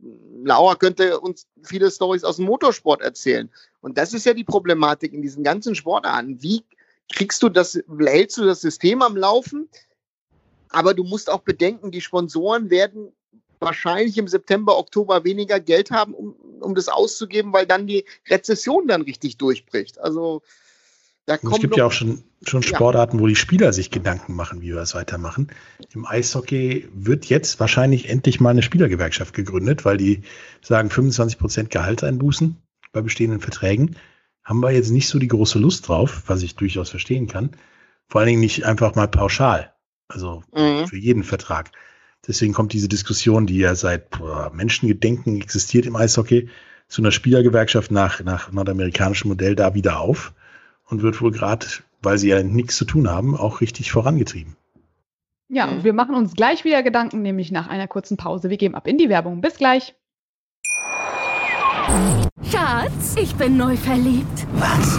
Laura 0.44 0.74
könnte 0.74 1.20
uns 1.20 1.46
viele 1.62 1.90
Stories 1.90 2.24
aus 2.24 2.36
dem 2.36 2.44
Motorsport 2.44 3.00
erzählen. 3.00 3.50
Und 3.80 3.96
das 3.96 4.12
ist 4.12 4.26
ja 4.26 4.34
die 4.34 4.44
Problematik 4.44 5.14
in 5.14 5.22
diesen 5.22 5.42
ganzen 5.42 5.74
Sportarten. 5.74 6.42
Wie 6.42 6.64
kriegst 7.10 7.42
du 7.42 7.48
das, 7.48 7.80
hältst 7.98 8.36
du 8.36 8.44
das 8.44 8.60
System 8.60 9.00
am 9.00 9.16
Laufen? 9.16 9.68
Aber 10.70 10.94
du 10.94 11.04
musst 11.04 11.30
auch 11.30 11.40
bedenken, 11.40 11.90
die 11.90 12.00
Sponsoren 12.00 12.70
werden 12.70 13.12
wahrscheinlich 13.60 14.18
im 14.18 14.28
September, 14.28 14.78
Oktober 14.78 15.24
weniger 15.24 15.60
Geld 15.60 15.90
haben, 15.90 16.14
um, 16.14 16.34
um 16.60 16.74
das 16.74 16.88
auszugeben, 16.88 17.52
weil 17.52 17.66
dann 17.66 17.86
die 17.86 18.04
Rezession 18.28 18.86
dann 18.86 19.02
richtig 19.02 19.36
durchbricht. 19.36 19.98
Also 19.98 20.42
da 21.26 21.36
kommt 21.36 21.54
es 21.54 21.60
gibt 21.60 21.76
ja 21.76 21.84
auch 21.84 21.92
schon, 21.92 22.22
schon 22.42 22.62
Sportarten, 22.62 23.18
ja. 23.18 23.22
wo 23.22 23.26
die 23.26 23.36
Spieler 23.36 23.72
sich 23.72 23.90
Gedanken 23.90 24.34
machen, 24.34 24.62
wie 24.62 24.68
wir 24.68 24.76
das 24.76 24.94
weitermachen. 24.94 25.48
Im 25.92 26.06
Eishockey 26.06 26.88
wird 26.94 27.26
jetzt 27.26 27.60
wahrscheinlich 27.60 28.08
endlich 28.08 28.40
mal 28.40 28.50
eine 28.50 28.62
Spielergewerkschaft 28.62 29.34
gegründet, 29.34 29.84
weil 29.84 29.98
die 29.98 30.22
sagen 30.62 30.88
25 30.88 31.38
Prozent 31.38 31.70
Gehalt 31.70 32.02
einbußen. 32.02 32.56
bei 32.92 33.02
bestehenden 33.02 33.40
Verträgen, 33.40 33.96
haben 34.42 34.60
wir 34.60 34.70
jetzt 34.70 34.90
nicht 34.90 35.08
so 35.08 35.18
die 35.18 35.28
große 35.28 35.58
Lust 35.58 35.88
drauf, 35.88 36.22
was 36.26 36.42
ich 36.42 36.56
durchaus 36.56 36.88
verstehen 36.88 37.26
kann. 37.26 37.50
Vor 38.08 38.20
allen 38.22 38.28
Dingen 38.28 38.40
nicht 38.40 38.64
einfach 38.64 38.94
mal 38.94 39.08
pauschal. 39.08 39.74
Also 40.08 40.42
mhm. 40.54 40.86
für 40.86 40.96
jeden 40.96 41.22
Vertrag. 41.22 41.70
Deswegen 42.26 42.52
kommt 42.52 42.72
diese 42.72 42.88
Diskussion, 42.88 43.46
die 43.46 43.58
ja 43.58 43.74
seit 43.74 44.10
boah, 44.10 44.50
Menschengedenken 44.52 45.40
existiert 45.40 45.86
im 45.86 45.96
Eishockey, 45.96 46.48
zu 46.88 47.02
einer 47.02 47.12
Spielergewerkschaft 47.12 47.90
nach, 47.90 48.22
nach 48.22 48.50
nordamerikanischem 48.50 49.28
Modell 49.28 49.54
da 49.54 49.74
wieder 49.74 50.00
auf 50.00 50.32
und 50.86 51.02
wird 51.02 51.20
wohl 51.20 51.30
gerade, 51.30 51.66
weil 52.02 52.18
sie 52.18 52.28
ja 52.28 52.42
nichts 52.42 52.76
zu 52.76 52.86
tun 52.86 53.08
haben, 53.10 53.36
auch 53.36 53.60
richtig 53.60 53.92
vorangetrieben. 53.92 54.56
Ja, 55.50 55.66
und 55.66 55.84
wir 55.84 55.94
machen 55.94 56.14
uns 56.14 56.34
gleich 56.34 56.64
wieder 56.64 56.82
Gedanken, 56.82 57.22
nämlich 57.22 57.50
nach 57.50 57.68
einer 57.68 57.88
kurzen 57.88 58.16
Pause. 58.16 58.50
Wir 58.50 58.58
gehen 58.58 58.74
ab 58.74 58.86
in 58.86 58.98
die 58.98 59.08
Werbung. 59.08 59.40
Bis 59.40 59.56
gleich. 59.56 59.94
Schatz, 62.50 63.16
ich 63.18 63.34
bin 63.34 63.56
neu 63.56 63.76
verliebt. 63.76 64.46
Was? 64.54 64.98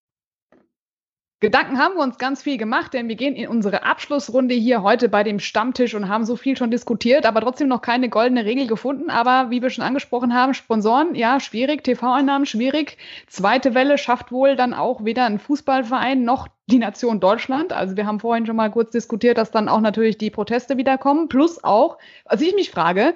Gedanken 1.41 1.79
haben 1.79 1.95
wir 1.95 2.03
uns 2.03 2.19
ganz 2.19 2.43
viel 2.43 2.59
gemacht, 2.59 2.93
denn 2.93 3.09
wir 3.09 3.15
gehen 3.15 3.35
in 3.35 3.47
unsere 3.47 3.81
Abschlussrunde 3.81 4.53
hier 4.53 4.83
heute 4.83 5.09
bei 5.09 5.23
dem 5.23 5.39
Stammtisch 5.39 5.95
und 5.95 6.07
haben 6.07 6.23
so 6.23 6.35
viel 6.35 6.55
schon 6.55 6.69
diskutiert, 6.69 7.25
aber 7.25 7.41
trotzdem 7.41 7.67
noch 7.67 7.81
keine 7.81 8.09
goldene 8.09 8.45
Regel 8.45 8.67
gefunden. 8.67 9.09
Aber 9.09 9.49
wie 9.49 9.59
wir 9.59 9.71
schon 9.71 9.83
angesprochen 9.83 10.35
haben, 10.35 10.53
Sponsoren, 10.53 11.15
ja, 11.15 11.39
schwierig, 11.39 11.83
TV-Einnahmen 11.83 12.45
schwierig. 12.45 12.99
Zweite 13.25 13.73
Welle 13.73 13.97
schafft 13.97 14.31
wohl 14.31 14.55
dann 14.55 14.75
auch 14.75 15.03
weder 15.03 15.25
ein 15.25 15.39
Fußballverein 15.39 16.23
noch 16.23 16.47
die 16.67 16.77
Nation 16.77 17.19
Deutschland. 17.19 17.73
Also 17.73 17.97
wir 17.97 18.05
haben 18.05 18.19
vorhin 18.19 18.45
schon 18.45 18.55
mal 18.55 18.69
kurz 18.69 18.91
diskutiert, 18.91 19.39
dass 19.39 19.49
dann 19.49 19.67
auch 19.67 19.81
natürlich 19.81 20.19
die 20.19 20.29
Proteste 20.29 20.77
wiederkommen. 20.77 21.27
Plus 21.27 21.63
auch, 21.63 21.97
was 22.25 22.41
ich 22.41 22.53
mich 22.53 22.69
frage, 22.69 23.15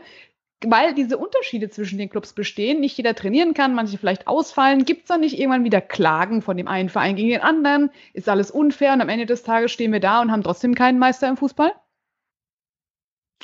weil 0.63 0.93
diese 0.93 1.17
Unterschiede 1.17 1.69
zwischen 1.69 1.97
den 1.97 2.09
Clubs 2.09 2.33
bestehen, 2.33 2.79
nicht 2.79 2.97
jeder 2.97 3.13
trainieren 3.13 3.53
kann, 3.53 3.75
manche 3.75 3.97
vielleicht 3.97 4.27
ausfallen, 4.27 4.85
gibt 4.85 5.01
es 5.01 5.07
dann 5.07 5.21
nicht 5.21 5.37
irgendwann 5.37 5.63
wieder 5.63 5.81
Klagen 5.81 6.41
von 6.41 6.57
dem 6.57 6.67
einen 6.67 6.89
Verein 6.89 7.15
gegen 7.15 7.29
den 7.29 7.41
anderen? 7.41 7.91
Ist 8.13 8.29
alles 8.29 8.51
unfair 8.51 8.93
und 8.93 9.01
am 9.01 9.09
Ende 9.09 9.25
des 9.25 9.43
Tages 9.43 9.71
stehen 9.71 9.91
wir 9.91 9.99
da 9.99 10.21
und 10.21 10.31
haben 10.31 10.43
trotzdem 10.43 10.73
keinen 10.75 10.99
Meister 10.99 11.27
im 11.27 11.37
Fußball? 11.37 11.73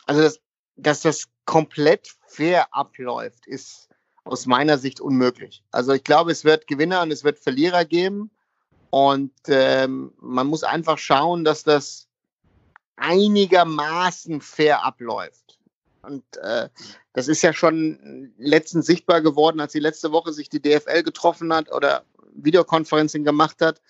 Also, 0.06 0.21
das, 0.21 0.39
dass 0.78 1.02
das 1.02 1.30
komplett 1.45 2.10
fair 2.28 2.74
abläuft, 2.74 3.45
ist 3.45 3.89
aus 4.24 4.45
meiner 4.45 4.78
Sicht 4.78 5.02
unmöglich. 5.02 5.63
Also 5.71 5.93
ich 5.93 6.04
glaube, 6.04 6.32
es 6.32 6.45
wird 6.45 6.67
Gewinner 6.67 7.02
und 7.02 7.12
es 7.12 7.24
wird 7.24 7.39
Verlierer 7.39 7.86
geben. 7.86 8.32
Und 8.89 9.34
ähm, 9.47 10.13
man 10.19 10.47
muss 10.47 10.63
einfach 10.63 10.97
schauen, 10.97 11.43
dass 11.43 11.63
das 11.63 12.08
einigermaßen 12.97 14.41
fair 14.41 14.84
abläuft. 14.84 15.50
Und 16.03 16.23
äh, 16.37 16.69
das 17.13 17.27
ist 17.27 17.41
ja 17.41 17.53
schon 17.53 18.33
letztens 18.37 18.85
sichtbar 18.85 19.21
geworden, 19.21 19.59
als 19.59 19.73
die 19.73 19.79
letzte 19.79 20.11
Woche 20.11 20.33
sich 20.33 20.49
die 20.49 20.61
DFL 20.61 21.03
getroffen 21.03 21.53
hat 21.53 21.71
oder 21.71 22.03
Videokonferencing 22.33 23.23
gemacht 23.23 23.61
hat, 23.61 23.81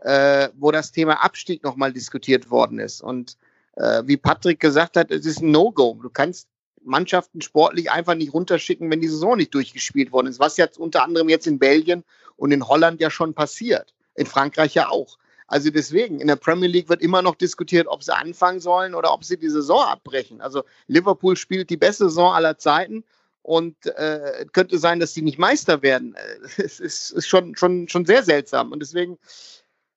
äh, 0.00 0.48
wo 0.56 0.70
das 0.70 0.92
Thema 0.92 1.24
Abstieg 1.24 1.62
nochmal 1.62 1.92
diskutiert 1.92 2.50
worden 2.50 2.78
ist. 2.78 3.02
Und 3.02 3.36
äh, 3.76 4.02
wie 4.04 4.16
Patrick 4.16 4.60
gesagt 4.60 4.96
hat, 4.96 5.10
es 5.10 5.26
ist 5.26 5.40
ein 5.40 5.50
No-Go. 5.50 5.98
Du 6.02 6.10
kannst 6.10 6.48
Mannschaften 6.82 7.40
sportlich 7.40 7.90
einfach 7.90 8.14
nicht 8.14 8.34
runterschicken, 8.34 8.90
wenn 8.90 9.00
die 9.00 9.08
Saison 9.08 9.36
nicht 9.36 9.54
durchgespielt 9.54 10.12
worden 10.12 10.26
ist. 10.26 10.38
Was 10.38 10.56
jetzt 10.56 10.78
unter 10.78 11.02
anderem 11.02 11.28
jetzt 11.28 11.46
in 11.46 11.58
Belgien 11.58 12.04
und 12.36 12.52
in 12.52 12.66
Holland 12.66 13.00
ja 13.00 13.10
schon 13.10 13.34
passiert. 13.34 13.94
In 14.14 14.26
Frankreich 14.26 14.74
ja 14.74 14.88
auch. 14.88 15.18
Also 15.54 15.70
deswegen, 15.70 16.18
in 16.18 16.26
der 16.26 16.34
Premier 16.34 16.68
League 16.68 16.88
wird 16.88 17.00
immer 17.00 17.22
noch 17.22 17.36
diskutiert, 17.36 17.86
ob 17.86 18.02
sie 18.02 18.12
anfangen 18.12 18.58
sollen 18.58 18.92
oder 18.92 19.12
ob 19.12 19.22
sie 19.22 19.36
die 19.36 19.48
Saison 19.48 19.84
abbrechen. 19.84 20.40
Also 20.40 20.64
Liverpool 20.88 21.36
spielt 21.36 21.70
die 21.70 21.76
beste 21.76 22.06
Saison 22.06 22.34
aller 22.34 22.58
Zeiten 22.58 23.04
und 23.42 23.86
äh, 23.86 24.46
könnte 24.52 24.78
sein, 24.78 24.98
dass 24.98 25.14
sie 25.14 25.22
nicht 25.22 25.38
Meister 25.38 25.80
werden. 25.80 26.16
Äh, 26.16 26.60
es 26.60 26.80
ist, 26.80 27.12
ist 27.12 27.28
schon, 27.28 27.54
schon, 27.54 27.86
schon 27.86 28.04
sehr 28.04 28.24
seltsam. 28.24 28.72
Und 28.72 28.80
deswegen, 28.80 29.16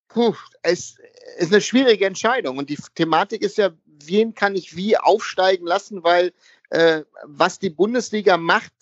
puh, 0.10 0.36
es 0.62 0.98
ist 1.40 1.52
eine 1.52 1.62
schwierige 1.62 2.06
Entscheidung. 2.06 2.60
Und 2.60 2.70
die 2.70 2.78
Thematik 2.94 3.42
ist 3.42 3.58
ja, 3.58 3.72
wen 4.06 4.36
kann 4.36 4.56
ich 4.56 4.76
wie 4.76 4.96
aufsteigen 4.96 5.66
lassen, 5.66 6.04
weil 6.04 6.34
äh, 6.70 7.02
was 7.24 7.58
die 7.58 7.72
Bundesliga 7.72 8.38
macht, 8.38 8.74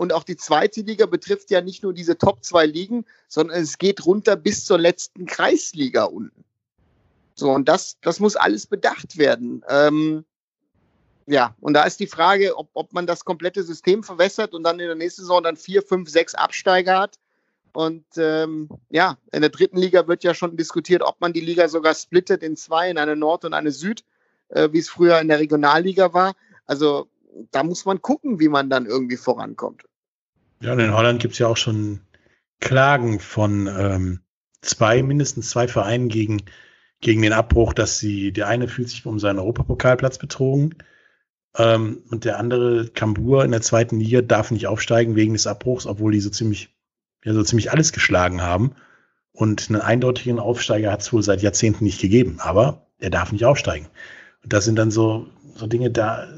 und 0.00 0.14
auch 0.14 0.24
die 0.24 0.38
zweite 0.38 0.80
Liga 0.80 1.04
betrifft 1.04 1.50
ja 1.50 1.60
nicht 1.60 1.82
nur 1.82 1.92
diese 1.92 2.16
Top 2.16 2.42
zwei 2.42 2.64
Ligen, 2.64 3.04
sondern 3.28 3.60
es 3.60 3.76
geht 3.76 4.06
runter 4.06 4.34
bis 4.34 4.64
zur 4.64 4.78
letzten 4.78 5.26
Kreisliga 5.26 6.04
unten. 6.04 6.42
So, 7.34 7.50
und 7.50 7.68
das, 7.68 7.98
das 8.00 8.18
muss 8.18 8.34
alles 8.34 8.66
bedacht 8.66 9.18
werden. 9.18 9.62
Ähm, 9.68 10.24
ja, 11.26 11.54
und 11.60 11.74
da 11.74 11.82
ist 11.84 12.00
die 12.00 12.06
Frage, 12.06 12.56
ob, 12.56 12.70
ob 12.72 12.94
man 12.94 13.06
das 13.06 13.26
komplette 13.26 13.62
System 13.62 14.02
verwässert 14.02 14.54
und 14.54 14.62
dann 14.62 14.80
in 14.80 14.86
der 14.86 14.94
nächsten 14.94 15.20
Saison 15.20 15.42
dann 15.42 15.58
vier, 15.58 15.82
fünf, 15.82 16.08
sechs 16.08 16.34
Absteiger 16.34 16.98
hat. 16.98 17.18
Und 17.74 18.06
ähm, 18.16 18.70
ja, 18.88 19.18
in 19.32 19.42
der 19.42 19.50
dritten 19.50 19.76
Liga 19.76 20.08
wird 20.08 20.24
ja 20.24 20.32
schon 20.32 20.56
diskutiert, 20.56 21.02
ob 21.02 21.20
man 21.20 21.34
die 21.34 21.42
Liga 21.42 21.68
sogar 21.68 21.92
splittet 21.92 22.42
in 22.42 22.56
zwei, 22.56 22.88
in 22.88 22.96
eine 22.96 23.16
Nord- 23.16 23.44
und 23.44 23.52
eine 23.52 23.70
Süd, 23.70 24.02
äh, 24.48 24.70
wie 24.72 24.78
es 24.78 24.88
früher 24.88 25.20
in 25.20 25.28
der 25.28 25.40
Regionalliga 25.40 26.14
war. 26.14 26.32
Also 26.64 27.06
da 27.50 27.62
muss 27.62 27.84
man 27.84 28.00
gucken, 28.00 28.40
wie 28.40 28.48
man 28.48 28.70
dann 28.70 28.86
irgendwie 28.86 29.18
vorankommt. 29.18 29.84
Ja, 30.62 30.72
und 30.72 30.78
in 30.80 30.94
Holland 30.94 31.20
gibt 31.20 31.32
es 31.32 31.38
ja 31.38 31.46
auch 31.46 31.56
schon 31.56 32.00
Klagen 32.60 33.18
von 33.18 33.66
ähm, 33.66 34.20
zwei, 34.60 35.02
mindestens 35.02 35.50
zwei 35.50 35.68
Vereinen 35.68 36.08
gegen, 36.08 36.42
gegen 37.00 37.22
den 37.22 37.32
Abbruch, 37.32 37.72
dass 37.72 37.98
sie, 37.98 38.32
der 38.32 38.48
eine 38.48 38.68
fühlt 38.68 38.90
sich 38.90 39.06
um 39.06 39.18
seinen 39.18 39.38
Europapokalplatz 39.38 40.18
betrogen 40.18 40.74
ähm, 41.56 42.02
und 42.10 42.26
der 42.26 42.38
andere, 42.38 42.88
Kambur 42.88 43.44
in 43.44 43.52
der 43.52 43.62
zweiten 43.62 43.98
Liga, 43.98 44.20
darf 44.20 44.50
nicht 44.50 44.66
aufsteigen 44.66 45.16
wegen 45.16 45.32
des 45.32 45.46
Abbruchs, 45.46 45.86
obwohl 45.86 46.12
die 46.12 46.20
so 46.20 46.28
ziemlich, 46.28 46.68
ja, 47.24 47.32
so 47.32 47.42
ziemlich 47.42 47.72
alles 47.72 47.92
geschlagen 47.92 48.42
haben. 48.42 48.74
Und 49.32 49.70
einen 49.70 49.80
eindeutigen 49.80 50.38
Aufsteiger 50.38 50.92
hat 50.92 51.00
es 51.00 51.12
wohl 51.12 51.22
seit 51.22 51.40
Jahrzehnten 51.40 51.84
nicht 51.84 52.00
gegeben, 52.00 52.36
aber 52.40 52.86
er 52.98 53.10
darf 53.10 53.32
nicht 53.32 53.46
aufsteigen. 53.46 53.86
Und 54.42 54.52
das 54.52 54.66
sind 54.66 54.76
dann 54.76 54.90
so, 54.90 55.28
so 55.54 55.66
Dinge, 55.66 55.90
da 55.90 56.28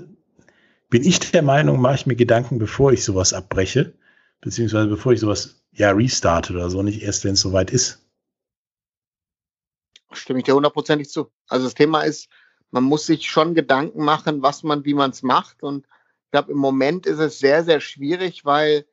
bin 0.91 1.03
ich 1.03 1.19
der 1.19 1.43
Meinung, 1.43 1.81
mache 1.81 1.97
ich 1.97 2.07
mir 2.07 2.17
Gedanken, 2.17 2.59
bevor 2.59 2.93
ich 2.93 3.03
sowas 3.03 3.33
abbreche 3.33 3.95
beziehungsweise 4.43 4.89
bevor 4.89 5.13
ich 5.13 5.21
sowas 5.21 5.63
ja 5.73 5.91
restarte 5.93 6.53
oder 6.53 6.69
so, 6.69 6.83
nicht 6.83 7.03
erst, 7.03 7.25
wenn 7.25 7.33
es 7.33 7.41
soweit 7.41 7.71
ist. 7.71 8.05
Stimme 10.13 10.41
ich 10.41 10.45
dir 10.45 10.55
hundertprozentig 10.55 11.09
zu. 11.09 11.31
Also 11.49 11.65
das 11.65 11.75
Thema 11.75 12.03
ist, 12.03 12.29
man 12.71 12.85
muss 12.85 13.07
sich 13.07 13.31
schon 13.31 13.55
Gedanken 13.55 14.05
machen, 14.05 14.43
was 14.43 14.63
man, 14.63 14.85
wie 14.85 14.93
man 14.93 15.13
es 15.13 15.23
macht. 15.23 15.63
Und 15.63 15.87
ich 15.87 16.31
glaube, 16.33 16.53
im 16.53 16.59
Moment 16.59 17.07
ist 17.07 17.19
es 17.19 17.39
sehr, 17.39 17.65
sehr 17.65 17.81
schwierig, 17.81 18.45
weil 18.45 18.85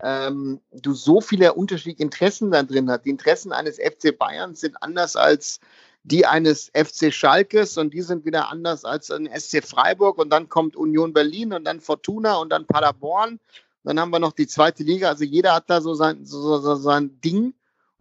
ähm, 0.00 0.60
du 0.70 0.94
so 0.94 1.20
viele 1.20 1.54
unterschiedliche 1.54 2.02
Interessen 2.02 2.52
da 2.52 2.62
drin 2.62 2.88
hast. 2.88 3.04
Die 3.04 3.10
Interessen 3.10 3.52
eines 3.52 3.78
FC 3.78 4.16
Bayern 4.16 4.54
sind 4.54 4.80
anders 4.80 5.16
als 5.16 5.58
die 6.02 6.24
eines 6.24 6.70
FC 6.74 7.12
Schalkes 7.12 7.76
und 7.76 7.92
die 7.92 8.00
sind 8.00 8.24
wieder 8.24 8.48
anders 8.48 8.84
als 8.84 9.10
ein 9.10 9.28
SC 9.28 9.62
Freiburg 9.62 10.18
und 10.18 10.30
dann 10.30 10.48
kommt 10.48 10.76
Union 10.76 11.12
Berlin 11.12 11.52
und 11.52 11.64
dann 11.64 11.80
Fortuna 11.80 12.36
und 12.36 12.50
dann 12.50 12.66
Paderborn 12.66 13.38
dann 13.84 13.98
haben 13.98 14.10
wir 14.10 14.18
noch 14.18 14.32
die 14.32 14.46
zweite 14.46 14.82
Liga. 14.82 15.08
Also 15.08 15.24
jeder 15.24 15.54
hat 15.54 15.70
da 15.70 15.80
so 15.80 15.94
sein, 15.94 16.24
so, 16.24 16.58
so 16.58 16.74
sein 16.76 17.20
Ding. 17.20 17.54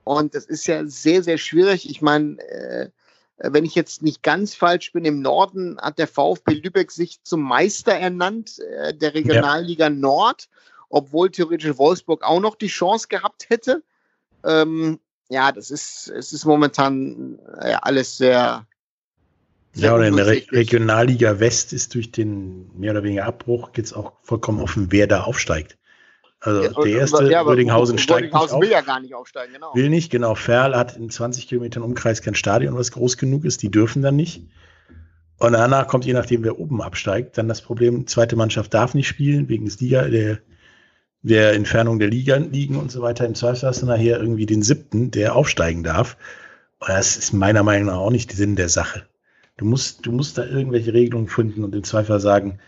Und 0.03 0.35
das 0.35 0.45
ist 0.45 0.67
ja 0.67 0.85
sehr, 0.85 1.23
sehr 1.23 1.37
schwierig. 1.37 1.89
Ich 1.89 2.01
meine, 2.01 2.39
äh, 2.39 2.89
wenn 3.37 3.63
ich 3.63 3.75
jetzt 3.75 4.01
nicht 4.01 4.21
ganz 4.21 4.55
falsch 4.55 4.91
bin, 4.91 5.05
im 5.05 5.21
Norden 5.21 5.79
hat 5.79 5.97
der 5.97 6.07
VfB 6.07 6.55
Lübeck 6.55 6.91
sich 6.91 7.23
zum 7.23 7.41
Meister 7.41 7.93
ernannt, 7.93 8.59
äh, 8.59 8.93
der 8.93 9.13
Regionalliga 9.13 9.85
ja. 9.85 9.89
Nord, 9.89 10.49
obwohl 10.89 11.31
theoretisch 11.31 11.77
Wolfsburg 11.77 12.23
auch 12.23 12.41
noch 12.41 12.55
die 12.55 12.67
Chance 12.67 13.07
gehabt 13.07 13.49
hätte. 13.49 13.83
Ähm, 14.43 14.99
ja, 15.29 15.51
das 15.51 15.71
ist, 15.71 16.09
es 16.09 16.33
ist 16.33 16.45
momentan 16.45 17.39
äh, 17.59 17.75
alles 17.81 18.17
sehr, 18.17 18.65
ja, 19.87 19.95
oder 19.95 20.07
in 20.07 20.15
der 20.15 20.27
Re 20.27 20.41
Regionalliga 20.51 21.39
West 21.39 21.73
ist 21.73 21.95
durch 21.95 22.11
den 22.11 22.69
mehr 22.77 22.91
oder 22.91 23.03
weniger 23.03 23.25
Abbruch 23.25 23.71
jetzt 23.75 23.93
auch 23.93 24.13
vollkommen 24.23 24.61
offen, 24.61 24.91
wer 24.91 25.07
da 25.07 25.21
aufsteigt. 25.21 25.77
Also 26.41 26.63
ja, 26.63 26.69
der 26.71 26.99
erste, 26.99 27.29
ja, 27.29 27.41
Rödinghausen 27.41 27.97
steigt 27.97 28.27
Rödinghausen 28.27 28.61
will 28.61 28.69
ja 28.69 28.81
gar 28.81 29.01
nicht 29.01 29.13
aufsteigen, 29.13 29.53
genau. 29.53 29.75
Will 29.75 29.89
nicht, 29.89 30.09
genau. 30.09 30.35
Ferl 30.35 30.75
hat 30.75 30.95
in 30.95 31.09
20 31.09 31.47
Kilometern 31.49 31.83
Umkreis 31.83 32.21
kein 32.21 32.35
Stadion, 32.35 32.75
was 32.75 32.91
groß 32.91 33.17
genug 33.17 33.43
ist. 33.43 33.61
Die 33.61 33.71
dürfen 33.71 34.01
dann 34.01 34.15
nicht. 34.15 34.47
Und 35.37 35.53
danach 35.53 35.87
kommt, 35.87 36.05
je 36.05 36.13
nachdem, 36.13 36.43
wer 36.43 36.59
oben 36.59 36.81
absteigt, 36.81 37.37
dann 37.37 37.47
das 37.47 37.61
Problem, 37.61 38.07
zweite 38.07 38.35
Mannschaft 38.35 38.73
darf 38.73 38.93
nicht 38.93 39.07
spielen, 39.07 39.49
wegen 39.49 39.65
des 39.65 39.79
Liga, 39.81 40.03
der, 40.03 40.39
der 41.23 41.53
Entfernung 41.53 41.99
der 41.99 42.09
Liga 42.09 42.35
liegen 42.37 42.77
und 42.77 42.91
so 42.91 43.01
weiter. 43.01 43.25
Im 43.25 43.35
Zweifel 43.35 43.67
hast 43.67 43.81
du 43.81 43.85
nachher 43.85 44.19
irgendwie 44.19 44.45
den 44.45 44.61
siebten, 44.61 45.11
der 45.11 45.35
aufsteigen 45.35 45.83
darf. 45.83 46.15
Und 46.79 46.89
das 46.89 47.17
ist 47.17 47.33
meiner 47.33 47.63
Meinung 47.63 47.87
nach 47.87 47.97
auch 47.97 48.11
nicht 48.11 48.31
der 48.31 48.37
Sinn 48.37 48.55
der 48.55 48.69
Sache. 48.69 49.05
Du 49.59 49.65
musst, 49.65 50.05
du 50.05 50.13
musst 50.13 50.37
da 50.37 50.45
irgendwelche 50.45 50.93
Regelungen 50.93 51.27
finden 51.27 51.65
und 51.65 51.75
im 51.75 51.83
Zweifel 51.83 52.17
sagen, 52.21 52.59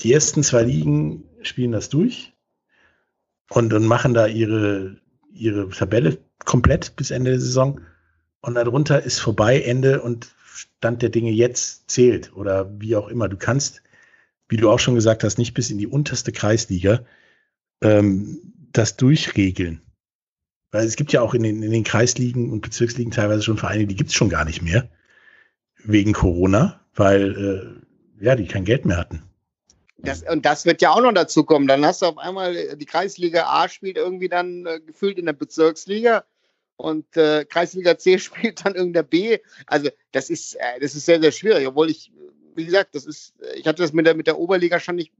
die 0.00 0.14
ersten 0.14 0.42
zwei 0.42 0.62
Ligen 0.62 1.24
spielen 1.42 1.72
das 1.72 1.90
durch 1.90 2.32
und, 3.50 3.74
und 3.74 3.84
machen 3.84 4.14
da 4.14 4.26
ihre, 4.26 4.96
ihre 5.30 5.68
Tabelle 5.68 6.16
komplett 6.46 6.96
bis 6.96 7.10
Ende 7.10 7.32
der 7.32 7.40
Saison 7.40 7.82
und 8.40 8.54
darunter 8.54 9.02
ist 9.02 9.18
vorbei, 9.18 9.60
Ende 9.60 10.00
und 10.00 10.34
Stand 10.46 11.02
der 11.02 11.10
Dinge 11.10 11.32
jetzt 11.32 11.90
zählt 11.90 12.34
oder 12.34 12.80
wie 12.80 12.96
auch 12.96 13.08
immer. 13.08 13.28
Du 13.28 13.36
kannst, 13.36 13.82
wie 14.48 14.56
du 14.56 14.70
auch 14.70 14.78
schon 14.78 14.94
gesagt 14.94 15.22
hast, 15.22 15.36
nicht 15.36 15.52
bis 15.52 15.68
in 15.68 15.76
die 15.76 15.86
unterste 15.86 16.32
Kreisliga 16.32 17.04
ähm, 17.82 18.54
das 18.72 18.96
durchregeln. 18.96 19.82
Weil 20.70 20.86
es 20.86 20.96
gibt 20.96 21.12
ja 21.12 21.20
auch 21.20 21.34
in 21.34 21.42
den, 21.42 21.62
in 21.62 21.72
den 21.72 21.84
Kreisligen 21.84 22.50
und 22.50 22.62
Bezirksligen 22.62 23.12
teilweise 23.12 23.42
schon 23.42 23.58
Vereine, 23.58 23.86
die 23.86 23.96
gibt 23.96 24.08
es 24.08 24.16
schon 24.16 24.30
gar 24.30 24.46
nicht 24.46 24.62
mehr 24.62 24.88
wegen 25.84 26.12
Corona, 26.12 26.80
weil 26.94 27.82
äh, 28.20 28.24
ja, 28.24 28.36
die 28.36 28.46
kein 28.46 28.64
Geld 28.64 28.84
mehr 28.84 28.96
hatten. 28.96 29.22
Das, 29.98 30.22
und 30.22 30.46
das 30.46 30.64
wird 30.64 30.80
ja 30.80 30.92
auch 30.92 31.00
noch 31.00 31.12
dazu 31.12 31.44
kommen. 31.44 31.66
Dann 31.66 31.84
hast 31.84 32.02
du 32.02 32.06
auf 32.06 32.18
einmal 32.18 32.56
äh, 32.56 32.76
die 32.76 32.86
Kreisliga 32.86 33.46
A 33.46 33.68
spielt 33.68 33.96
irgendwie 33.96 34.28
dann 34.28 34.66
äh, 34.66 34.80
gefühlt 34.80 35.18
in 35.18 35.26
der 35.26 35.34
Bezirksliga 35.34 36.24
und 36.76 37.16
äh, 37.16 37.44
Kreisliga 37.44 37.98
C 37.98 38.18
spielt 38.20 38.64
dann 38.64 38.74
irgendeiner 38.74 39.04
B. 39.04 39.38
Also 39.66 39.90
das 40.12 40.30
ist, 40.30 40.54
äh, 40.54 40.80
das 40.80 40.94
ist 40.94 41.06
sehr, 41.06 41.20
sehr 41.20 41.32
schwierig. 41.32 41.66
Obwohl 41.66 41.90
ich, 41.90 42.12
wie 42.54 42.64
gesagt, 42.64 42.94
das 42.94 43.04
ist, 43.04 43.34
ich 43.54 43.66
hatte 43.66 43.82
das 43.82 43.92
mit 43.92 44.06
der, 44.06 44.14
mit 44.14 44.26
der 44.26 44.38
Oberliga 44.38 44.80
schon 44.80 44.96
nicht 44.96 45.12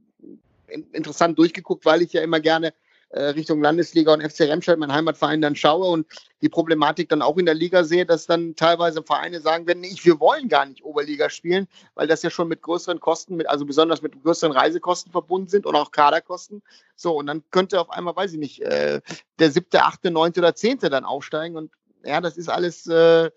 interessant 0.93 1.37
durchgeguckt, 1.37 1.85
weil 1.85 2.01
ich 2.01 2.13
ja 2.13 2.21
immer 2.21 2.39
gerne 2.39 2.67
äh, 2.67 2.73
Richtung 3.19 3.61
Landesliga 3.61 4.13
und 4.13 4.21
FC 4.21 4.41
Remscheid, 4.41 4.77
mein 4.77 4.93
Heimatverein, 4.93 5.41
dann 5.41 5.55
schaue 5.55 5.87
und 5.87 6.07
die 6.41 6.49
Problematik 6.49 7.09
dann 7.09 7.21
auch 7.21 7.37
in 7.37 7.45
der 7.45 7.55
Liga 7.55 7.83
sehe, 7.83 8.05
dass 8.05 8.25
dann 8.25 8.55
teilweise 8.55 9.03
Vereine 9.03 9.41
sagen 9.41 9.67
werden, 9.67 9.83
ich, 9.83 10.05
wir 10.05 10.19
wollen 10.19 10.47
gar 10.47 10.65
nicht 10.65 10.83
Oberliga 10.83 11.29
spielen, 11.29 11.67
weil 11.95 12.07
das 12.07 12.23
ja 12.23 12.29
schon 12.29 12.47
mit 12.47 12.61
größeren 12.61 12.99
Kosten, 12.99 13.35
mit, 13.35 13.49
also 13.49 13.65
besonders 13.65 14.01
mit 14.01 14.21
größeren 14.23 14.51
Reisekosten 14.51 15.11
verbunden 15.11 15.49
sind 15.49 15.65
und 15.65 15.75
auch 15.75 15.91
Kaderkosten. 15.91 16.61
So, 16.95 17.17
und 17.17 17.27
dann 17.27 17.43
könnte 17.51 17.79
auf 17.81 17.89
einmal, 17.89 18.15
weiß 18.15 18.33
ich 18.33 18.39
nicht, 18.39 18.61
äh, 18.61 19.01
der 19.39 19.51
siebte, 19.51 19.83
achte, 19.83 20.09
neunte 20.09 20.39
oder 20.39 20.55
zehnte 20.55 20.89
dann 20.89 21.05
aufsteigen 21.05 21.57
und 21.57 21.71
ja, 22.03 22.21
das 22.21 22.37
ist 22.37 22.49
alles, 22.49 22.87
äh, 22.87 23.29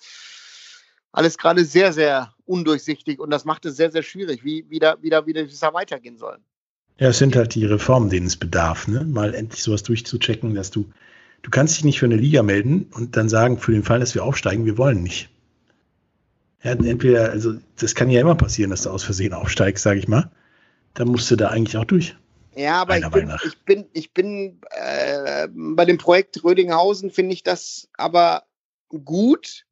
alles 1.12 1.38
gerade 1.38 1.64
sehr, 1.64 1.92
sehr 1.92 2.34
undurchsichtig 2.46 3.20
und 3.20 3.30
das 3.30 3.44
macht 3.44 3.66
es 3.66 3.76
sehr, 3.76 3.90
sehr 3.90 4.02
schwierig, 4.02 4.44
wie, 4.44 4.66
wie, 4.68 4.78
da, 4.78 4.96
wie, 5.00 5.10
da, 5.10 5.26
wie 5.26 5.32
das 5.32 5.58
da 5.58 5.72
weitergehen 5.74 6.18
soll. 6.18 6.38
Ja, 6.98 7.08
es 7.08 7.18
sind 7.18 7.34
halt 7.34 7.54
die 7.54 7.64
Reformen, 7.64 8.08
denen 8.08 8.26
es 8.26 8.36
bedarf, 8.36 8.86
ne? 8.86 9.04
Mal 9.04 9.34
endlich 9.34 9.62
sowas 9.62 9.82
durchzuchecken, 9.82 10.54
dass 10.54 10.70
du, 10.70 10.90
du 11.42 11.50
kannst 11.50 11.76
dich 11.76 11.84
nicht 11.84 11.98
für 11.98 12.06
eine 12.06 12.16
Liga 12.16 12.42
melden 12.42 12.88
und 12.92 13.16
dann 13.16 13.28
sagen, 13.28 13.58
für 13.58 13.72
den 13.72 13.82
Fall, 13.82 14.00
dass 14.00 14.14
wir 14.14 14.24
aufsteigen, 14.24 14.64
wir 14.64 14.78
wollen 14.78 15.02
nicht. 15.02 15.28
Ja, 16.62 16.72
entweder, 16.72 17.30
also 17.30 17.54
das 17.76 17.94
kann 17.94 18.10
ja 18.10 18.20
immer 18.20 18.36
passieren, 18.36 18.70
dass 18.70 18.82
du 18.82 18.90
aus 18.90 19.02
Versehen 19.02 19.34
aufsteigst, 19.34 19.82
sage 19.82 19.98
ich 19.98 20.08
mal. 20.08 20.30
Dann 20.94 21.08
musst 21.08 21.30
du 21.30 21.36
da 21.36 21.48
eigentlich 21.48 21.76
auch 21.76 21.84
durch. 21.84 22.16
Ja, 22.56 22.80
aber 22.80 22.98
ich 22.98 23.08
bin, 23.08 23.32
ich 23.44 23.58
bin, 23.64 23.86
ich 23.92 24.12
bin 24.12 24.60
äh, 24.70 25.48
bei 25.52 25.84
dem 25.84 25.98
Projekt 25.98 26.42
Rödinghausen 26.44 27.10
finde 27.10 27.34
ich 27.34 27.42
das 27.42 27.88
aber 27.94 28.44
gut, 28.88 29.66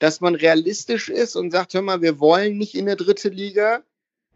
dass 0.00 0.20
man 0.20 0.34
realistisch 0.34 1.08
ist 1.08 1.36
und 1.36 1.52
sagt, 1.52 1.74
hör 1.74 1.82
mal, 1.82 2.02
wir 2.02 2.18
wollen 2.18 2.58
nicht 2.58 2.74
in 2.74 2.86
der 2.86 2.96
dritte 2.96 3.28
Liga, 3.28 3.82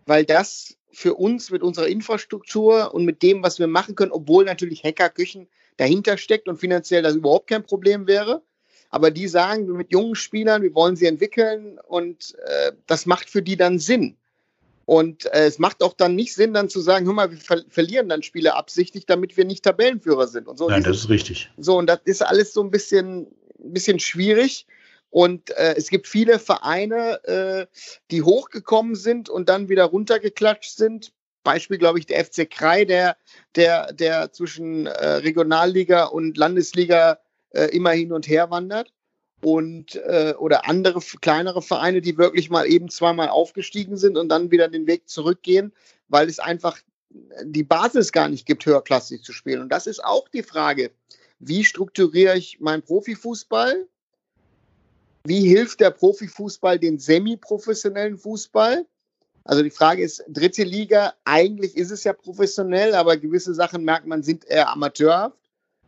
weil 0.07 0.25
das 0.25 0.77
für 0.93 1.15
uns 1.15 1.51
mit 1.51 1.63
unserer 1.63 1.89
Infrastruktur 1.89 2.93
und 2.95 3.05
mit 3.05 3.23
dem, 3.23 3.43
was 3.43 3.59
wir 3.59 3.67
machen 3.67 3.95
können, 3.95 4.13
obwohl 4.13 4.45
natürlich 4.45 4.83
Hackerküchen 4.83 5.49
dahinter 5.77 6.19
steckt 6.19 6.49
und 6.49 6.59
finanziell 6.59 7.03
das 7.03 7.15
überhaupt 7.15 7.49
kein 7.49 7.63
Problem 7.63 8.07
wäre. 8.07 8.43
Aber 8.91 9.11
die 9.11 9.29
sagen, 9.29 9.71
mit 9.73 9.93
jungen 9.93 10.17
Spielern, 10.17 10.63
wir 10.63 10.75
wollen 10.75 10.97
sie 10.97 11.07
entwickeln 11.07 11.79
und 11.87 12.35
äh, 12.45 12.73
das 12.87 13.07
macht 13.07 13.31
für 13.31 13.43
die 13.43 13.57
dann 13.57 13.79
Sinn. 13.79 14.17
Und 14.85 15.27
äh, 15.27 15.47
es 15.47 15.61
macht 15.61 15.85
auch 15.85 15.93
dann 15.93 16.17
nicht 16.17 16.35
Sinn, 16.35 16.53
dann 16.53 16.69
zu 16.69 16.81
sagen, 16.81 17.07
hör 17.07 17.13
mal, 17.13 17.31
wir 17.31 17.39
ver 17.39 17.63
verlieren 17.69 18.09
dann 18.09 18.25
Spiele 18.25 18.55
absichtlich, 18.55 19.07
damit 19.07 19.37
wir 19.37 19.45
nicht 19.45 19.65
Tabellenführer 19.65 20.27
sind. 20.27 20.49
Und 20.49 20.59
so. 20.59 20.69
Nein, 20.69 20.83
das 20.83 20.97
ist 20.99 21.09
richtig. 21.09 21.49
So, 21.57 21.79
und 21.79 21.87
das 21.87 22.01
ist 22.05 22.23
alles 22.23 22.53
so 22.53 22.61
ein 22.65 22.73
bisschen, 22.73 23.29
ein 23.63 23.73
bisschen 23.73 24.01
schwierig. 24.01 24.67
Und 25.11 25.51
äh, 25.51 25.75
es 25.77 25.89
gibt 25.89 26.07
viele 26.07 26.39
Vereine, 26.39 27.23
äh, 27.25 27.67
die 28.11 28.23
hochgekommen 28.23 28.95
sind 28.95 29.29
und 29.29 29.49
dann 29.49 29.69
wieder 29.69 29.85
runtergeklatscht 29.85 30.77
sind. 30.77 31.13
Beispiel, 31.43 31.79
glaube 31.79 31.99
ich, 31.99 32.07
der 32.07 32.25
FC 32.25 32.49
Krei, 32.49 32.85
der, 32.85 33.17
der, 33.57 33.93
der 33.93 34.33
zwischen 34.33 34.87
äh, 34.87 35.07
Regionalliga 35.07 36.05
und 36.05 36.37
Landesliga 36.37 37.19
äh, 37.51 37.65
immer 37.67 37.91
hin 37.91 38.13
und 38.13 38.29
her 38.29 38.51
wandert. 38.51 38.93
Und 39.43 39.97
äh, 39.97 40.35
oder 40.39 40.69
andere 40.69 41.01
kleinere 41.21 41.63
Vereine, 41.63 42.03
die 42.03 42.19
wirklich 42.19 42.51
mal 42.51 42.67
eben 42.67 42.91
zweimal 42.91 43.31
aufgestiegen 43.31 43.97
sind 43.97 44.19
und 44.19 44.29
dann 44.29 44.51
wieder 44.51 44.69
den 44.69 44.87
Weg 44.87 45.09
zurückgehen, 45.09 45.73
weil 46.09 46.29
es 46.29 46.39
einfach 46.39 46.79
die 47.43 47.65
Basis 47.65 48.13
gar 48.13 48.29
nicht 48.29 48.47
gibt, 48.47 48.67
höherklassig 48.67 49.23
zu 49.23 49.33
spielen. 49.33 49.63
Und 49.63 49.71
das 49.71 49.87
ist 49.87 50.05
auch 50.05 50.29
die 50.29 50.43
Frage, 50.43 50.91
wie 51.39 51.65
strukturiere 51.65 52.37
ich 52.37 52.61
meinen 52.61 52.83
Profifußball? 52.83 53.89
Wie 55.25 55.47
hilft 55.49 55.81
der 55.81 55.91
Profifußball 55.91 56.79
den 56.79 56.99
semi-professionellen 56.99 58.17
Fußball? 58.17 58.87
Also 59.45 59.63
die 59.63 59.71
Frage 59.71 60.03
ist, 60.03 60.25
dritte 60.29 60.65
Liga, 60.65 61.15
eigentlich 61.25 61.77
ist 61.77 61.91
es 61.91 62.05
ja 62.05 62.13
professionell, 62.13 62.95
aber 62.95 63.17
gewisse 63.17 63.55
Sachen 63.55 63.85
merkt 63.85 64.07
man, 64.07 64.23
sind 64.23 64.45
eher 64.45 64.71
amateurhaft. 64.71 65.37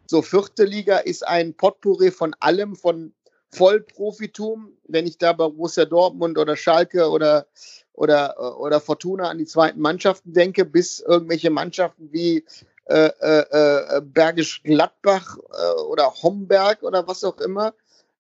So, 0.07 0.21
vierte 0.21 0.65
Liga 0.65 0.99
ist 0.99 1.27
ein 1.27 1.55
Potpourri 1.55 2.11
von 2.11 2.35
allem, 2.41 2.77
von 2.77 3.15
Vollprofitum. 3.51 4.73
Wenn 4.89 5.07
ich 5.07 5.19
da 5.19 5.33
bei 5.33 5.49
Borussia 5.49 5.85
Dortmund 5.85 6.39
oder 6.39 6.57
Schalke 6.57 7.09
oder, 7.09 7.47
oder, 7.93 8.59
oder 8.61 8.81
Fortuna 8.81 9.29
an 9.29 9.39
die 9.39 9.47
zweiten 9.47 9.81
Mannschaften 9.81 10.33
denke, 10.33 10.65
bis 10.65 11.01
irgendwelche 11.01 11.51
Mannschaften 11.51 12.13
wie 12.13 12.45
äh, 12.87 13.11
äh, 13.21 13.97
äh 13.97 14.01
Bergisch 14.03 14.63
Gladbach 14.63 15.39
äh, 15.39 15.81
oder 15.83 16.13
Homberg 16.23 16.83
oder 16.83 17.07
was 17.07 17.23
auch 17.25 17.39
immer, 17.39 17.75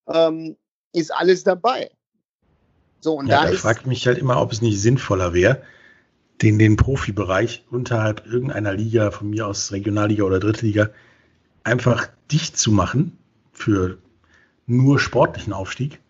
ähm, 0.07 0.57
ist 0.93 1.12
alles 1.12 1.45
dabei. 1.45 1.90
So, 3.01 3.14
und 3.14 3.26
ja, 3.26 3.45
da, 3.45 3.51
da 3.51 3.57
fragt 3.57 3.86
mich 3.86 4.07
halt 4.07 4.18
immer, 4.18 4.40
ob 4.40 4.53
es 4.53 4.62
nicht 4.62 4.80
sinnvoller 4.80 5.34
wäre, 5.34 5.62
den, 6.40 6.59
den 6.59 6.76
Profibereich 6.76 7.64
unterhalb 7.70 8.26
irgendeiner 8.26 8.74
Liga, 8.74 9.11
von 9.11 9.30
mir 9.30 9.47
aus 9.47 9.72
Regionalliga 9.72 10.24
oder 10.24 10.40
Drittliga, 10.40 10.90
einfach 11.64 12.09
dicht 12.30 12.57
zu 12.57 12.72
machen 12.72 13.18
für 13.53 13.99
nur 14.66 14.99
sportlichen 14.99 15.53
Aufstieg. 15.53 16.01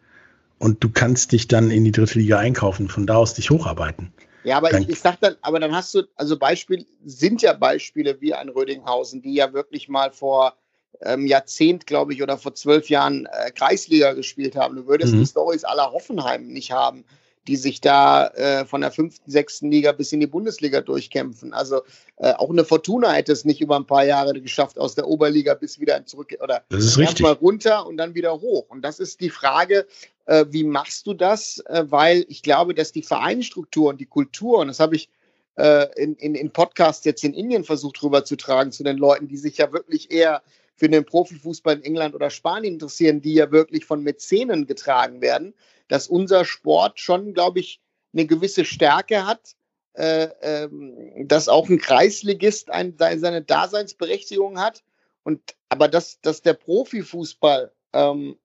Und 0.59 0.85
du 0.85 0.91
kannst 0.91 1.33
dich 1.33 1.49
dann 1.49 1.71
in 1.71 1.85
die 1.85 1.93
dritte 1.93 2.19
Liga 2.19 2.39
einkaufen, 2.39 2.89
von 2.89 3.07
da 3.07 3.17
aus 3.17 3.35
dich 3.35 3.51
hocharbeiten. 3.51 4.13
Ja, 4.45 4.57
aber 4.57 4.71
dann, 4.71 4.83
ich, 4.83 4.91
ich 4.91 5.01
sag 5.01 5.21
dann, 5.21 5.37
aber 5.41 5.61
dann 5.61 5.75
hast 5.75 5.95
du, 5.95 6.03
also 6.17 6.39
Beispiel, 6.39 6.87
sind 7.05 7.43
ja 7.43 7.53
Beispiele 7.53 8.21
wie 8.21 8.35
ein 8.35 8.49
Rödinghausen, 8.49 9.23
die 9.23 9.35
ja 9.35 9.53
wirklich 9.53 9.89
mal 9.89 10.13
vor 10.13 10.57
ähm, 11.05 11.27
Jahrzehnt, 11.27 11.87
glaube 11.87 12.15
ich, 12.15 12.23
oder 12.23 12.39
vor 12.39 12.55
zwölf 12.55 12.89
Jahren 12.89 13.27
äh, 13.27 13.51
Kreisliga 13.51 14.13
gespielt 14.13 14.57
haben. 14.57 14.77
Du 14.77 14.87
würdest 14.87 15.15
mhm. 15.15 15.21
die 15.21 15.27
Stories 15.27 15.65
aller 15.65 15.93
Hoffenheim 15.93 16.49
nicht 16.49 16.73
haben, 16.73 17.05
die 17.49 17.57
sich 17.57 17.81
da 17.81 18.29
äh, 18.29 18.65
von 18.65 18.83
der 18.83 18.93
fünften, 18.93 19.31
sechsten 19.31 19.71
Liga 19.71 19.93
bis 19.93 20.13
in 20.13 20.21
die 20.21 20.27
Bundesliga 20.27 20.81
durchkämpfen. 20.81 21.53
Also 21.53 21.83
äh, 22.17 22.33
auch 22.35 22.51
eine 22.51 22.65
Fortuna 22.65 23.13
hätte 23.13 23.33
es 23.33 23.45
nicht 23.45 23.61
über 23.61 23.77
ein 23.77 23.87
paar 23.87 24.05
Jahre 24.05 24.41
geschafft, 24.41 24.79
aus 24.79 24.95
der 24.95 25.09
Oberliga 25.09 25.55
bis 25.55 25.81
wieder 25.81 26.05
zurück 26.07 26.35
oder 26.41 26.63
erstmal 26.71 27.33
runter 27.33 27.87
und 27.87 27.97
dann 27.97 28.15
wieder 28.15 28.41
hoch. 28.41 28.67
Und 28.69 28.83
das 28.83 29.01
ist 29.01 29.21
die 29.21 29.31
Frage, 29.31 29.87
äh, 30.27 30.47
wie 30.51 30.65
machst 30.65 31.07
du 31.07 31.15
das? 31.15 31.59
Äh, 31.67 31.85
weil 31.89 32.25
ich 32.29 32.43
glaube, 32.43 32.75
dass 32.75 32.93
die 32.93 33.03
Vereinsstruktur 33.03 33.91
und 33.91 34.01
die 34.01 34.07
Kultur, 34.07 34.59
und 34.59 34.69
das 34.69 34.79
habe 34.79 34.95
ich 34.95 35.09
äh, 35.57 35.87
in, 36.01 36.15
in, 36.15 36.37
in 36.37 36.51
Podcasts 36.51 37.05
jetzt 37.05 37.25
in 37.25 37.35
Indien 37.35 37.65
versucht 37.65 38.03
rüberzutragen 38.03 38.73
zu 38.73 38.85
den 38.85 38.99
Leuten, 38.99 39.27
die 39.27 39.37
sich 39.37 39.59
ja 39.59 39.73
wirklich 39.73 40.13
eher 40.13 40.43
für 40.83 40.89
den 40.89 41.05
Profifußball 41.05 41.77
in 41.77 41.85
England 41.85 42.17
oder 42.17 42.29
Spanien 42.29 42.75
interessieren, 42.75 43.21
die 43.21 43.35
ja 43.35 43.53
wirklich 43.53 43.85
von 43.85 44.03
Mäzenen 44.03 44.67
getragen 44.67 45.21
werden, 45.21 45.55
dass 45.87 46.09
unser 46.09 46.45
Sport 46.45 46.99
schon, 46.99 47.35
glaube 47.35 47.61
ich, 47.61 47.81
eine 48.13 48.27
gewisse 48.27 48.65
Stärke 48.65 49.25
hat, 49.25 49.55
äh, 49.93 50.29
ähm, 50.41 51.29
dass 51.29 51.49
auch 51.49 51.69
ein 51.69 51.79
Kreisligist 51.79 52.69
ein, 52.71 52.97
seine 52.99 53.43
Daseinsberechtigung 53.43 54.59
hat. 54.59 54.83
Und 55.23 55.55
aber 55.69 55.87
dass, 55.87 56.21
dass 56.21 56.43
der 56.43 56.55
Profifußball 56.55 57.71
ähm, 57.93 58.37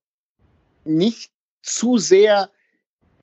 nicht 0.86 1.32
zu 1.64 1.98
sehr 1.98 2.52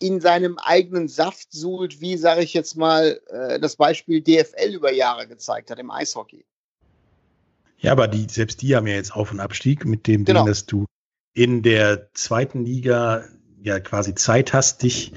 in 0.01 0.21
seinem 0.21 0.59
eigenen 0.59 1.07
Saft 1.07 1.53
suhlt, 1.53 2.01
wie, 2.01 2.17
sage 2.17 2.43
ich 2.43 2.53
jetzt 2.53 2.77
mal, 2.77 3.21
äh, 3.29 3.61
das 3.61 3.77
Beispiel 3.77 4.21
DFL 4.21 4.75
über 4.75 4.93
Jahre 4.93 5.29
gezeigt 5.29 5.71
hat 5.71 5.79
im 5.79 5.93
Eishockey. 5.93 6.45
Ja, 7.79 7.93
aber 7.93 8.09
die, 8.09 8.27
selbst 8.29 8.63
die 8.63 8.75
haben 8.75 8.87
ja 8.87 8.95
jetzt 8.95 9.15
Auf- 9.15 9.33
und 9.33 9.41
Abstieg 9.41 9.85
mit 9.85 10.07
dem 10.07 10.25
genau. 10.25 10.41
Ding, 10.41 10.49
dass 10.49 10.67
du 10.67 10.87
in 11.35 11.63
der 11.63 12.13
zweiten 12.15 12.65
Liga 12.65 13.25
ja 13.63 13.81
quasi 13.81 14.15
Zeit 14.15 14.53
hast, 14.53 14.83
dich 14.83 15.13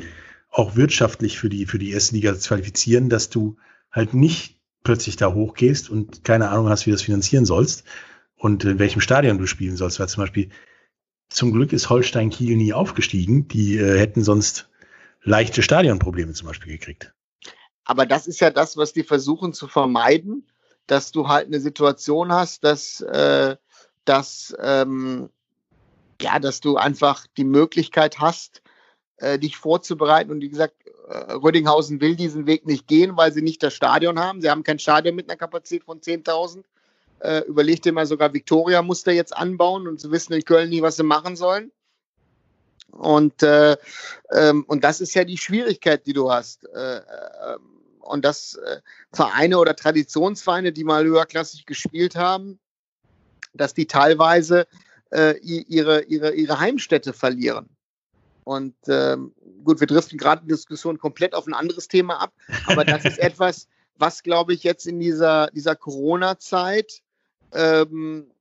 auch 0.49 0.75
wirtschaftlich 0.75 1.37
für 1.37 1.49
die, 1.49 1.65
für 1.65 1.77
die 1.77 1.91
erste 1.91 2.15
Liga 2.15 2.37
zu 2.37 2.47
qualifizieren, 2.49 3.09
dass 3.09 3.29
du 3.29 3.57
halt 3.91 4.13
nicht 4.13 4.59
plötzlich 4.83 5.17
da 5.17 5.33
hochgehst 5.33 5.89
und 5.89 6.23
keine 6.23 6.49
Ahnung 6.49 6.69
hast, 6.69 6.85
wie 6.85 6.91
du 6.91 6.95
das 6.95 7.03
finanzieren 7.03 7.45
sollst 7.45 7.83
und 8.35 8.63
in 8.63 8.79
welchem 8.79 9.01
Stadion 9.01 9.37
du 9.37 9.45
spielen 9.45 9.75
sollst. 9.75 9.99
Weil 9.99 10.09
zum 10.09 10.23
Beispiel, 10.23 10.49
zum 11.29 11.51
Glück 11.51 11.73
ist 11.73 11.89
Holstein 11.89 12.29
Kiel 12.29 12.55
nie 12.55 12.73
aufgestiegen. 12.73 13.47
Die 13.49 13.77
äh, 13.77 13.99
hätten 13.99 14.23
sonst 14.23 14.69
leichte 15.23 15.61
Stadionprobleme 15.61 16.33
zum 16.33 16.47
Beispiel 16.47 16.71
gekriegt. 16.71 17.13
Aber 17.83 18.05
das 18.05 18.27
ist 18.27 18.39
ja 18.39 18.49
das, 18.49 18.77
was 18.77 18.93
die 18.93 19.03
versuchen 19.03 19.53
zu 19.53 19.67
vermeiden 19.67 20.47
dass 20.87 21.11
du 21.11 21.27
halt 21.27 21.47
eine 21.47 21.59
Situation 21.59 22.31
hast, 22.31 22.63
dass 22.63 23.01
äh, 23.01 23.55
dass, 24.07 24.55
ähm, 24.59 25.29
ja, 26.21 26.39
dass 26.39 26.61
du 26.61 26.77
einfach 26.77 27.27
die 27.37 27.43
Möglichkeit 27.43 28.19
hast, 28.19 28.61
äh, 29.17 29.37
dich 29.37 29.57
vorzubereiten. 29.57 30.31
Und 30.31 30.41
wie 30.41 30.49
gesagt, 30.49 30.75
äh, 31.09 31.33
Rödinghausen 31.33 32.01
will 32.01 32.15
diesen 32.15 32.47
Weg 32.47 32.65
nicht 32.65 32.87
gehen, 32.87 33.17
weil 33.17 33.31
sie 33.31 33.41
nicht 33.41 33.61
das 33.61 33.73
Stadion 33.73 34.19
haben. 34.19 34.41
Sie 34.41 34.49
haben 34.49 34.63
kein 34.63 34.79
Stadion 34.79 35.15
mit 35.15 35.29
einer 35.29 35.37
Kapazität 35.37 35.83
von 35.83 35.99
10.000. 35.99 36.63
Äh, 37.19 37.39
überleg 37.47 37.81
dir 37.81 37.93
mal, 37.93 38.05
sogar 38.05 38.33
Victoria 38.33 38.81
musste 38.81 39.11
jetzt 39.11 39.35
anbauen 39.35 39.87
und 39.87 39.99
sie 39.99 40.11
wissen 40.11 40.33
in 40.33 40.43
Köln 40.43 40.69
nie, 40.69 40.81
was 40.81 40.95
sie 40.95 41.03
machen 41.03 41.35
sollen. 41.35 41.71
Und, 42.91 43.43
äh, 43.43 43.75
ähm, 44.31 44.63
und 44.67 44.83
das 44.83 45.01
ist 45.01 45.13
ja 45.13 45.23
die 45.23 45.37
Schwierigkeit, 45.37 46.05
die 46.05 46.13
du 46.13 46.31
hast. 46.31 46.65
Äh, 46.65 46.97
äh, 46.97 47.57
und 48.07 48.25
dass 48.25 48.55
äh, 48.55 48.81
Vereine 49.11 49.59
oder 49.59 49.75
Traditionsvereine, 49.75 50.71
die 50.71 50.83
mal 50.83 51.05
höherklassig 51.05 51.65
gespielt 51.65 52.15
haben, 52.15 52.59
dass 53.53 53.73
die 53.73 53.87
teilweise 53.87 54.67
äh, 55.11 55.37
ihre, 55.39 56.03
ihre, 56.03 56.33
ihre 56.33 56.59
Heimstätte 56.59 57.13
verlieren. 57.13 57.69
Und 58.43 58.75
ähm, 58.87 59.33
gut, 59.63 59.79
wir 59.79 59.87
driften 59.87 60.17
gerade 60.17 60.43
die 60.43 60.53
Diskussion 60.53 60.97
komplett 60.97 61.33
auf 61.33 61.47
ein 61.47 61.53
anderes 61.53 61.87
Thema 61.87 62.21
ab, 62.21 62.33
aber 62.65 62.85
das 62.85 63.03
ist 63.03 63.19
etwas, 63.19 63.67
was, 63.97 64.23
glaube 64.23 64.53
ich, 64.53 64.63
jetzt 64.63 64.87
in 64.87 64.99
dieser, 64.99 65.47
dieser 65.47 65.75
Corona-Zeit 65.75 67.01
ähm, 67.51 68.31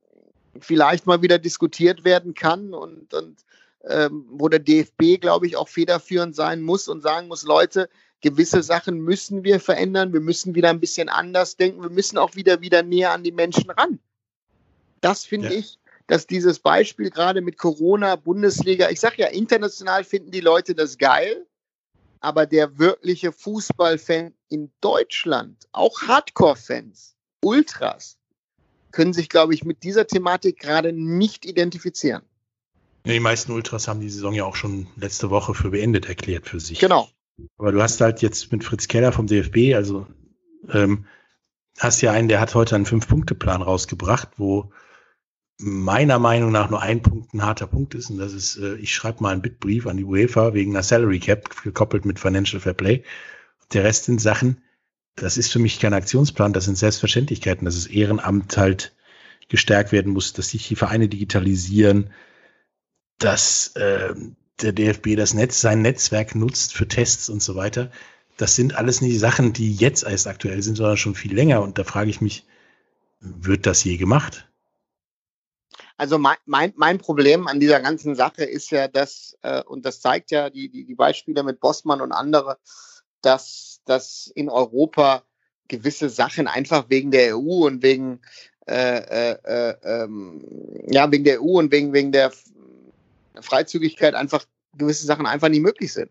vielleicht 0.60 1.06
mal 1.06 1.22
wieder 1.22 1.38
diskutiert 1.38 2.04
werden 2.04 2.34
kann 2.34 2.72
und, 2.72 3.12
und 3.14 3.44
ähm, 3.84 4.26
wo 4.30 4.48
der 4.48 4.60
DFB, 4.60 5.20
glaube 5.20 5.46
ich, 5.46 5.56
auch 5.56 5.68
federführend 5.68 6.34
sein 6.34 6.62
muss 6.62 6.88
und 6.88 7.02
sagen 7.02 7.28
muss, 7.28 7.44
Leute, 7.44 7.88
gewisse 8.20 8.62
Sachen 8.62 8.98
müssen 8.98 9.44
wir 9.44 9.60
verändern, 9.60 10.12
wir 10.12 10.20
müssen 10.20 10.54
wieder 10.54 10.70
ein 10.70 10.80
bisschen 10.80 11.08
anders 11.08 11.56
denken, 11.56 11.82
wir 11.82 11.90
müssen 11.90 12.18
auch 12.18 12.34
wieder 12.34 12.60
wieder 12.60 12.82
näher 12.82 13.12
an 13.12 13.22
die 13.22 13.32
Menschen 13.32 13.70
ran. 13.70 13.98
Das 15.00 15.24
finde 15.24 15.52
ja. 15.52 15.58
ich, 15.60 15.78
dass 16.06 16.26
dieses 16.26 16.58
Beispiel 16.58 17.10
gerade 17.10 17.40
mit 17.40 17.58
Corona, 17.58 18.16
Bundesliga, 18.16 18.90
ich 18.90 19.00
sage 19.00 19.22
ja, 19.22 19.28
international 19.28 20.04
finden 20.04 20.30
die 20.30 20.40
Leute 20.40 20.74
das 20.74 20.98
geil, 20.98 21.46
aber 22.20 22.46
der 22.46 22.78
wirkliche 22.78 23.32
Fußballfan 23.32 24.32
in 24.48 24.70
Deutschland, 24.80 25.68
auch 25.72 26.02
Hardcore-Fans, 26.02 27.14
Ultras, 27.42 28.18
können 28.92 29.12
sich, 29.12 29.28
glaube 29.28 29.54
ich, 29.54 29.64
mit 29.64 29.82
dieser 29.82 30.06
Thematik 30.06 30.58
gerade 30.58 30.92
nicht 30.92 31.44
identifizieren. 31.44 32.22
Die 33.04 33.20
meisten 33.20 33.52
Ultras 33.52 33.86
haben 33.86 34.00
die 34.00 34.10
Saison 34.10 34.32
ja 34.32 34.44
auch 34.44 34.56
schon 34.56 34.88
letzte 34.96 35.30
Woche 35.30 35.54
für 35.54 35.70
beendet 35.70 36.06
erklärt 36.08 36.48
für 36.48 36.58
sich. 36.58 36.80
Genau. 36.80 37.08
Aber 37.58 37.72
du 37.72 37.82
hast 37.82 38.00
halt 38.00 38.22
jetzt 38.22 38.52
mit 38.52 38.64
Fritz 38.64 38.88
Keller 38.88 39.12
vom 39.12 39.26
DFB, 39.26 39.74
also 39.74 40.06
ähm, 40.70 41.06
hast 41.78 42.00
ja 42.00 42.12
einen, 42.12 42.28
der 42.28 42.40
hat 42.40 42.54
heute 42.54 42.74
einen 42.74 42.86
Fünf-Punkte-Plan 42.86 43.62
rausgebracht, 43.62 44.30
wo 44.36 44.72
meiner 45.58 46.18
Meinung 46.18 46.52
nach 46.52 46.70
nur 46.70 46.82
ein 46.82 47.02
Punkt 47.02 47.32
ein 47.32 47.42
harter 47.42 47.66
Punkt 47.66 47.94
ist. 47.94 48.10
Und 48.10 48.18
das 48.18 48.32
ist, 48.32 48.56
äh, 48.56 48.76
ich 48.76 48.94
schreibe 48.94 49.22
mal 49.22 49.32
einen 49.32 49.42
Bitbrief 49.42 49.86
an 49.86 49.96
die 49.96 50.04
UEFA 50.04 50.54
wegen 50.54 50.72
einer 50.72 50.82
Salary 50.82 51.18
Cap, 51.18 51.62
gekoppelt 51.62 52.04
mit 52.04 52.18
Financial 52.20 52.60
Fair 52.60 52.74
Play. 52.74 53.04
Der 53.72 53.84
Rest 53.84 54.04
sind 54.04 54.20
Sachen, 54.20 54.62
das 55.16 55.38
ist 55.38 55.50
für 55.50 55.58
mich 55.58 55.80
kein 55.80 55.94
Aktionsplan, 55.94 56.52
das 56.52 56.66
sind 56.66 56.76
Selbstverständlichkeiten, 56.76 57.64
dass 57.64 57.74
das 57.74 57.86
Ehrenamt 57.86 58.56
halt 58.56 58.94
gestärkt 59.48 59.92
werden 59.92 60.12
muss, 60.12 60.32
dass 60.34 60.50
sich 60.50 60.68
die 60.68 60.76
Vereine 60.76 61.08
digitalisieren, 61.08 62.10
dass 63.18 63.74
äh, 63.76 64.14
der 64.62 64.72
DFB 64.72 65.16
das 65.16 65.34
Netz, 65.34 65.60
sein 65.60 65.82
Netzwerk 65.82 66.34
nutzt 66.34 66.72
für 66.74 66.88
Tests 66.88 67.28
und 67.28 67.42
so 67.42 67.56
weiter. 67.56 67.90
Das 68.36 68.54
sind 68.54 68.74
alles 68.74 69.00
nicht 69.00 69.18
Sachen, 69.18 69.52
die 69.52 69.74
jetzt 69.74 70.04
erst 70.04 70.26
aktuell 70.26 70.62
sind, 70.62 70.76
sondern 70.76 70.96
schon 70.96 71.14
viel 71.14 71.34
länger. 71.34 71.62
Und 71.62 71.78
da 71.78 71.84
frage 71.84 72.10
ich 72.10 72.20
mich, 72.20 72.46
wird 73.20 73.66
das 73.66 73.84
je 73.84 73.96
gemacht? 73.96 74.48
Also 75.96 76.18
mein, 76.18 76.36
mein, 76.44 76.72
mein 76.76 76.98
Problem 76.98 77.46
an 77.46 77.60
dieser 77.60 77.80
ganzen 77.80 78.14
Sache 78.14 78.44
ist 78.44 78.70
ja, 78.70 78.88
dass, 78.88 79.36
äh, 79.42 79.62
und 79.62 79.86
das 79.86 80.00
zeigt 80.00 80.30
ja 80.30 80.50
die, 80.50 80.68
die, 80.68 80.84
die 80.84 80.94
Beispiele 80.94 81.42
mit 81.42 81.60
Bossmann 81.60 82.02
und 82.02 82.12
andere, 82.12 82.58
dass, 83.22 83.80
dass 83.86 84.30
in 84.34 84.50
Europa 84.50 85.22
gewisse 85.68 86.10
Sachen 86.10 86.48
einfach 86.48 86.90
wegen 86.90 87.10
der 87.10 87.36
EU 87.36 87.66
und 87.66 87.82
wegen, 87.82 88.20
äh, 88.66 88.98
äh, 88.98 89.38
äh, 89.44 89.76
ähm, 89.82 90.44
ja, 90.88 91.10
wegen 91.10 91.24
der 91.24 91.42
EU 91.42 91.58
und 91.58 91.72
wegen, 91.72 91.92
wegen 91.92 92.12
der 92.12 92.30
Freizügigkeit 93.40 94.14
einfach 94.14 94.44
gewisse 94.76 95.06
Sachen 95.06 95.26
einfach 95.26 95.48
nicht 95.48 95.62
möglich 95.62 95.92
sind. 95.92 96.10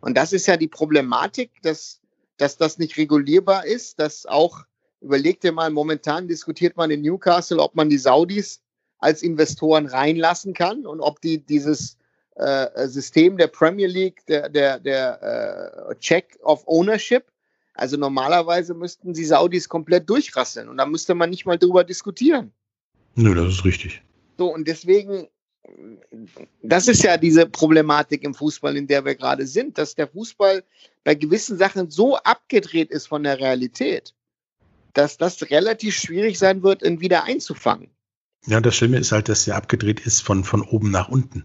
Und 0.00 0.16
das 0.16 0.32
ist 0.32 0.46
ja 0.46 0.56
die 0.56 0.68
Problematik, 0.68 1.50
dass, 1.62 2.00
dass 2.36 2.56
das 2.56 2.78
nicht 2.78 2.96
regulierbar 2.96 3.64
ist, 3.64 3.98
dass 3.98 4.26
auch, 4.26 4.64
überleg 5.00 5.40
dir 5.40 5.52
mal, 5.52 5.70
momentan 5.70 6.28
diskutiert 6.28 6.76
man 6.76 6.90
in 6.90 7.02
Newcastle, 7.02 7.60
ob 7.60 7.74
man 7.74 7.88
die 7.88 7.98
Saudis 7.98 8.60
als 8.98 9.22
Investoren 9.22 9.86
reinlassen 9.86 10.54
kann 10.54 10.86
und 10.86 11.00
ob 11.00 11.20
die 11.20 11.38
dieses 11.38 11.96
äh, 12.36 12.88
System 12.88 13.36
der 13.36 13.48
Premier 13.48 13.88
League, 13.88 14.24
der, 14.26 14.48
der, 14.48 14.78
der 14.78 15.88
äh, 15.90 15.94
Check 15.96 16.38
of 16.42 16.62
Ownership, 16.66 17.24
also 17.74 17.96
normalerweise 17.96 18.74
müssten 18.74 19.12
die 19.12 19.24
Saudis 19.24 19.68
komplett 19.68 20.08
durchrasseln 20.08 20.68
und 20.68 20.76
da 20.76 20.86
müsste 20.86 21.14
man 21.14 21.30
nicht 21.30 21.46
mal 21.46 21.58
drüber 21.58 21.84
diskutieren. 21.84 22.52
Nö, 23.14 23.34
das 23.34 23.54
ist 23.54 23.64
richtig. 23.64 24.02
So, 24.38 24.52
und 24.52 24.66
deswegen, 24.66 25.28
das 26.62 26.88
ist 26.88 27.02
ja 27.02 27.16
diese 27.16 27.46
Problematik 27.46 28.24
im 28.24 28.34
Fußball, 28.34 28.76
in 28.76 28.86
der 28.86 29.04
wir 29.04 29.14
gerade 29.14 29.46
sind, 29.46 29.78
dass 29.78 29.94
der 29.94 30.08
Fußball 30.08 30.64
bei 31.04 31.14
gewissen 31.14 31.56
Sachen 31.56 31.90
so 31.90 32.16
abgedreht 32.16 32.90
ist 32.90 33.06
von 33.06 33.22
der 33.22 33.38
Realität, 33.38 34.14
dass 34.92 35.16
das 35.16 35.50
relativ 35.50 35.96
schwierig 35.96 36.38
sein 36.38 36.62
wird, 36.62 36.82
ihn 36.82 37.00
wieder 37.00 37.24
einzufangen. 37.24 37.90
Ja, 38.46 38.60
das 38.60 38.74
Schlimme 38.74 38.98
ist 38.98 39.12
halt, 39.12 39.28
dass 39.28 39.46
er 39.46 39.56
abgedreht 39.56 40.00
ist 40.00 40.20
von, 40.20 40.42
von 40.42 40.62
oben 40.62 40.90
nach 40.90 41.08
unten. 41.08 41.44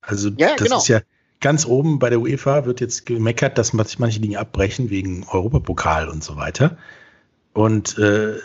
Also 0.00 0.30
ja, 0.30 0.54
das 0.56 0.64
genau. 0.64 0.78
ist 0.78 0.88
ja 0.88 1.00
ganz 1.40 1.66
oben 1.66 1.98
bei 1.98 2.08
der 2.08 2.20
UEFA 2.20 2.64
wird 2.64 2.80
jetzt 2.80 3.04
gemeckert, 3.04 3.58
dass 3.58 3.74
manche 3.74 4.20
Dinge 4.20 4.38
abbrechen 4.38 4.88
wegen 4.88 5.24
Europapokal 5.24 6.08
und 6.08 6.24
so 6.24 6.36
weiter. 6.36 6.78
Und 7.54 7.98
äh, 7.98 8.38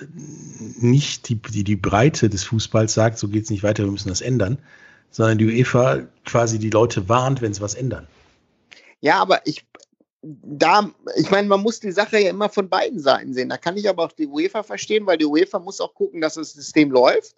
nicht 0.80 1.30
die, 1.30 1.36
die, 1.36 1.64
die 1.64 1.76
Breite 1.76 2.30
des 2.30 2.44
Fußballs 2.44 2.94
sagt, 2.94 3.18
so 3.18 3.28
geht 3.28 3.44
es 3.44 3.50
nicht 3.50 3.64
weiter, 3.64 3.84
wir 3.84 3.92
müssen 3.92 4.10
das 4.10 4.22
ändern, 4.22 4.60
sondern 5.10 5.38
die 5.40 5.48
UEFA 5.48 6.04
quasi 6.26 6.60
die 6.60 6.70
Leute 6.70 7.10
warnt, 7.10 7.42
wenn 7.42 7.54
sie 7.54 7.62
was 7.62 7.74
ändern. 7.74 8.08
Ja, 9.02 9.20
aber 9.20 9.42
ich, 9.46 9.66
da, 10.22 10.92
ich 11.18 11.32
meine, 11.32 11.48
man 11.48 11.62
muss 11.62 11.80
die 11.80 11.92
Sache 11.92 12.20
ja 12.20 12.30
immer 12.30 12.50
von 12.50 12.70
beiden 12.70 13.00
Seiten 13.00 13.34
sehen. 13.34 13.50
Da 13.50 13.58
kann 13.58 13.78
ich 13.78 13.90
aber 13.90 14.06
auch 14.06 14.12
die 14.12 14.28
UEFA 14.28 14.64
verstehen, 14.64 15.06
weil 15.08 15.18
die 15.18 15.26
UEFA 15.26 15.60
muss 15.60 15.82
auch 15.82 15.96
gucken, 15.96 16.22
dass 16.22 16.36
das 16.36 16.54
System 16.54 16.92
läuft 16.92 17.36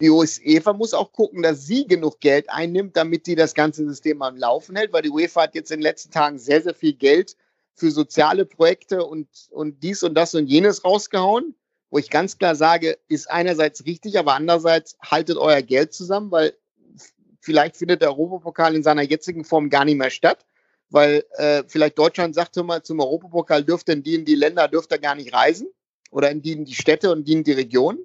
die 0.00 0.10
UEFA 0.10 0.72
muss 0.72 0.94
auch 0.94 1.12
gucken, 1.12 1.42
dass 1.42 1.66
sie 1.66 1.86
genug 1.86 2.20
Geld 2.20 2.50
einnimmt, 2.50 2.96
damit 2.96 3.26
die 3.26 3.34
das 3.34 3.54
ganze 3.54 3.86
System 3.86 4.22
am 4.22 4.36
Laufen 4.36 4.76
hält, 4.76 4.92
weil 4.92 5.02
die 5.02 5.10
UEFA 5.10 5.42
hat 5.42 5.54
jetzt 5.54 5.70
in 5.70 5.78
den 5.78 5.84
letzten 5.84 6.10
Tagen 6.10 6.38
sehr, 6.38 6.62
sehr 6.62 6.74
viel 6.74 6.92
Geld 6.92 7.36
für 7.76 7.90
soziale 7.90 8.46
Projekte 8.46 9.04
und, 9.04 9.28
und 9.50 9.82
dies 9.82 10.02
und 10.02 10.14
das 10.14 10.34
und 10.34 10.46
jenes 10.46 10.84
rausgehauen, 10.84 11.54
wo 11.90 11.98
ich 11.98 12.10
ganz 12.10 12.38
klar 12.38 12.56
sage, 12.56 12.98
ist 13.08 13.30
einerseits 13.30 13.84
richtig, 13.84 14.18
aber 14.18 14.34
andererseits 14.34 14.96
haltet 15.04 15.36
euer 15.36 15.62
Geld 15.62 15.92
zusammen, 15.92 16.30
weil 16.30 16.54
vielleicht 17.40 17.76
findet 17.76 18.02
der 18.02 18.10
Europapokal 18.10 18.74
in 18.74 18.82
seiner 18.82 19.02
jetzigen 19.02 19.44
Form 19.44 19.70
gar 19.70 19.84
nicht 19.84 19.98
mehr 19.98 20.10
statt, 20.10 20.44
weil 20.90 21.24
äh, 21.32 21.62
vielleicht 21.68 21.98
Deutschland 21.98 22.34
sagt 22.34 22.56
mal, 22.56 22.82
zum 22.82 23.00
Europapokal 23.00 23.62
dürfte 23.62 23.92
in 23.92 24.02
die 24.02 24.14
in 24.14 24.24
die 24.24 24.34
Länder 24.34 24.68
dürfte 24.68 24.98
gar 24.98 25.14
nicht 25.14 25.32
reisen 25.32 25.68
oder 26.10 26.30
in 26.30 26.42
die 26.42 26.52
in 26.52 26.64
die 26.64 26.74
Städte 26.74 27.12
und 27.12 27.28
die 27.28 27.34
in 27.34 27.44
die 27.44 27.52
Regionen. 27.52 27.98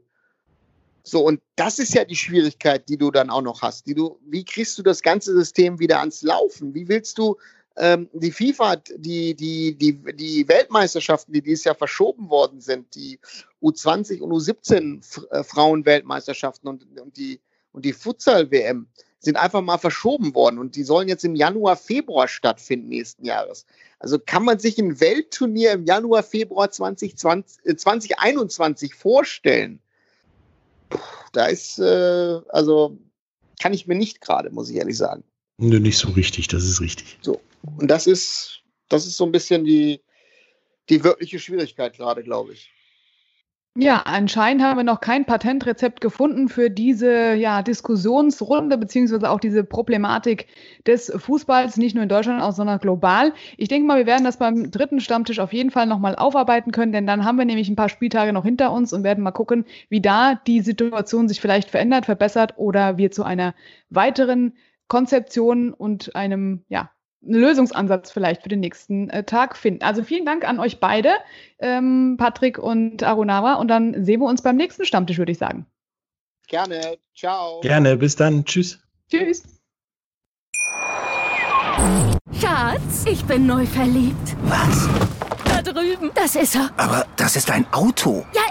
So, 1.04 1.26
und 1.26 1.42
das 1.56 1.80
ist 1.80 1.96
ja 1.96 2.06
die 2.06 2.16
Schwierigkeit, 2.16 2.88
die 2.88 2.98
du 2.98 3.10
dann 3.10 3.32
auch 3.32 3.42
noch 3.42 3.64
hast. 3.64 3.88
Die 3.88 3.96
du, 3.96 4.20
wie 4.24 4.46
kriegst 4.46 4.78
du 4.78 4.84
das 4.84 5.02
ganze 5.02 5.34
System 5.34 5.80
wieder 5.80 6.00
ans 6.00 6.22
Laufen? 6.22 6.76
Wie 6.76 6.88
willst 6.88 7.18
du 7.18 7.38
ähm, 7.82 8.10
die 8.14 8.32
FIFA, 8.32 8.76
die, 8.98 9.34
die, 9.36 9.76
die, 9.76 9.98
die 10.14 10.48
Weltmeisterschaften, 10.48 11.34
die 11.34 11.42
dieses 11.42 11.66
Jahr 11.66 11.76
verschoben 11.76 12.30
worden 12.30 12.62
sind, 12.62 12.94
die 12.96 13.20
U20 13.62 14.22
und 14.22 14.32
U17 14.32 15.32
äh, 15.32 15.44
Frauenweltmeisterschaften 15.44 16.70
und, 16.70 16.86
und 17.00 17.18
die, 17.18 17.42
und 17.72 17.84
die 17.84 17.94
Futsal-WM 17.94 18.88
sind 19.20 19.36
einfach 19.36 19.62
mal 19.62 19.80
verschoben 19.80 20.36
worden 20.36 20.60
und 20.60 20.76
die 20.76 20.84
sollen 20.84 21.08
jetzt 21.08 21.26
im 21.26 21.36
Januar, 21.36 21.76
Februar 21.76 22.28
stattfinden 22.28 22.90
nächsten 22.90 23.26
Jahres. 23.26 23.66
Also 23.98 24.20
kann 24.20 24.46
man 24.46 24.60
sich 24.60 24.78
ein 24.78 25.00
Weltturnier 25.00 25.72
im 25.72 25.86
Januar, 25.86 26.22
Februar 26.22 26.70
2020, 26.70 27.66
äh, 27.66 27.76
2021 27.76 28.94
vorstellen? 28.94 29.80
da 31.32 31.46
ist, 31.46 31.80
äh, 31.80 32.40
also 32.50 32.98
kann 33.60 33.74
ich 33.74 33.88
mir 33.88 33.96
nicht 33.96 34.22
gerade, 34.22 34.52
muss 34.52 34.70
ich 34.70 34.76
ehrlich 34.76 34.98
sagen. 34.98 35.24
Nö, 35.58 35.80
nicht 35.80 35.98
so 35.98 36.10
richtig, 36.10 36.48
das 36.48 36.64
ist 36.64 36.82
richtig. 36.82 37.18
So. 37.22 37.40
Und 37.64 37.90
das 37.90 38.08
ist, 38.08 38.64
das 38.90 39.06
ist 39.06 39.18
so 39.18 39.26
ein 39.26 39.32
bisschen 39.32 39.64
die, 39.64 40.02
die 40.90 41.04
wirkliche 41.04 41.40
Schwierigkeit 41.40 41.94
gerade, 41.94 42.24
glaube 42.24 42.54
ich. 42.54 42.72
Ja, 43.78 44.02
anscheinend 44.04 44.64
haben 44.64 44.76
wir 44.76 44.84
noch 44.84 45.00
kein 45.00 45.24
Patentrezept 45.24 46.02
gefunden 46.02 46.50
für 46.50 46.70
diese 46.70 47.36
ja, 47.36 47.62
Diskussionsrunde 47.62 48.78
beziehungsweise 48.78 49.30
auch 49.30 49.40
diese 49.40 49.64
Problematik 49.64 50.48
des 50.86 51.10
Fußballs, 51.16 51.78
nicht 51.78 51.94
nur 51.96 52.04
in 52.04 52.10
Deutschland, 52.10 52.44
sondern 52.54 52.80
global. 52.80 53.32
Ich 53.56 53.70
denke 53.70 53.88
mal, 53.88 54.00
wir 54.00 54.06
werden 54.06 54.26
das 54.26 54.36
beim 54.36 54.72
dritten 54.72 55.00
Stammtisch 55.00 55.40
auf 55.40 55.54
jeden 55.54 55.72
Fall 55.72 55.86
nochmal 55.86 56.18
aufarbeiten 56.18 56.74
können, 56.74 56.92
denn 56.92 57.08
dann 57.08 57.24
haben 57.24 57.38
wir 57.38 57.46
nämlich 57.46 57.70
ein 57.70 57.78
paar 57.78 57.88
Spieltage 57.88 58.34
noch 58.34 58.44
hinter 58.44 58.74
uns 58.74 58.92
und 58.92 59.06
werden 59.06 59.24
mal 59.24 59.32
gucken, 59.32 59.64
wie 59.88 60.02
da 60.02 60.36
die 60.36 60.60
Situation 60.60 61.30
sich 61.30 61.40
vielleicht 61.40 61.70
verändert, 61.70 62.08
verbessert 62.08 62.56
oder 62.58 62.98
wir 62.98 63.12
zu 63.12 63.24
einer 63.24 63.56
weiteren 63.90 64.58
Konzeption 64.90 65.74
und 65.74 66.14
einem 66.14 66.66
ja, 66.68 66.92
einen 67.24 67.36
Lösungsansatz 67.36 68.12
vielleicht 68.12 68.44
für 68.44 68.50
den 68.50 68.60
nächsten 68.60 69.10
äh, 69.10 69.24
Tag 69.24 69.56
finden. 69.56 69.84
Also 69.84 70.04
vielen 70.04 70.26
Dank 70.26 70.48
an 70.48 70.60
euch 70.60 70.80
beide, 70.80 71.12
ähm, 71.60 72.16
Patrick 72.18 72.58
und 72.58 73.04
Arunava. 73.04 73.56
Und 73.56 73.68
dann 73.68 74.04
sehen 74.04 74.22
wir 74.22 74.28
uns 74.28 74.42
beim 74.42 74.56
nächsten 74.56 74.86
Stammtisch, 74.86 75.18
würde 75.18 75.32
ich 75.32 75.38
sagen. 75.38 75.66
Gerne. 76.48 76.98
Ciao. 77.16 77.62
Gerne. 77.62 77.98
Bis 77.98 78.16
dann. 78.16 78.44
Tschüss. 78.46 78.80
Tschüss. 79.10 79.44
Schatz, 82.40 83.06
ich 83.06 83.24
bin 83.26 83.46
neu 83.46 83.66
verliebt. 83.66 84.36
Was? 84.44 84.90
Drüben. 86.02 86.12
Das 86.16 86.36
ist 86.36 86.56
er. 86.56 86.72
Aber 86.78 87.06
das 87.16 87.36
ist 87.36 87.50
ein 87.52 87.66
Auto. 87.72 88.26
Ja, 88.34 88.42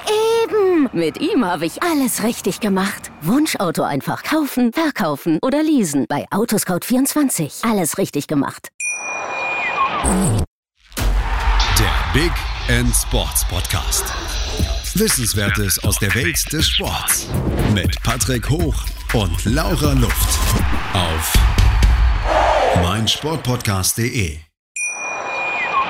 eben. 0.45 0.89
Mit 0.93 1.21
ihm 1.21 1.45
habe 1.45 1.67
ich 1.67 1.83
alles 1.83 2.23
richtig 2.23 2.61
gemacht. 2.61 3.11
Wunschauto 3.23 3.83
einfach 3.83 4.23
kaufen, 4.23 4.73
verkaufen 4.73 5.39
oder 5.43 5.63
leasen. 5.63 6.07
Bei 6.09 6.27
Autoscout24. 6.31 7.69
Alles 7.69 7.99
richtig 7.99 8.27
gemacht. 8.27 8.69
Der 11.79 11.93
Big 12.13 12.33
End 12.69 12.95
Sports 12.95 13.47
Podcast. 13.49 14.05
Wissenswertes 14.95 15.83
aus 15.85 15.99
der 15.99 16.15
Welt 16.15 16.53
des 16.53 16.69
Sports. 16.69 17.29
Mit 17.75 18.03
Patrick 18.03 18.49
Hoch 18.49 18.75
und 19.13 19.45
Laura 19.45 19.93
Luft. 19.93 20.39
Auf 20.93 21.33
meinsportpodcast.de. 22.83 24.50